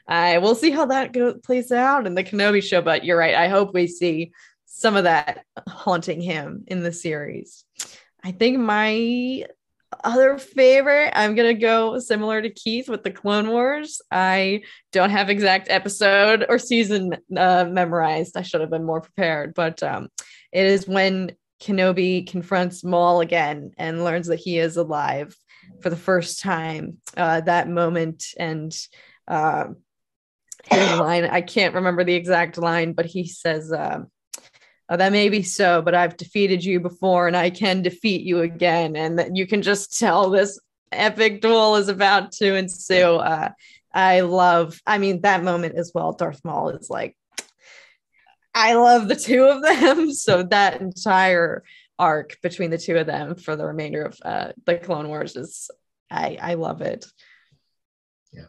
I 0.07 0.38
will 0.38 0.55
see 0.55 0.70
how 0.70 0.86
that 0.86 1.12
go, 1.12 1.34
plays 1.34 1.72
out 1.72 2.07
in 2.07 2.14
the 2.14 2.24
Kenobi 2.24 2.62
show. 2.62 2.82
But 2.82 3.05
you're 3.05 3.18
right. 3.18 3.34
I 3.34 3.49
hope 3.49 3.72
we 3.72 3.86
see 3.86 4.32
some 4.66 4.97
of 4.97 5.05
that 5.05 5.45
haunting 5.68 6.20
him 6.20 6.64
in 6.66 6.82
the 6.82 6.93
series. 6.93 7.64
I 8.22 8.32
think 8.32 8.59
my 8.59 9.47
other 10.05 10.38
favorite, 10.38 11.12
I'm 11.14 11.34
gonna 11.34 11.55
go 11.55 11.99
similar 11.99 12.43
to 12.43 12.51
Keith 12.51 12.88
with 12.88 13.03
the 13.03 13.11
Clone 13.11 13.49
Wars. 13.49 14.01
I 14.11 14.62
don't 14.93 15.11
have 15.11 15.30
exact 15.30 15.68
episode 15.70 16.47
or 16.49 16.59
season 16.59 17.16
uh, 17.36 17.64
memorized. 17.64 18.36
I 18.36 18.43
should 18.43 18.61
have 18.61 18.70
been 18.70 18.84
more 18.84 19.01
prepared, 19.01 19.55
but 19.55 19.82
um, 19.82 20.09
it 20.53 20.66
is 20.66 20.88
when 20.88 21.32
Kenobi 21.62 22.26
confronts 22.28 22.84
Maul 22.84 23.20
again 23.20 23.72
and 23.78 24.05
learns 24.05 24.26
that 24.26 24.40
he 24.40 24.59
is 24.59 24.76
alive 24.76 25.36
for 25.80 25.90
the 25.90 25.97
first 25.97 26.40
time. 26.40 26.99
Uh, 27.16 27.40
that 27.43 27.68
moment 27.68 28.24
and 28.38 28.76
uh, 29.28 29.66
line, 30.70 31.24
I 31.24 31.40
can't 31.40 31.74
remember 31.74 32.05
the 32.05 32.14
exact 32.14 32.59
line, 32.59 32.93
but 32.93 33.07
he 33.07 33.26
says. 33.26 33.72
Uh, 33.72 34.05
oh, 34.88 34.96
that 34.96 35.12
may 35.12 35.28
be 35.28 35.42
so, 35.42 35.82
but 35.82 35.94
I've 35.94 36.16
defeated 36.16 36.64
you 36.64 36.80
before 36.80 37.26
and 37.26 37.36
I 37.36 37.50
can 37.50 37.82
defeat 37.82 38.22
you 38.22 38.40
again. 38.40 38.96
And 38.96 39.18
that 39.18 39.36
you 39.36 39.46
can 39.46 39.62
just 39.62 39.98
tell 39.98 40.30
this 40.30 40.58
epic 40.90 41.40
duel 41.40 41.76
is 41.76 41.88
about 41.88 42.32
to 42.32 42.54
ensue. 42.54 43.16
Uh, 43.16 43.50
I 43.94 44.20
love, 44.20 44.80
I 44.86 44.98
mean, 44.98 45.22
that 45.22 45.44
moment 45.44 45.76
as 45.76 45.92
well. 45.94 46.12
Darth 46.12 46.44
Maul 46.44 46.70
is 46.70 46.88
like, 46.88 47.16
I 48.54 48.74
love 48.74 49.08
the 49.08 49.16
two 49.16 49.44
of 49.44 49.62
them. 49.62 50.10
So 50.12 50.42
that 50.44 50.80
entire 50.80 51.64
arc 51.98 52.38
between 52.42 52.70
the 52.70 52.78
two 52.78 52.96
of 52.96 53.06
them 53.06 53.34
for 53.36 53.56
the 53.56 53.66
remainder 53.66 54.04
of 54.04 54.18
uh, 54.24 54.52
the 54.66 54.76
Clone 54.76 55.08
Wars 55.08 55.36
is, 55.36 55.70
I, 56.10 56.38
I 56.40 56.54
love 56.54 56.82
it. 56.82 57.06
Yeah. 58.32 58.44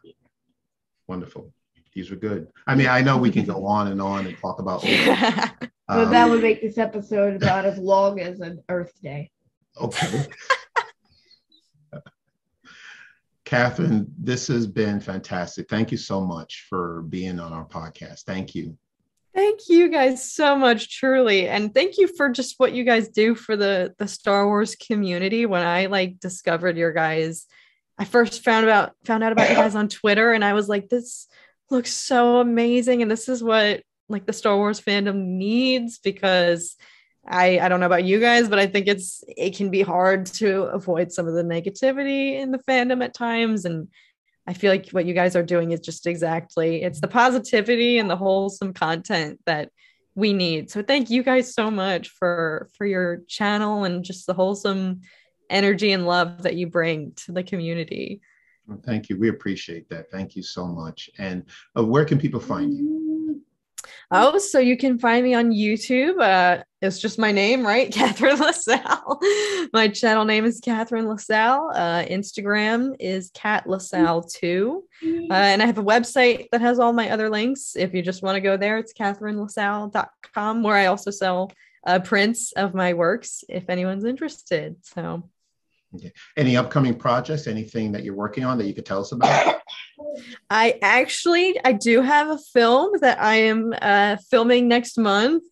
Wonderful. 1.08 1.54
These 1.94 2.10
were 2.10 2.16
good. 2.16 2.48
I 2.66 2.76
mean, 2.76 2.88
I 2.88 3.02
know 3.02 3.18
we 3.18 3.32
can 3.32 3.46
go 3.46 3.66
on 3.66 3.88
and 3.88 4.02
on 4.02 4.26
and 4.26 4.38
talk 4.38 4.60
about. 4.60 4.84
But 5.88 6.06
um, 6.06 6.12
that 6.12 6.30
would 6.30 6.42
make 6.42 6.62
this 6.62 6.78
episode 6.78 7.36
about 7.36 7.66
as 7.66 7.78
long 7.78 8.20
as 8.20 8.40
an 8.40 8.64
Earth 8.70 8.94
Day. 9.02 9.32
Okay. 9.80 10.26
Catherine, 13.46 14.08
this 14.18 14.48
has 14.48 14.66
been 14.66 15.00
fantastic. 15.00 15.70
Thank 15.70 15.92
you 15.92 15.98
so 15.98 16.22
much 16.22 16.66
for 16.70 17.04
being 17.04 17.40
on 17.40 17.54
our 17.54 17.66
podcast. 17.66 18.22
Thank 18.22 18.56
you. 18.56 18.78
Thank 19.36 19.62
you 19.68 19.90
guys 19.90 20.32
so 20.32 20.56
much, 20.56 20.96
truly. 20.96 21.48
And 21.48 21.74
thank 21.74 21.98
you 21.98 22.08
for 22.08 22.30
just 22.30 22.60
what 22.60 22.74
you 22.74 22.84
guys 22.84 23.10
do 23.10 23.36
for 23.36 23.56
the 23.56 23.94
the 23.98 24.08
Star 24.08 24.46
Wars 24.46 24.76
community. 24.76 25.46
When 25.46 25.66
I 25.66 25.88
like 25.88 26.20
discovered 26.20 26.78
your 26.78 26.94
guys, 26.94 27.48
I 27.98 28.06
first 28.06 28.44
found 28.44 28.66
about 28.66 28.94
found 29.06 29.24
out 29.24 29.32
about 29.32 29.50
you 29.50 29.56
guys 29.56 29.76
on 29.76 29.90
Twitter 29.90 30.32
and 30.32 30.46
I 30.46 30.54
was 30.54 30.70
like, 30.70 30.88
this 30.88 31.28
looks 31.70 31.92
so 31.92 32.40
amazing. 32.40 33.02
And 33.02 33.10
this 33.10 33.28
is 33.28 33.44
what 33.44 33.82
like 34.10 34.26
the 34.26 34.34
Star 34.34 34.58
Wars 34.58 34.82
fandom 34.82 35.16
needs 35.38 36.00
because 36.00 36.76
I 37.28 37.60
I 37.60 37.70
don't 37.70 37.80
know 37.80 37.86
about 37.86 38.04
you 38.04 38.20
guys, 38.20 38.50
but 38.50 38.60
I 38.60 38.68
think 38.68 38.88
it's 38.88 39.24
it 39.28 39.56
can 39.56 39.70
be 39.70 39.82
hard 39.82 40.26
to 40.28 40.64
avoid 40.64 41.12
some 41.12 41.28
of 41.28 41.34
the 41.34 41.44
negativity 41.44 42.40
in 42.40 42.52
the 42.52 42.60
fandom 42.60 43.04
at 43.04 43.14
times 43.14 43.66
and 43.66 43.88
I 44.46 44.54
feel 44.54 44.72
like 44.72 44.90
what 44.90 45.06
you 45.06 45.14
guys 45.14 45.38
are 45.38 45.44
doing 45.44 45.72
is 45.72 45.80
just 45.80 46.06
exactly 46.06 46.84
it's 46.84 47.00
the 47.00 47.08
positivity 47.08 47.98
and 47.98 48.10
the 48.10 48.18
wholesome 48.18 48.74
content 48.74 49.40
that 49.46 49.70
we 50.16 50.34
need. 50.34 50.70
So 50.70 50.84
thank 50.84 51.10
you 51.10 51.24
guys 51.24 51.54
so 51.54 51.72
much 51.72 52.10
for 52.10 52.70
for 52.78 52.86
your 52.86 53.22
channel 53.28 53.86
and 53.86 54.04
just 54.04 54.28
the 54.28 54.34
wholesome 54.34 55.02
energy 55.50 55.92
and 55.92 56.06
love 56.06 56.44
that 56.44 56.56
you 56.56 56.68
bring 56.68 57.14
to 57.26 57.32
the 57.32 57.44
community. 57.44 58.22
Well, 58.68 58.82
thank 58.86 59.10
you. 59.10 59.18
We 59.18 59.30
appreciate 59.30 59.90
that. 59.90 60.10
Thank 60.12 60.36
you 60.36 60.44
so 60.44 60.66
much. 60.66 61.10
And 61.18 61.44
uh, 61.78 61.86
where 61.86 62.06
can 62.06 62.18
people 62.18 62.40
find 62.40 62.74
you? 62.74 63.03
Oh, 64.12 64.38
so 64.38 64.60
you 64.60 64.78
can 64.78 65.00
find 65.00 65.24
me 65.24 65.34
on 65.34 65.52
YouTube. 65.52 66.20
Uh, 66.22 66.64
it's 66.82 67.00
just 67.00 67.18
my 67.18 67.32
name, 67.32 67.66
right? 67.66 67.92
Catherine 67.94 68.40
LaSalle. 68.40 69.20
my 69.74 69.88
channel 69.88 70.26
name 70.26 70.46
is 70.46 70.60
Catherine 70.60 71.08
LaSalle. 71.08 71.72
Uh, 71.74 72.04
Instagram 72.06 72.96
is 73.00 73.32
Cat 73.34 73.66
LaSalle2. 73.66 74.76
Uh, 74.76 75.34
and 75.34 75.62
I 75.62 75.66
have 75.66 75.78
a 75.78 75.84
website 75.84 76.48
that 76.52 76.62
has 76.62 76.80
all 76.80 76.94
my 76.94 77.10
other 77.10 77.30
links. 77.30 77.76
If 77.76 77.94
you 77.94 78.02
just 78.02 78.24
want 78.24 78.36
to 78.36 78.42
go 78.42 78.58
there, 78.58 78.78
it's 78.78 78.94
catherinelasalle.com, 78.94 80.64
where 80.64 80.76
I 80.76 80.88
also 80.88 81.12
sell 81.12 81.52
uh, 81.86 82.00
prints 82.00 82.52
of 82.54 82.74
my 82.74 82.94
works 82.94 83.44
if 83.50 83.70
anyone's 83.70 84.06
interested. 84.06 84.76
So, 84.82 85.30
Okay. 85.96 86.12
Any 86.38 86.58
upcoming 86.58 86.96
projects? 86.96 87.46
Anything 87.46 87.92
that 87.92 88.04
you're 88.04 88.16
working 88.16 88.44
on 88.44 88.58
that 88.58 88.66
you 88.66 88.74
could 88.74 88.86
tell 88.86 89.02
us 89.02 89.12
about? 89.12 89.62
I 90.50 90.78
actually 90.82 91.60
I 91.64 91.74
do 91.74 92.02
have 92.02 92.30
a 92.30 92.38
film 92.38 92.92
that 93.02 93.20
I 93.22 93.36
am 93.36 93.74
uh, 93.82 94.18
filming 94.30 94.68
next 94.68 94.98
month 94.98 95.44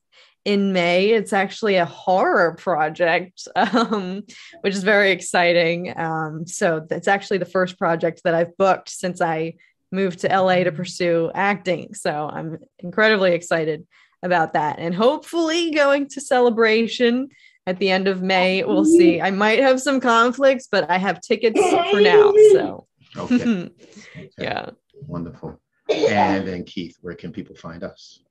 in 0.46 0.74
May. 0.74 1.10
It's 1.10 1.34
actually 1.34 1.76
a 1.76 1.86
horror 1.86 2.56
project, 2.56 3.48
um, 3.56 4.24
which 4.62 4.74
is 4.74 4.84
very 4.84 5.12
exciting. 5.12 5.98
Um, 5.98 6.46
so 6.48 6.86
that's 6.88 7.08
actually 7.08 7.38
the 7.38 7.46
first 7.46 7.78
project 7.78 8.22
that 8.24 8.34
I've 8.34 8.58
booked 8.58 8.90
since 8.90 9.22
I 9.22 9.56
moved 9.92 10.20
to 10.20 10.28
LA 10.28 10.64
to 10.64 10.72
pursue 10.72 11.32
acting. 11.34 11.94
So 11.94 12.30
I'm 12.32 12.58
incredibly 12.80 13.34
excited 13.34 13.86
about 14.24 14.54
that, 14.54 14.78
and 14.80 14.94
hopefully 14.94 15.72
going 15.72 16.08
to 16.10 16.22
celebration 16.22 17.30
at 17.68 17.80
the 17.80 17.90
end 17.90 18.08
of 18.08 18.22
May. 18.22 18.64
We'll 18.64 18.86
see. 18.86 19.22
I 19.22 19.32
might 19.32 19.60
have 19.60 19.82
some 19.82 20.00
conflicts, 20.00 20.68
but 20.72 20.90
I 20.90 20.98
have 20.98 21.22
tickets 21.22 21.60
for 21.60 22.02
now. 22.02 22.34
So 22.52 22.88
Okay. 23.18 23.36
okay. 23.36 24.30
yeah. 24.38 24.70
Wonderful. 25.08 25.60
And 25.90 26.48
then 26.48 26.64
Keith, 26.64 26.98
where 27.02 27.16
can 27.16 27.32
people 27.32 27.56
find 27.56 27.84
us? 27.84 28.24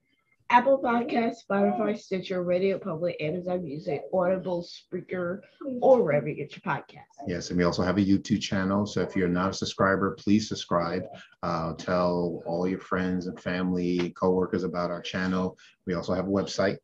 Apple 0.50 0.80
Podcasts, 0.82 1.46
Spotify, 1.48 1.96
Stitcher, 1.96 2.42
Radio 2.42 2.76
Public, 2.76 3.16
Amazon 3.20 3.62
Music, 3.62 4.02
Audible, 4.12 4.66
Spreaker, 4.66 5.42
or 5.80 6.02
wherever 6.02 6.28
you 6.28 6.34
get 6.34 6.50
your 6.50 6.74
podcasts. 6.74 7.04
Yes, 7.28 7.50
and 7.50 7.58
we 7.58 7.62
also 7.62 7.84
have 7.84 7.98
a 7.98 8.00
YouTube 8.00 8.40
channel. 8.40 8.84
So 8.84 9.00
if 9.00 9.14
you're 9.14 9.28
not 9.28 9.50
a 9.50 9.52
subscriber, 9.52 10.16
please 10.18 10.48
subscribe. 10.48 11.04
Uh, 11.44 11.74
tell 11.74 12.42
all 12.46 12.66
your 12.66 12.80
friends 12.80 13.28
and 13.28 13.38
family, 13.40 14.10
coworkers 14.18 14.64
about 14.64 14.90
our 14.90 15.00
channel. 15.00 15.56
We 15.86 15.94
also 15.94 16.14
have 16.14 16.26
a 16.26 16.30
website. 16.30 16.78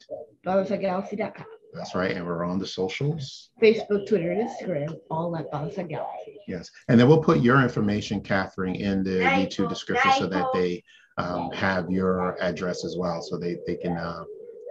That's 1.77 1.95
right, 1.95 2.13
and 2.13 2.27
we're 2.27 2.45
on 2.45 2.59
the 2.59 2.67
socials. 2.67 3.51
Facebook, 3.63 4.09
Twitter, 4.09 4.33
and 4.33 4.49
Instagram, 4.49 4.99
all 5.11 5.37
at 5.37 5.51
Bonus 5.51 5.77
Galaxy. 5.77 6.39
Yes, 6.49 6.71
and 6.89 6.99
then 6.99 7.09
we'll 7.09 7.23
put 7.23 7.41
your 7.41 7.61
information, 7.63 8.21
Catherine, 8.21 8.75
in 8.75 9.03
the 9.03 9.21
YouTube 9.21 9.69
description 9.69 10.13
so 10.19 10.27
that 10.27 10.47
they 10.55 10.83
um, 11.19 11.51
have 11.53 11.91
your 11.91 12.41
address 12.43 12.85
as 12.85 12.97
well, 12.97 13.21
so 13.23 13.37
they 13.39 13.59
they 13.67 13.77
can 13.77 13.97
uh, 13.97 14.25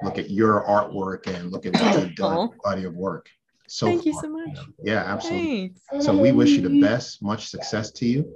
look 0.03 0.17
at 0.17 0.29
your 0.29 0.65
artwork 0.67 1.27
and 1.27 1.51
look 1.51 1.65
at 1.65 1.73
what 1.73 2.01
you've 2.01 2.15
done, 2.15 2.49
body 2.63 2.85
of 2.85 2.95
work. 2.95 3.29
So 3.67 3.87
thank 3.87 4.03
far. 4.03 4.07
you 4.07 4.21
so 4.21 4.29
much. 4.29 4.59
Yeah, 4.83 5.03
absolutely. 5.05 5.73
Thanks. 5.89 6.05
So 6.05 6.15
we 6.15 6.31
wish 6.31 6.49
you 6.51 6.61
the 6.61 6.81
best, 6.81 7.21
much 7.21 7.49
success 7.49 7.91
to 7.91 8.05
you. 8.05 8.33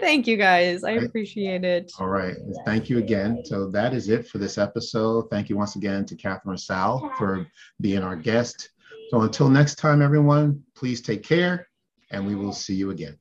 Thank 0.00 0.26
you 0.26 0.36
guys. 0.36 0.82
I 0.82 0.92
appreciate 0.92 1.64
it. 1.64 1.92
All 1.98 2.08
right. 2.08 2.36
Thank 2.64 2.88
you 2.88 2.98
again. 2.98 3.44
So 3.44 3.70
that 3.70 3.94
is 3.94 4.08
it 4.08 4.26
for 4.26 4.38
this 4.38 4.58
episode. 4.58 5.28
Thank 5.30 5.48
you 5.48 5.56
once 5.56 5.76
again 5.76 6.04
to 6.06 6.16
Catherine 6.16 6.56
Sal 6.56 7.12
for 7.16 7.46
being 7.80 8.02
our 8.02 8.16
guest. 8.16 8.70
So 9.10 9.20
until 9.20 9.48
next 9.48 9.76
time, 9.76 10.02
everyone, 10.02 10.62
please 10.74 11.00
take 11.00 11.22
care 11.22 11.68
and 12.10 12.26
we 12.26 12.34
will 12.34 12.52
see 12.52 12.74
you 12.74 12.90
again. 12.90 13.19